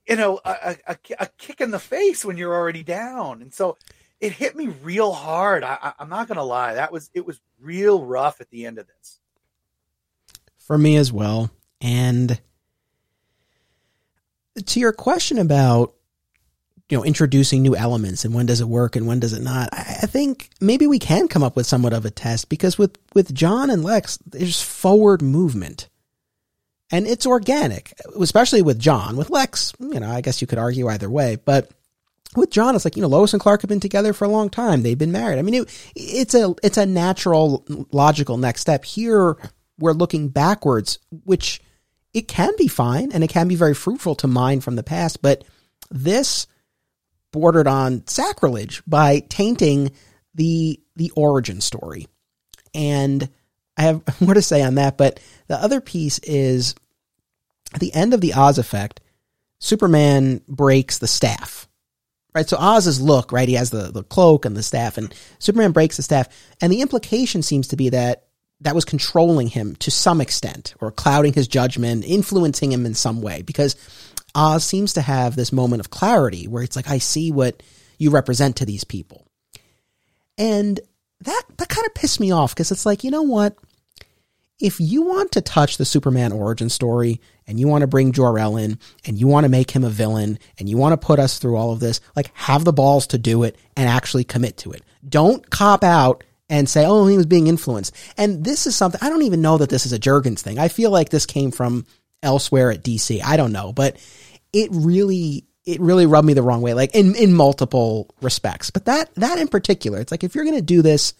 [0.09, 3.41] you know a, a, a, kick in the face when you're already down.
[3.41, 3.77] And so
[4.19, 5.63] it hit me real hard.
[5.63, 8.87] I, I'm not gonna lie, that was it was real rough at the end of
[8.87, 9.19] this.
[10.57, 12.41] For me as well, and
[14.65, 15.93] to your question about
[16.89, 19.69] you know introducing new elements and when does it work and when does it not
[19.71, 23.33] i think maybe we can come up with somewhat of a test because with with
[23.33, 25.87] jon and lex there's forward movement
[26.91, 29.17] and it's organic especially with jon.
[29.17, 31.69] With lex you know i guess you could argue either way but
[32.35, 34.49] with jon it's like you know lois and clark have been together for a long
[34.49, 34.81] time.
[34.81, 35.39] They've been married.
[35.39, 38.85] I mean it, it's a it's a natural logical next step.
[38.85, 39.35] Here
[39.79, 41.61] we're looking backwards which
[42.13, 45.21] it can be fine and it can be very fruitful to mine from the past
[45.21, 45.43] but
[45.91, 46.47] this
[47.31, 49.91] bordered on sacrilege by tainting
[50.35, 52.07] the the origin story.
[52.73, 53.29] And
[53.79, 56.75] I have more to say on that, but the other piece is
[57.73, 58.99] at the end of the Oz effect,
[59.59, 61.67] Superman breaks the staff.
[62.35, 63.49] Right, so Oz's look, right?
[63.49, 66.27] He has the, the cloak and the staff, and Superman breaks the staff.
[66.61, 68.25] And the implication seems to be that
[68.61, 73.21] that was controlling him to some extent, or clouding his judgment, influencing him in some
[73.21, 73.41] way.
[73.41, 73.75] Because
[74.35, 77.63] Oz seems to have this moment of clarity where it's like, I see what
[77.97, 79.25] you represent to these people.
[80.37, 80.79] And
[81.21, 83.57] that, that kind of pissed me off because it's like, you know what?
[84.59, 88.57] If you want to touch the Superman origin story and you want to bring Jor-El
[88.57, 91.39] in and you want to make him a villain and you want to put us
[91.39, 94.71] through all of this, like have the balls to do it and actually commit to
[94.71, 94.83] it.
[95.07, 97.95] Don't cop out and say, oh, he was being influenced.
[98.17, 100.59] And this is something, I don't even know that this is a Jurgens thing.
[100.59, 101.85] I feel like this came from
[102.21, 103.21] elsewhere at DC.
[103.23, 103.97] I don't know, but
[104.51, 108.71] it really it really rubbed me the wrong way, like in in multiple respects.
[108.71, 111.13] But that that in particular, it's like if you're gonna do this,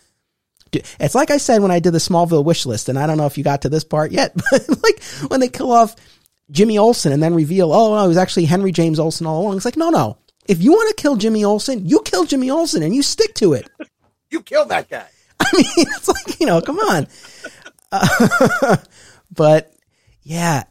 [0.71, 3.25] it's like I said when I did the Smallville wish list, and I don't know
[3.25, 5.95] if you got to this part yet, but like when they kill off
[6.51, 9.57] Jimmy Olsen and then reveal, oh no, it was actually Henry James Olsen all along.
[9.57, 10.17] It's like no, no.
[10.47, 13.53] If you want to kill Jimmy Olsen, you kill Jimmy Olsen and you stick to
[13.53, 13.69] it.
[14.31, 15.07] you kill that guy.
[15.39, 17.07] I mean, it's like you know, come on.
[17.91, 18.77] Uh,
[19.31, 19.73] but
[20.23, 20.63] yeah,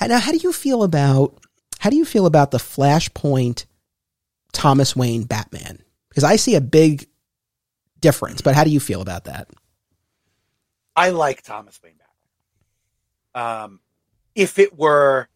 [0.00, 1.38] and now how do you feel about
[1.78, 3.66] how do you feel about the Flashpoint
[4.52, 5.78] Thomas Wayne Batman?
[6.08, 7.06] Because I see a big
[8.04, 9.48] difference, but how do you feel about that?
[10.94, 11.94] I like Thomas Wayne
[13.34, 13.64] Batman.
[13.64, 13.80] Um,
[14.34, 15.28] if it were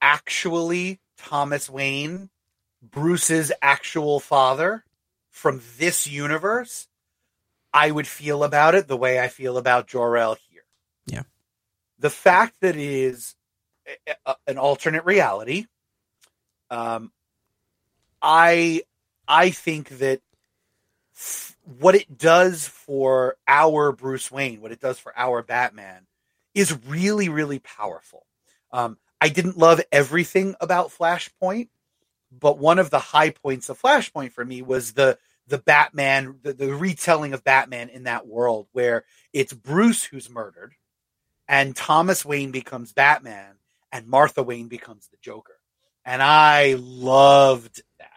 [0.00, 2.28] actually Thomas Wayne,
[2.82, 4.84] Bruce's actual father
[5.30, 6.86] from this universe,
[7.72, 10.62] I would feel about it the way I feel about Jor-El here.
[11.06, 11.22] Yeah.
[11.98, 13.34] The fact that it is
[14.46, 15.66] an alternate reality
[16.70, 17.12] um,
[18.20, 18.82] I
[19.28, 20.20] I think that
[21.14, 26.06] f- what it does for our Bruce Wayne, what it does for our Batman,
[26.54, 28.26] is really really powerful.
[28.72, 31.68] Um, I didn't love everything about Flashpoint,
[32.30, 36.52] but one of the high points of Flashpoint for me was the the Batman, the,
[36.52, 40.74] the retelling of Batman in that world where it's Bruce who's murdered,
[41.48, 43.56] and Thomas Wayne becomes Batman,
[43.92, 45.56] and Martha Wayne becomes the Joker.
[46.04, 48.10] And I loved that.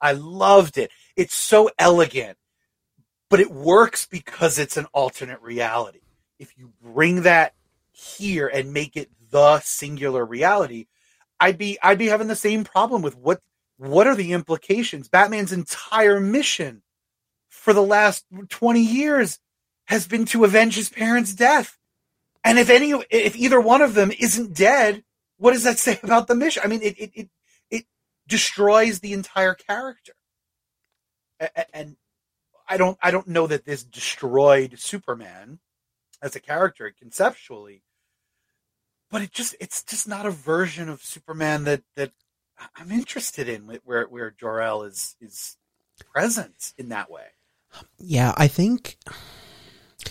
[0.00, 0.90] I loved it.
[1.16, 2.36] It's so elegant,
[3.32, 6.02] but it works because it's an alternate reality.
[6.38, 7.54] If you bring that
[7.90, 10.84] here and make it the singular reality,
[11.40, 13.40] I'd be I'd be having the same problem with what
[13.78, 15.08] what are the implications?
[15.08, 16.82] Batman's entire mission
[17.48, 19.38] for the last 20 years
[19.86, 21.78] has been to avenge his parents' death.
[22.44, 25.04] And if any if either one of them isn't dead,
[25.38, 26.62] what does that say about the mission?
[26.62, 27.30] I mean, it, it, it,
[27.70, 27.84] it
[28.28, 30.12] destroys the entire character.
[31.72, 31.96] And
[32.68, 35.58] I don't, I don't know that this destroyed Superman
[36.22, 37.82] as a character conceptually,
[39.10, 42.12] but it just, it's just not a version of Superman that, that
[42.76, 45.56] I'm interested in where, where Jor-El is, is
[46.12, 47.26] present in that way.
[47.98, 48.98] Yeah, I think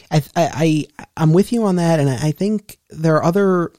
[0.10, 0.50] I, I,
[0.98, 2.00] I, I'm with you on that.
[2.00, 3.72] And I think there are other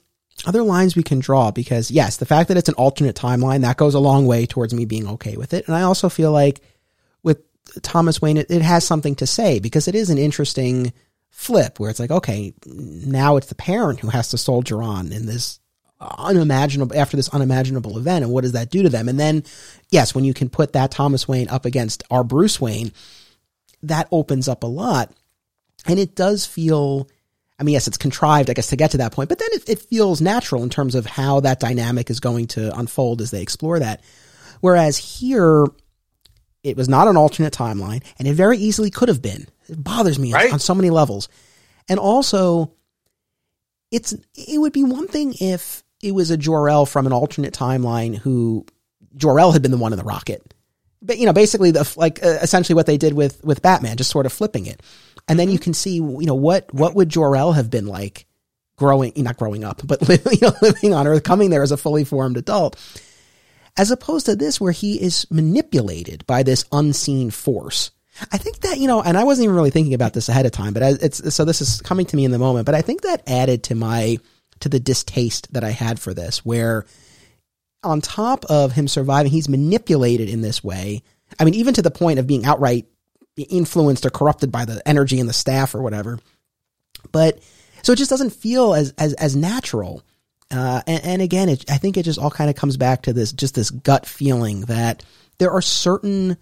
[0.44, 3.76] other lines we can draw because yes, the fact that it's an alternate timeline, that
[3.76, 5.66] goes a long way towards me being okay with it.
[5.66, 6.60] And I also feel like
[7.82, 10.92] Thomas Wayne, it, it has something to say because it is an interesting
[11.30, 15.26] flip where it's like, okay, now it's the parent who has to soldier on in
[15.26, 15.58] this
[16.00, 19.44] unimaginable after this unimaginable event and what does that do to them and then
[19.90, 22.90] yes when you can put that thomas wayne up against our bruce wayne
[23.84, 25.12] that opens up a lot
[25.86, 27.08] and it does feel
[27.58, 29.68] I mean, yes, it's contrived, I guess, to get to that point, but then it,
[29.68, 33.40] it feels natural in terms of how that dynamic is going to unfold as they
[33.40, 34.02] explore that.
[34.60, 35.66] Whereas here,
[36.62, 39.48] it was not an alternate timeline, and it very easily could have been.
[39.68, 40.46] It bothers me right?
[40.46, 41.28] on, on so many levels.
[41.88, 42.72] And also,
[43.90, 48.16] it's it would be one thing if it was a Jor-El from an alternate timeline
[48.16, 48.66] who
[49.16, 50.54] Jor-El had been the one in the rocket.
[51.00, 54.10] But you know, basically the like uh, essentially what they did with with Batman, just
[54.10, 54.80] sort of flipping it.
[55.28, 58.26] And then you can see, you know, what what would Jor-El have been like
[58.76, 61.76] growing, not growing up, but living, you know, living on Earth, coming there as a
[61.76, 62.76] fully formed adult,
[63.76, 67.90] as opposed to this where he is manipulated by this unseen force.
[68.30, 70.52] I think that you know, and I wasn't even really thinking about this ahead of
[70.52, 72.66] time, but it's so this is coming to me in the moment.
[72.66, 74.18] But I think that added to my
[74.60, 76.84] to the distaste that I had for this, where
[77.82, 81.02] on top of him surviving, he's manipulated in this way.
[81.40, 82.86] I mean, even to the point of being outright
[83.36, 86.18] influenced or corrupted by the energy in the staff or whatever.
[87.10, 87.42] But
[87.82, 90.02] so it just doesn't feel as as as natural.
[90.52, 93.12] Uh, and, and, again, it, I think it just all kind of comes back to
[93.12, 95.02] this just this gut feeling that
[95.38, 96.36] there are certain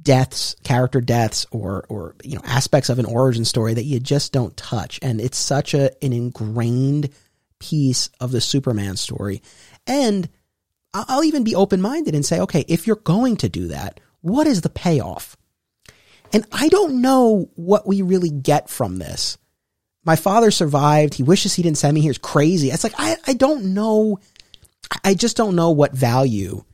[0.00, 4.32] deaths, character deaths, or or you know aspects of an origin story that you just
[4.32, 7.10] don't touch, and it's such a an ingrained
[7.58, 9.42] piece of the Superman story.
[9.86, 10.28] And
[10.94, 14.46] I'll even be open minded and say, okay, if you're going to do that, what
[14.46, 15.36] is the payoff?
[16.32, 19.38] And I don't know what we really get from this.
[20.04, 21.14] My father survived.
[21.14, 22.10] He wishes he didn't send me here.
[22.10, 22.70] It's crazy.
[22.70, 24.18] It's like, I, I don't know.
[25.04, 26.64] I just don't know what value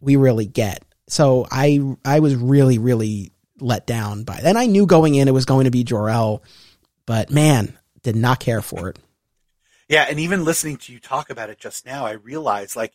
[0.00, 0.84] we really get.
[1.08, 4.40] So I, I was really, really let down by.
[4.42, 6.42] And I knew going in it was going to be Jor-El,
[7.06, 8.98] but man, did not care for it.
[9.88, 10.06] Yeah.
[10.08, 12.92] And even listening to you talk about it just now, I realized like,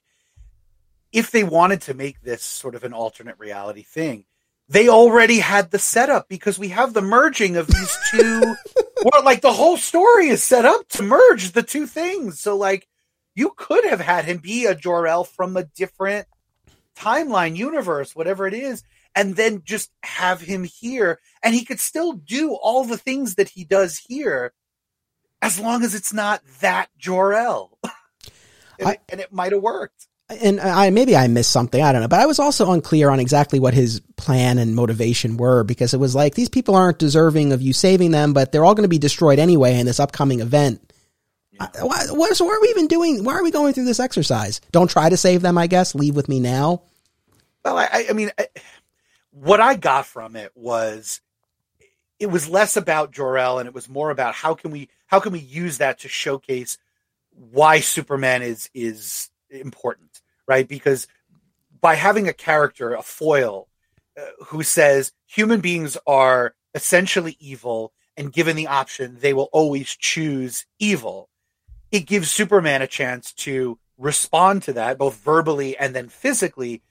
[1.11, 4.25] if they wanted to make this sort of an alternate reality thing,
[4.67, 8.55] they already had the setup because we have the merging of these two.
[9.03, 12.39] well, like the whole story is set up to merge the two things.
[12.39, 12.87] So, like,
[13.35, 16.27] you could have had him be a Jor El from a different
[16.95, 18.83] timeline, universe, whatever it is,
[19.13, 23.49] and then just have him here, and he could still do all the things that
[23.49, 24.53] he does here,
[25.41, 27.77] as long as it's not that Jor El.
[28.79, 31.81] and, and it might have worked and I maybe I missed something.
[31.81, 35.37] I don't know, but I was also unclear on exactly what his plan and motivation
[35.37, 38.65] were because it was like these people aren't deserving of you saving them, but they're
[38.65, 40.81] all going to be destroyed anyway in this upcoming event.
[41.51, 41.67] Yeah.
[41.81, 43.23] Why, what, so what are we even doing?
[43.23, 44.61] Why are we going through this exercise?
[44.71, 45.57] Don't try to save them.
[45.57, 46.81] I guess leave with me now.
[47.63, 48.47] Well, I, I mean, I,
[49.31, 51.21] what I got from it was
[52.19, 55.31] it was less about Jor-El and it was more about how can we how can
[55.31, 56.77] we use that to showcase
[57.51, 60.04] why Superman is is important,
[60.47, 60.67] right?
[60.67, 61.07] Because
[61.81, 63.67] by having a character, a foil,
[64.17, 69.95] uh, who says human beings are essentially evil, and given the option, they will always
[69.95, 71.29] choose evil,
[71.91, 76.81] it gives Superman a chance to respond to that, both verbally and then physically,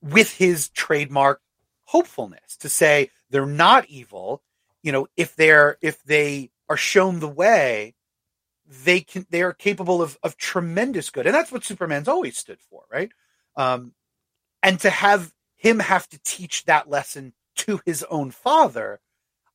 [0.00, 1.40] with his trademark
[1.84, 4.42] hopefulness to say they're not evil.
[4.82, 7.94] You know, if they're if they are shown the way,
[8.82, 12.60] they can they are capable of of tremendous good, and that's what Superman's always stood
[12.70, 13.12] for, right?
[13.56, 13.92] Um,
[14.62, 19.00] and to have him have to teach that lesson to his own father,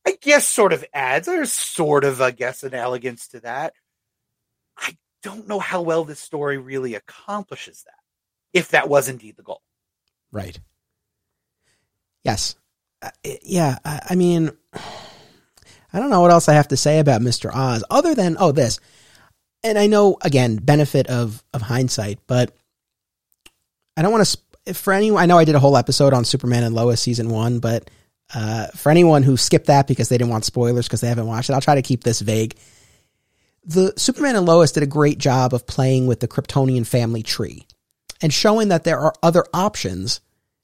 [0.06, 3.74] I guess, sort of adds there's sort of, I guess, an elegance to that.
[4.76, 9.42] I don't know how well this story really accomplishes that, if that was indeed the
[9.42, 9.62] goal.
[10.32, 10.58] Right.
[12.24, 12.56] Yes.
[13.02, 13.10] Uh,
[13.42, 13.78] yeah.
[13.84, 14.50] I, I mean.
[15.92, 17.52] I don't know what else I have to say about Mr.
[17.52, 18.78] Oz other than, oh, this
[19.62, 22.54] and I know again benefit of of hindsight, but
[23.96, 25.22] I don't want to for anyone.
[25.22, 27.90] I know I did a whole episode on Superman and Lois season one, but
[28.34, 31.50] uh, for anyone who skipped that because they didn't want spoilers because they haven't watched
[31.50, 32.56] it, I'll try to keep this vague.
[33.64, 37.66] The Superman and Lois did a great job of playing with the Kryptonian family tree
[38.22, 40.20] and showing that there are other options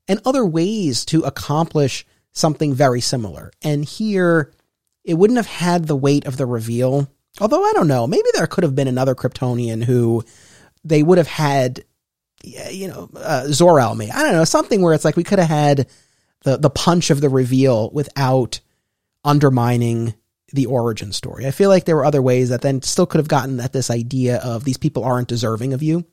[0.08, 3.50] and other ways to accomplish something very similar.
[3.62, 4.52] And here,
[5.04, 7.08] it wouldn't have had the weight of the reveal
[7.40, 10.24] Although I don't know, maybe there could have been another Kryptonian who
[10.84, 11.84] they would have had,
[12.42, 14.10] you know, uh, Zor-El me.
[14.10, 15.88] I don't know, something where it's like we could have had
[16.42, 18.60] the the punch of the reveal without
[19.24, 20.14] undermining
[20.52, 21.46] the origin story.
[21.46, 23.90] I feel like there were other ways that then still could have gotten at this
[23.90, 26.06] idea of these people aren't deserving of you.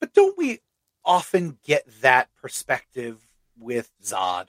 [0.00, 0.60] But don't we
[1.04, 3.26] often get that perspective
[3.56, 4.48] with Zod?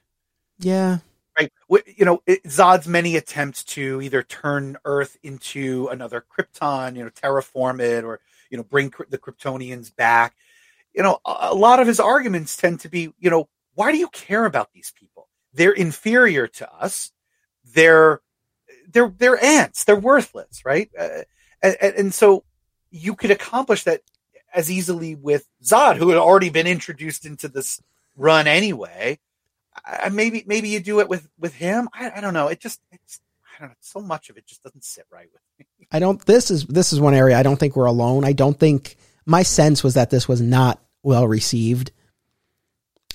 [0.59, 0.97] Yeah
[1.37, 1.51] right?
[1.69, 7.79] You know, Zod's many attempts to either turn Earth into another Krypton, you know, terraform
[7.79, 8.19] it, or
[8.49, 10.35] you know, bring the Kryptonians back.
[10.93, 14.07] You know, a lot of his arguments tend to be, you know, why do you
[14.09, 15.27] care about these people?
[15.53, 17.11] They're inferior to us.
[17.73, 18.21] They're
[18.91, 19.83] they're they're ants.
[19.83, 20.89] They're worthless, right?
[20.97, 21.23] Uh,
[21.61, 22.43] and, and so
[22.89, 24.01] you could accomplish that
[24.53, 27.81] as easily with Zod, who had already been introduced into this
[28.15, 29.19] run anyway
[30.11, 31.89] maybe maybe you do it with with him.
[31.93, 32.47] I, I don't know.
[32.47, 33.19] It just it's
[33.57, 35.87] I don't know, so much of it just doesn't sit right with me.
[35.91, 36.23] I don't.
[36.25, 38.25] This is this is one area I don't think we're alone.
[38.25, 41.91] I don't think my sense was that this was not well received.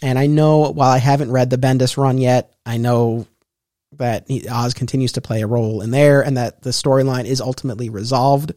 [0.02, 3.26] And I know while I haven't read the Bendis run yet, I know
[3.98, 7.89] that Oz continues to play a role in there and that the storyline is ultimately
[7.89, 8.52] resolved,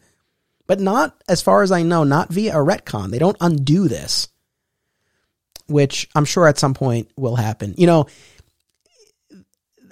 [0.65, 3.11] but not as far as I know, not via a retcon.
[3.11, 4.27] They don't undo this,
[5.67, 7.73] which I'm sure at some point will happen.
[7.77, 8.07] You know,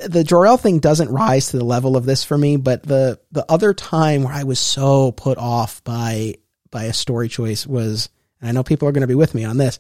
[0.08, 3.46] the Jor-El thing doesn't rise to the level of this for me, but the the
[3.50, 6.36] other time where I was so put off by
[6.72, 8.10] by a story choice was,
[8.42, 9.80] and I know people are going to be with me on this,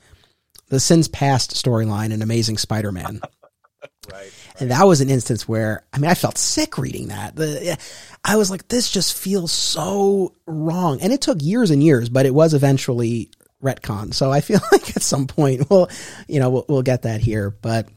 [0.70, 3.20] the Sins Past storyline in Amazing Spider-Man.
[4.12, 7.36] right, And that was an instance where, I mean, I felt sick reading that.
[7.36, 7.78] The,
[8.24, 11.02] I was like, this just feels so wrong.
[11.02, 13.32] And it took years and years, but it was eventually
[13.64, 14.14] retcon.
[14.14, 15.90] So I feel like at some point we'll,
[16.28, 17.88] you know, we'll, we'll get that here, but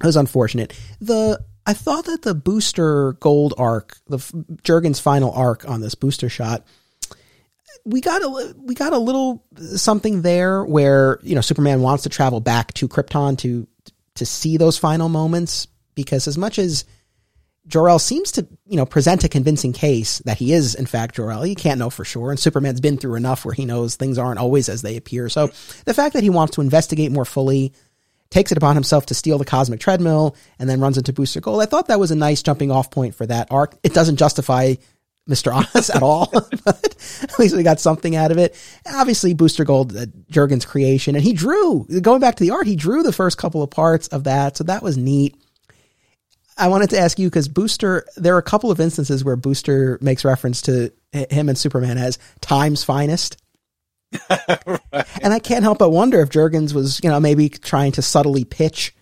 [0.00, 0.72] it was unfortunate.
[1.00, 6.28] The, I thought that the booster gold arc, the Jurgens' final arc on this booster
[6.28, 6.66] shot,
[7.84, 9.44] we got a we got a little
[9.76, 13.66] something there where you know Superman wants to travel back to Krypton to
[14.14, 16.84] to see those final moments because as much as
[17.66, 21.46] Jor-El seems to you know present a convincing case that he is in fact Jor-El,
[21.46, 24.40] you can't know for sure, and Superman's been through enough where he knows things aren't
[24.40, 25.28] always as they appear.
[25.28, 25.48] So
[25.84, 27.72] the fact that he wants to investigate more fully.
[28.30, 31.62] Takes it upon himself to steal the cosmic treadmill and then runs into Booster Gold.
[31.62, 33.76] I thought that was a nice jumping off point for that arc.
[33.84, 34.74] It doesn't justify
[35.28, 35.54] Mr.
[35.54, 36.28] Oz at all,
[36.64, 38.54] but at least we got something out of it.
[38.92, 42.76] Obviously, Booster Gold, uh, Jurgens' creation, and he drew, going back to the art, he
[42.76, 45.36] drew the first couple of parts of that, so that was neat.
[46.56, 49.98] I wanted to ask you because Booster, there are a couple of instances where Booster
[50.00, 53.40] makes reference to him and Superman as time's finest.
[54.30, 54.80] right.
[55.22, 58.44] And I can't help but wonder if Jurgens was, you know, maybe trying to subtly
[58.44, 58.94] pitch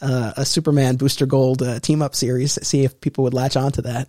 [0.00, 3.82] uh, a Superman Booster Gold uh, team up series, see if people would latch onto
[3.82, 4.08] that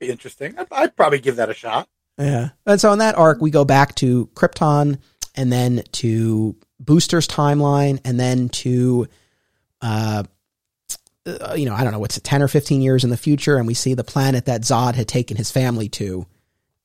[0.00, 0.58] be interesting.
[0.58, 1.88] I'd, I'd, probably give that a shot.
[2.18, 2.50] Yeah.
[2.66, 4.98] And so in that arc, we go back to Krypton
[5.36, 9.06] and then to Booster's timeline and then to,
[9.80, 10.24] uh,
[11.26, 13.56] uh, you know, I don't know, what's it, 10 or 15 years in the future.
[13.56, 16.26] And we see the planet that Zod had taken his family to.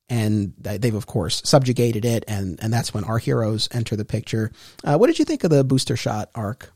[0.07, 2.25] And they've, of course, subjugated it.
[2.27, 4.51] And, and that's when our heroes enter the picture.
[4.83, 6.71] Uh, what did you think of the Booster Shot arc?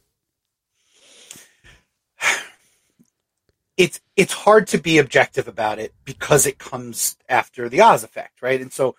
[3.78, 8.42] it's it's hard to be objective about it because it comes after the Oz effect,
[8.42, 8.60] right?
[8.60, 8.96] And so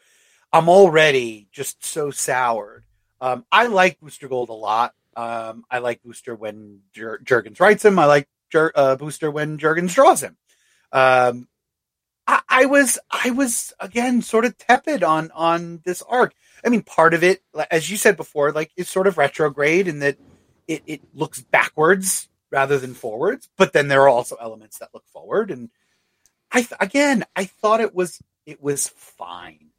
[0.52, 2.84] I'm already just so soured.
[3.20, 4.94] Um, I like Booster Gold a lot.
[5.16, 7.98] Um, I like Booster when Jurgens writes him.
[7.98, 10.36] I like Jur- uh, Booster when Jurgens draws him.
[10.92, 11.48] Um,
[12.26, 16.34] I-, I was I was again sort of tepid on on this arc.
[16.64, 20.00] I mean, part of it, as you said before, like is sort of retrograde in
[20.00, 20.18] that
[20.68, 23.48] it, it looks backwards rather than forwards.
[23.56, 25.50] But then there are also elements that look forward.
[25.50, 25.70] And
[26.52, 29.70] I th- again, I thought it was it was fine.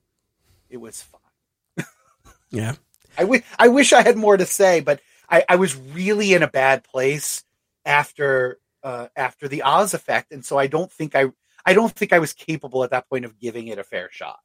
[0.70, 1.86] It was fine.
[2.50, 2.76] yeah.
[3.18, 6.44] I wish I wish I had more to say, but I, I was really in
[6.44, 7.44] a bad place
[7.86, 11.26] after uh, after the Oz effect, and so I don't think I
[11.66, 14.40] I don't think I was capable at that point of giving it a fair shot.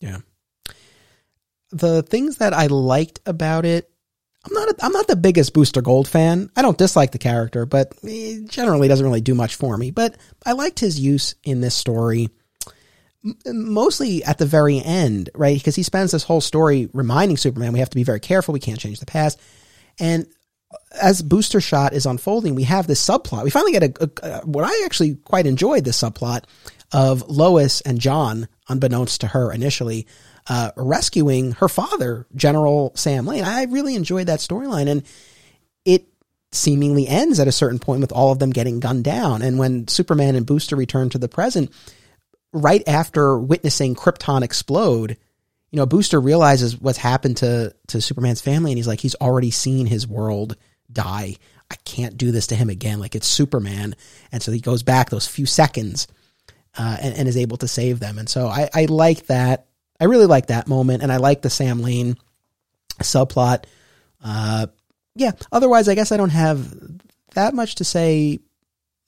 [0.00, 0.18] Yeah.
[1.70, 3.90] The things that I liked about it
[4.44, 6.50] I'm not a, I'm not the biggest Booster Gold fan.
[6.56, 9.90] I don't dislike the character, but he generally doesn't really do much for me.
[9.90, 10.16] But
[10.46, 12.30] I liked his use in this story,
[13.46, 15.58] mostly at the very end, right?
[15.58, 18.52] Because he spends this whole story reminding Superman we have to be very careful.
[18.52, 19.40] We can't change the past.
[19.98, 20.26] And
[20.92, 23.44] as Booster Shot is unfolding, we have this subplot.
[23.44, 26.44] We finally get a, a, a what I actually quite enjoyed this subplot
[26.92, 30.06] of Lois and Jon, unbeknownst to her initially,
[30.48, 33.44] uh, rescuing her father, General Sam Lane.
[33.44, 35.02] I really enjoyed that storyline, and
[35.84, 36.06] it
[36.52, 39.42] seemingly ends at a certain point with all of them getting gunned down.
[39.42, 41.70] And when Superman and Booster return to the present,
[42.52, 45.18] right after witnessing Krypton explode,
[45.70, 49.50] you know, Booster realizes what's happened to to Superman's family, and he's like, he's already
[49.50, 50.56] seen his world
[50.90, 51.36] die.
[51.70, 52.98] I can't do this to him again.
[52.98, 53.94] Like it's Superman,
[54.32, 56.08] and so he goes back those few seconds
[56.76, 58.18] uh, and, and, is able to save them.
[58.18, 59.66] And so I, I like that.
[60.00, 62.16] I really like that moment, and I like the Sam Lane
[63.00, 63.64] subplot.
[64.24, 64.68] Uh,
[65.14, 65.32] yeah.
[65.52, 66.72] Otherwise, I guess I don't have
[67.34, 68.38] that much to say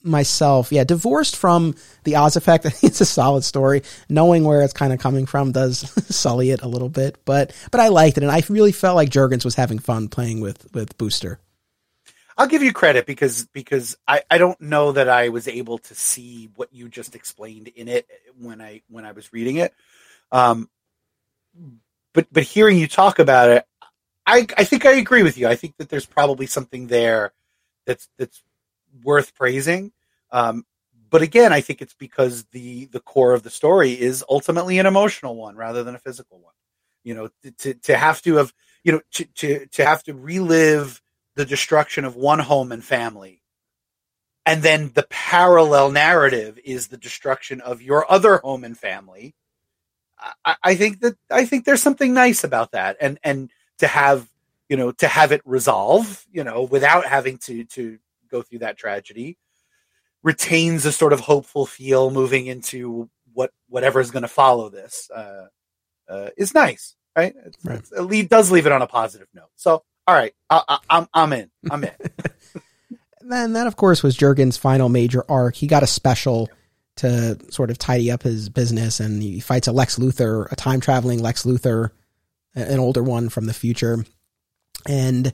[0.02, 0.72] myself.
[0.72, 1.74] Yeah, divorced from
[2.04, 3.82] the Oz effect, it's a solid story.
[4.08, 5.78] Knowing where it's kind of coming from does
[6.14, 9.10] sully it a little bit, but but I liked it, and I really felt like
[9.10, 11.38] Jurgens was having fun playing with with Booster.
[12.40, 15.94] I'll give you credit because because I, I don't know that I was able to
[15.94, 18.06] see what you just explained in it
[18.38, 19.74] when I when I was reading it.
[20.32, 20.70] Um,
[22.14, 23.66] but but hearing you talk about it,
[24.26, 25.48] I I think I agree with you.
[25.48, 27.32] I think that there's probably something there
[27.86, 28.42] that's that's
[29.02, 29.92] worth praising.
[30.30, 30.64] Um,
[31.10, 34.86] but again, I think it's because the the core of the story is ultimately an
[34.86, 36.54] emotional one rather than a physical one.
[37.02, 38.52] You know, to to have to have
[38.84, 41.02] you know to to to have to relive
[41.34, 43.42] the destruction of one home and family,
[44.46, 49.34] and then the parallel narrative is the destruction of your other home and family.
[50.44, 54.28] I, I think that I think there's something nice about that, and and to have
[54.68, 57.98] you know to have it resolve, you know, without having to to
[58.30, 59.36] go through that tragedy
[60.22, 65.08] retains a sort of hopeful feel moving into what whatever is going to follow this
[65.14, 65.46] uh,
[66.08, 67.34] uh, is nice, right?
[67.46, 67.78] It's, right.
[67.78, 69.50] It's, it does leave it on a positive note.
[69.56, 71.50] So, all right, I, I, I'm I'm in.
[71.70, 71.92] I'm in.
[73.22, 75.54] then that, of course, was Jurgens' final major arc.
[75.54, 76.50] He got a special
[76.96, 80.80] to sort of tidy up his business, and he fights a Lex Luthor, a time
[80.80, 81.90] traveling Lex Luthor,
[82.54, 84.04] an older one from the future,
[84.86, 85.32] and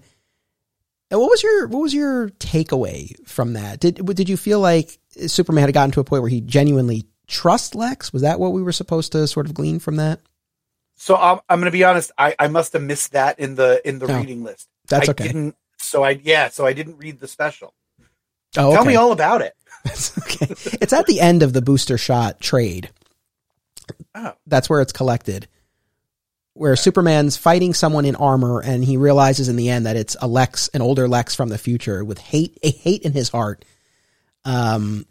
[1.10, 3.80] and what was your what was your takeaway from that?
[3.80, 7.74] Did did you feel like Superman had gotten to a point where he genuinely trusts
[7.74, 8.12] Lex?
[8.12, 10.20] Was that what we were supposed to sort of glean from that?
[10.96, 12.10] So I'm, I'm going to be honest.
[12.16, 14.68] I, I must have missed that in the in the oh, reading list.
[14.88, 15.26] That's I okay.
[15.28, 16.48] Didn't, so I yeah.
[16.48, 17.74] So I didn't read the special.
[18.56, 18.88] Oh, Tell okay.
[18.88, 19.54] me all about it.
[19.86, 20.54] okay.
[20.80, 22.90] It's at the end of the booster shot trade.
[24.14, 24.32] Oh.
[24.46, 25.46] That's where it's collected
[26.56, 30.26] where Superman's fighting someone in armor and he realizes in the end that it's a
[30.26, 33.64] Lex, an older Lex from the future with hate, a hate in his heart.
[34.46, 35.04] Um,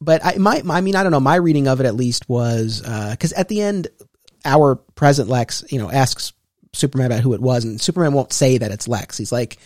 [0.00, 1.18] but I, my, I mean, I don't know.
[1.18, 3.88] My reading of it at least was, uh, cause at the end,
[4.44, 6.32] our present Lex, you know, asks
[6.72, 9.18] Superman about who it was and Superman won't say that it's Lex.
[9.18, 9.58] He's like,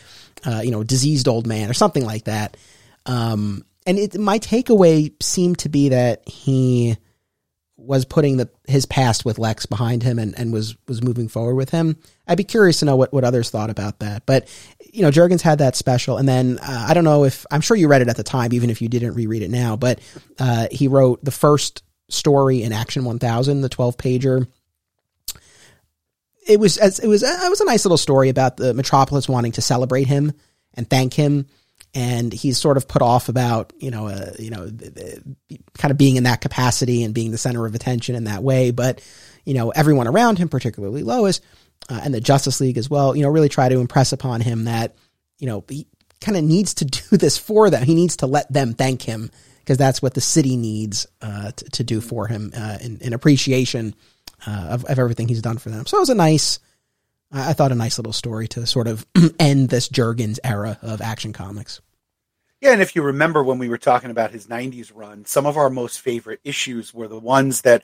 [0.47, 2.57] uh, you know, diseased old man or something like that.
[3.05, 6.97] Um, and it, my takeaway seemed to be that he,
[7.77, 11.55] was putting the his past with Lex behind him and, and was was moving forward
[11.55, 11.97] with him.
[12.27, 14.25] I'd be curious to know what, what others thought about that.
[14.27, 14.49] But
[14.93, 17.77] you know, Jurgens had that special, and then uh, I don't know if I'm sure
[17.77, 19.77] you read it at the time, even if you didn't reread it now.
[19.77, 20.01] But
[20.39, 24.47] uh, he wrote the first story in Action 1000, the 12 pager.
[26.47, 29.63] It was it was it was a nice little story about the Metropolis wanting to
[29.63, 30.33] celebrate him
[30.75, 31.47] and thank him
[31.97, 34.71] and he's sort of put off about you know uh, you know
[35.79, 38.71] kind of being in that capacity and being the center of attention in that way.
[38.71, 39.01] But
[39.47, 41.41] you know everyone around him particularly Lois
[41.89, 44.65] uh, and the Justice League as well you know really try to impress upon him
[44.65, 44.95] that
[45.39, 45.87] you know he
[46.21, 47.83] kind of needs to do this for them.
[47.83, 51.65] He needs to let them thank him because that's what the city needs uh, to,
[51.71, 53.97] to, do for him uh, in, in, appreciation
[54.47, 55.87] uh, of, of everything he's done for them.
[55.87, 56.61] So it was a nice
[57.33, 59.05] I thought a nice little story to sort of
[59.41, 61.81] end this Jurgens era of action comics.
[62.61, 65.57] Yeah, and if you remember when we were talking about his 90s run, some of
[65.57, 67.83] our most favorite issues were the ones that,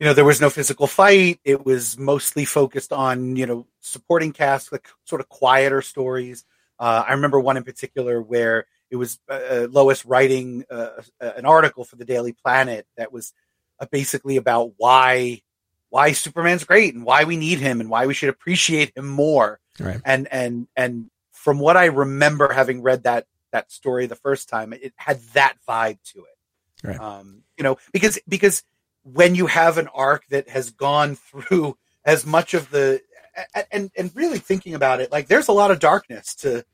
[0.00, 1.40] you know, there was no physical fight.
[1.44, 6.44] It was mostly focused on, you know, supporting cast, like sort of quieter stories.
[6.78, 11.44] Uh, I remember one in particular where it was uh, uh Lois writing uh, an
[11.44, 13.34] article for the Daily Planet that was
[13.80, 15.42] uh, basically about why
[15.90, 19.60] why Superman's great and why we need him and why we should appreciate him more.
[19.78, 20.00] Right.
[20.04, 24.72] And and and from what I remember having read that that story the first time,
[24.72, 26.86] it had that vibe to it.
[26.86, 27.00] Right.
[27.00, 28.62] Um, you know, because because
[29.02, 33.00] when you have an arc that has gone through as much of the
[33.70, 36.64] and and really thinking about it, like there's a lot of darkness to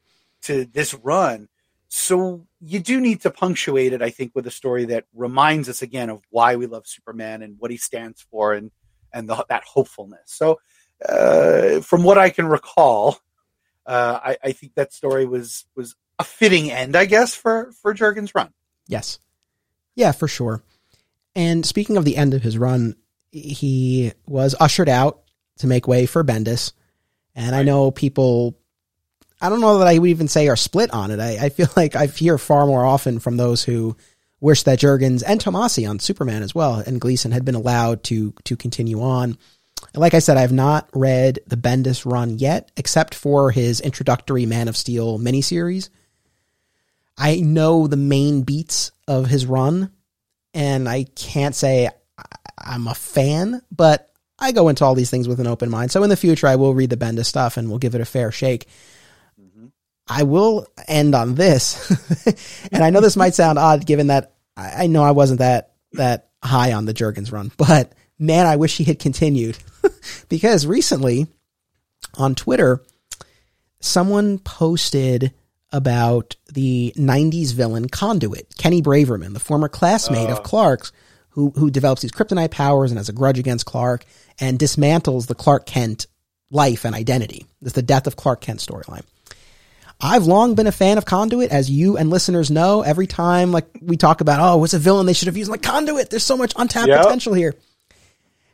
[0.43, 1.49] to this run.
[1.89, 5.81] So you do need to punctuate it, I think, with a story that reminds us
[5.81, 8.71] again of why we love Superman and what he stands for and
[9.13, 10.23] and the, that hopefulness.
[10.27, 10.59] So,
[11.09, 13.19] uh, from what I can recall,
[13.87, 17.95] uh, I, I, think that story was was a fitting end, I guess, for for
[17.95, 18.53] Jurgens' run.
[18.87, 19.19] Yes,
[19.95, 20.63] yeah, for sure.
[21.35, 22.97] And speaking of the end of his run,
[23.33, 25.23] he was ushered out
[25.59, 26.73] to make way for Bendis,
[27.35, 27.61] and right.
[27.61, 28.57] I know people.
[29.41, 31.21] I don't know that I would even say are split on it.
[31.21, 33.97] I, I feel like I hear far more often from those who
[34.41, 38.33] wish that Jurgens and Tomasi on Superman as well and Gleason had been allowed to
[38.45, 39.39] to continue on.
[39.93, 43.81] And like I said, I have not read the Bendis run yet, except for his
[43.81, 45.89] introductory Man of Steel miniseries.
[47.17, 49.91] I know the main beats of his run,
[50.53, 51.89] and I can't say
[52.59, 55.93] I'm a fan, but I go into all these things with an open mind.
[55.93, 58.07] So in the future, I will read the Bendis stuff and we'll give it a
[58.07, 58.67] fair shake.
[59.41, 59.67] Mm-hmm.
[60.09, 61.91] I will end on this,
[62.73, 65.73] and I know this might sound odd given that I, I know I wasn't that
[65.93, 69.57] that high on the Jurgens run, but man, I wish he had continued
[70.29, 71.27] because recently
[72.15, 72.83] on Twitter,
[73.81, 75.33] someone posted
[75.75, 80.33] about the 90s villain Conduit, Kenny Braverman, the former classmate uh.
[80.33, 80.93] of Clark's,
[81.31, 84.05] who, who develops these kryptonite powers and has a grudge against Clark
[84.39, 86.07] and dismantles the Clark Kent
[86.49, 87.47] life and identity.
[87.61, 89.03] It's the death of Clark Kent storyline.
[90.01, 92.83] I've long been a fan of Conduit, as you and listeners know.
[92.83, 95.51] Every time, like we talk about, oh, what's a villain they should have used?
[95.51, 97.03] Like Conduit, there's so much untapped Yep.
[97.03, 97.55] potential here.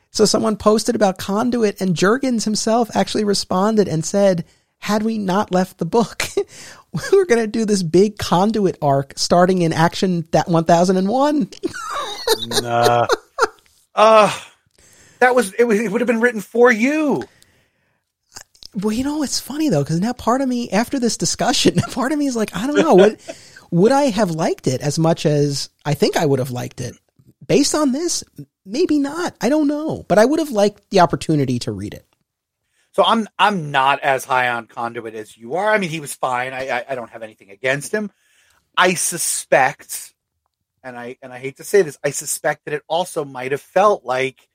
[0.09, 4.43] So someone posted about Conduit, and Jurgens himself actually responded and said,
[4.81, 6.23] "Had we not left the book,
[6.91, 11.49] we were going to do this big Conduit arc starting in Action that 1001."
[12.61, 13.07] Nah.
[13.93, 14.39] uh,
[15.19, 17.23] that was it, was it would have been written for you.
[18.73, 22.11] Well, you know, it's funny though, because now part of me, after this discussion, part
[22.11, 23.19] of me is like, I don't know, would
[23.69, 26.95] would I have liked it as much as I think I would have liked it?
[27.45, 28.23] Based on this,
[28.65, 29.35] maybe not.
[29.41, 32.05] I don't know, but I would have liked the opportunity to read it.
[32.93, 35.71] So I'm I'm not as high on Conduit as you are.
[35.71, 36.53] I mean, he was fine.
[36.53, 38.11] I I, I don't have anything against him.
[38.77, 40.13] I suspect,
[40.83, 43.61] and I and I hate to say this, I suspect that it also might have
[43.61, 44.47] felt like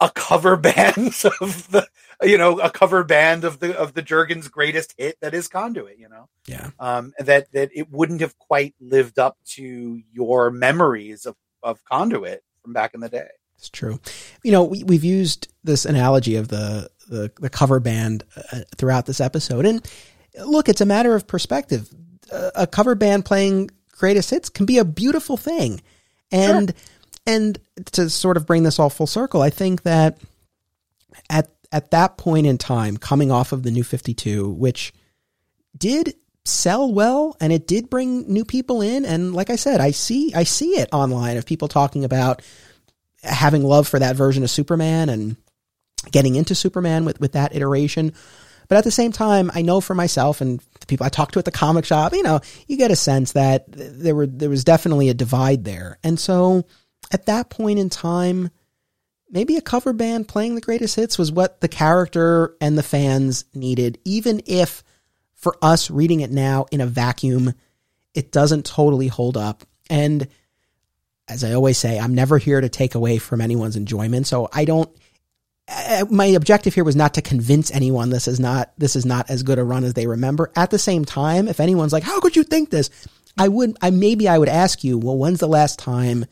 [0.00, 1.86] a cover band of the
[2.22, 5.98] you know a cover band of the of the Jurgens greatest hit that is Conduit.
[5.98, 6.70] You know, Yeah.
[6.78, 12.42] um, that that it wouldn't have quite lived up to your memories of of Conduit
[12.62, 13.28] from back in the day.
[13.56, 14.00] It's true.
[14.42, 19.06] You know, we, we've used this analogy of the the, the cover band uh, throughout
[19.06, 19.86] this episode, and
[20.44, 21.88] look, it's a matter of perspective.
[22.32, 25.82] A, a cover band playing greatest hits can be a beautiful thing,
[26.32, 26.72] and
[27.26, 27.58] and
[27.92, 30.18] to sort of bring this all full circle, I think that
[31.28, 34.92] at at that point in time, coming off of the New Fifty Two, which
[35.76, 36.14] did
[36.44, 39.04] sell well and it did bring new people in.
[39.04, 42.42] And like I said I see I see it online of people talking about
[43.22, 45.36] having love for that version of Superman and
[46.10, 48.12] getting into Superman with, with that iteration.
[48.68, 51.40] But at the same time, I know for myself and the people I talked to
[51.40, 54.62] at the comic shop, you know, you get a sense that there were there was
[54.62, 55.98] definitely a divide there.
[56.04, 56.64] And so
[57.10, 58.50] at that point in time,
[59.28, 63.44] maybe a cover band playing the greatest hits was what the character and the fans
[63.54, 64.84] needed, even if
[65.34, 67.54] for us reading it now in a vacuum,
[68.14, 69.64] it doesn't totally hold up.
[69.88, 70.28] And
[71.28, 74.26] as I always say, I'm never here to take away from anyone's enjoyment.
[74.26, 74.90] So I don't.
[75.70, 79.30] Uh, My objective here was not to convince anyone this is not this is not
[79.30, 80.50] as good a run as they remember.
[80.56, 82.90] At the same time, if anyone's like, "How could you think this?"
[83.38, 83.76] I would.
[83.80, 86.26] I maybe I would ask you, "Well, when's the last time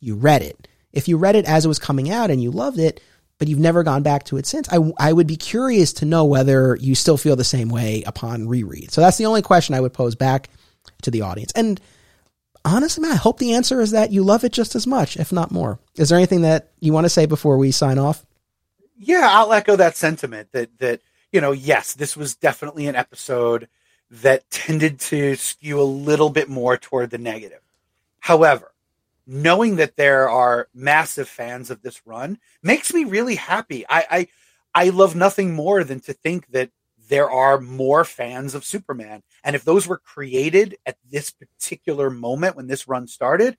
[0.00, 2.78] you read it?" If you read it as it was coming out and you loved
[2.78, 3.00] it,
[3.38, 6.24] but you've never gone back to it since, I I would be curious to know
[6.24, 8.90] whether you still feel the same way upon reread.
[8.90, 10.50] So that's the only question I would pose back
[11.02, 11.52] to the audience.
[11.54, 11.80] And
[12.64, 15.32] honestly, man, I hope the answer is that you love it just as much, if
[15.32, 15.78] not more.
[15.96, 18.24] Is there anything that you want to say before we sign off?
[19.02, 21.00] Yeah, I'll echo that sentiment that that
[21.32, 23.68] you know, yes, this was definitely an episode
[24.10, 27.60] that tended to skew a little bit more toward the negative.
[28.18, 28.72] However,
[29.26, 33.86] knowing that there are massive fans of this run makes me really happy.
[33.88, 34.04] I
[34.74, 36.70] I, I love nothing more than to think that
[37.08, 39.22] there are more fans of Superman.
[39.42, 43.56] And if those were created at this particular moment when this run started,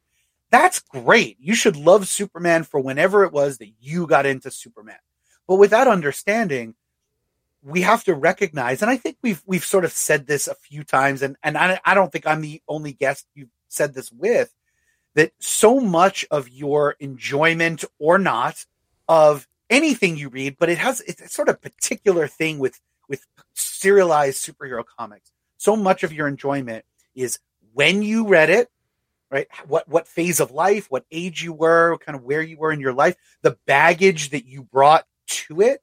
[0.52, 1.38] that's great.
[1.40, 4.98] You should love Superman for whenever it was that you got into Superman.
[5.52, 6.76] But with that understanding,
[7.62, 10.86] we have to recognize, and I think we've we've sort of said this a few
[10.86, 14.56] times, and and I, I don't think I'm the only guest you've said this with,
[15.16, 18.66] that so much of your enjoyment or not
[19.10, 22.80] of anything you read, but it has it's a sort of particular thing with
[23.10, 25.34] with serialized superhero comics.
[25.58, 27.40] So much of your enjoyment is
[27.74, 28.70] when you read it,
[29.30, 29.50] right?
[29.68, 32.80] What what phase of life, what age you were, kind of where you were in
[32.80, 35.06] your life, the baggage that you brought
[35.48, 35.82] to it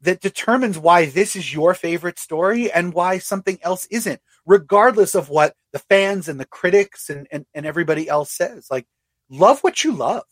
[0.00, 5.28] that determines why this is your favorite story and why something else isn't, regardless of
[5.28, 8.68] what the fans and the critics and, and, and everybody else says.
[8.70, 8.86] Like,
[9.28, 10.22] love what you love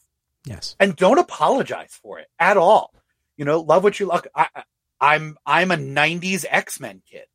[0.45, 0.77] Yes.
[0.79, 2.93] and don't apologize for it at all.
[3.37, 4.27] You know, love what you love.
[4.35, 4.63] I, I-
[4.99, 7.27] I'm I'm a '90s X Men kid,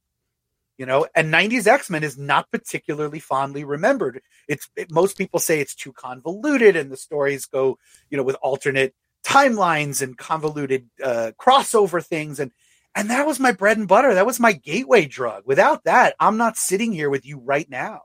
[0.80, 4.19] you know, and '90s X Men is not particularly fondly remembered.
[4.48, 7.77] It's it, most people say it's too convoluted, and the stories go,
[8.10, 12.52] you know, with alternate timelines and convoluted uh, crossover things, and
[12.95, 14.14] and that was my bread and butter.
[14.14, 15.43] That was my gateway drug.
[15.45, 18.02] Without that, I'm not sitting here with you right now.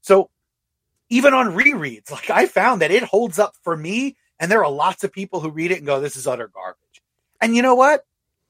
[0.00, 0.30] So
[1.08, 4.16] even on rereads, like I found that it holds up for me.
[4.40, 7.02] And there are lots of people who read it and go, this is utter garbage.
[7.40, 8.04] And you know what?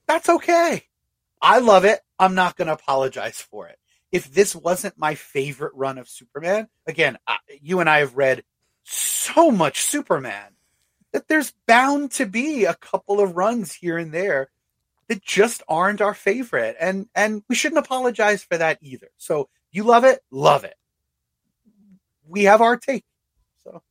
[0.07, 0.83] That's okay.
[1.41, 1.99] I love it.
[2.17, 3.77] I'm not going to apologize for it.
[4.11, 8.43] If this wasn't my favorite run of Superman, again, I, you and I have read
[8.83, 10.54] so much Superman
[11.15, 14.49] that there's bound to be a couple of runs here and there
[15.07, 16.75] that just aren't our favorite.
[16.77, 19.07] And and we shouldn't apologize for that either.
[19.17, 20.75] So you love it, love it.
[22.27, 23.05] We have our take.
[23.63, 23.81] So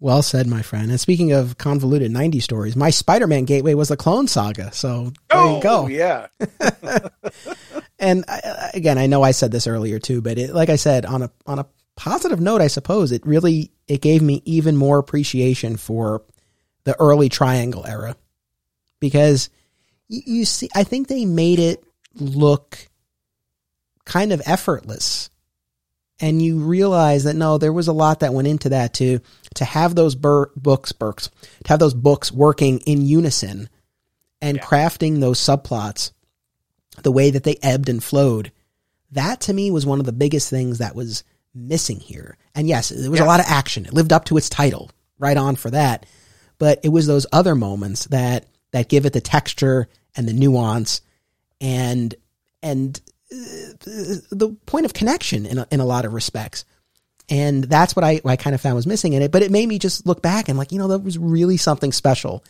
[0.00, 0.90] Well said, my friend.
[0.90, 4.72] And speaking of convoluted 90 stories, my Spider Man gateway was the Clone Saga.
[4.72, 5.82] So there you oh, go.
[5.82, 6.28] Oh, yeah.
[7.98, 11.04] and I, again, I know I said this earlier too, but it, like I said,
[11.04, 11.66] on a on a
[11.98, 16.22] positive note, I suppose it really it gave me even more appreciation for
[16.84, 18.16] the early Triangle era
[19.00, 19.50] because
[20.06, 21.82] you, you see, I think they made it
[22.14, 22.88] look
[24.04, 25.28] kind of effortless,
[26.20, 29.18] and you realize that no, there was a lot that went into that to
[29.56, 31.30] to have those bur- books, Burks,
[31.64, 33.68] to have those books working in unison
[34.40, 34.64] and yeah.
[34.64, 36.12] crafting those subplots
[37.02, 38.52] the way that they ebbed and flowed.
[39.10, 41.24] That to me was one of the biggest things that was
[41.58, 42.36] missing here.
[42.54, 43.26] And yes, there was yes.
[43.26, 43.86] a lot of action.
[43.86, 44.90] It lived up to its title.
[45.18, 46.06] Right on for that.
[46.58, 51.00] But it was those other moments that that give it the texture and the nuance
[51.60, 52.14] and
[52.62, 53.00] and
[53.32, 53.36] uh,
[54.30, 56.64] the point of connection in a, in a lot of respects.
[57.28, 59.32] And that's what I, I kind of found was missing in it.
[59.32, 61.92] But it made me just look back and like, you know, that was really something
[61.92, 62.44] special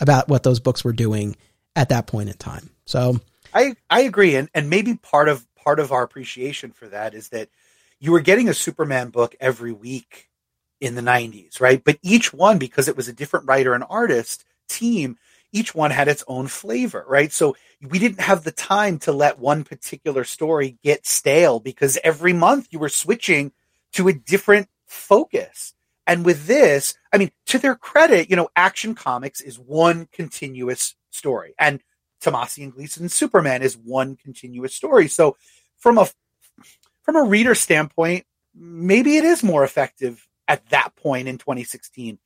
[0.00, 1.36] about what those books were doing
[1.76, 2.70] at that point in time.
[2.86, 3.20] So
[3.54, 7.28] I I agree, and and maybe part of part of our appreciation for that is
[7.30, 7.48] that
[8.02, 10.28] you were getting a Superman book every week
[10.80, 11.82] in the 90s, right?
[11.84, 15.18] But each one, because it was a different writer and artist team,
[15.52, 17.32] each one had its own flavor, right?
[17.32, 22.32] So we didn't have the time to let one particular story get stale because every
[22.32, 23.52] month you were switching
[23.92, 25.72] to a different focus.
[26.04, 30.96] And with this, I mean, to their credit, you know, Action Comics is one continuous
[31.10, 31.54] story.
[31.56, 31.80] And
[32.20, 35.06] Tomasi and Gleason's Superman is one continuous story.
[35.06, 35.36] So
[35.78, 36.08] from a
[37.02, 38.24] from a reader standpoint,
[38.54, 42.18] maybe it is more effective at that point in 2016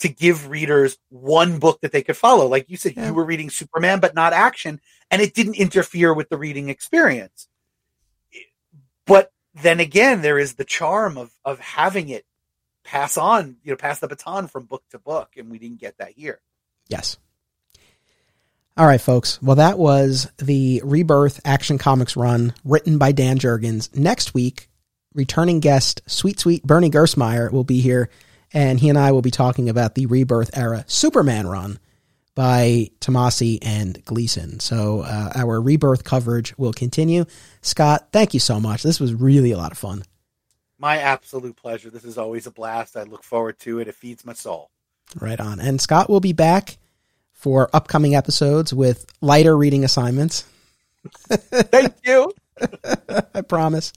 [0.00, 2.46] to give readers one book that they could follow.
[2.46, 3.06] Like you said, yeah.
[3.06, 4.80] you were reading Superman, but not action,
[5.10, 7.48] and it didn't interfere with the reading experience.
[9.06, 12.24] But then again, there is the charm of of having it
[12.84, 15.98] pass on, you know, pass the baton from book to book, and we didn't get
[15.98, 16.40] that here.
[16.88, 17.16] Yes.
[18.74, 19.40] All right, folks.
[19.42, 23.94] Well, that was the Rebirth Action Comics run written by Dan Jurgens.
[23.94, 24.70] Next week,
[25.12, 28.08] returning guest, sweet, sweet Bernie Gersmeyer will be here,
[28.50, 31.78] and he and I will be talking about the Rebirth era Superman run
[32.34, 34.58] by Tomasi and Gleason.
[34.58, 37.26] So uh, our Rebirth coverage will continue.
[37.60, 38.82] Scott, thank you so much.
[38.82, 40.02] This was really a lot of fun.
[40.78, 41.90] My absolute pleasure.
[41.90, 42.96] This is always a blast.
[42.96, 43.88] I look forward to it.
[43.88, 44.70] It feeds my soul.
[45.20, 45.60] Right on.
[45.60, 46.78] And Scott will be back
[47.42, 50.44] for upcoming episodes with lighter reading assignments.
[51.28, 52.32] thank you.
[53.34, 53.92] I promise.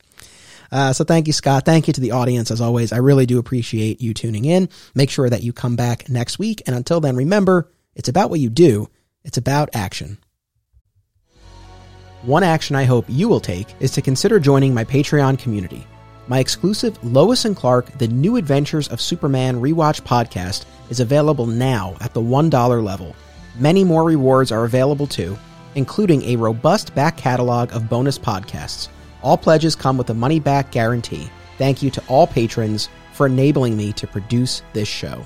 [0.71, 1.63] Uh, so thank you, Scott.
[1.63, 2.91] Thank you to the audience as always.
[2.91, 4.67] I really do appreciate you tuning in.
[4.95, 6.63] Make sure that you come back next week.
[6.65, 8.89] And until then, remember, it's about what you do.
[9.23, 10.17] It's about action.
[12.23, 15.85] One action I hope you will take is to consider joining my Patreon community.
[16.27, 21.95] My exclusive Lois and Clark: The New Adventures of Superman rewatch podcast is available now
[22.01, 23.15] at the $1 level.
[23.57, 25.37] Many more rewards are available too,
[25.75, 28.89] including a robust back catalog of bonus podcasts.
[29.21, 31.29] All pledges come with a money back guarantee.
[31.57, 35.25] Thank you to all patrons for enabling me to produce this show.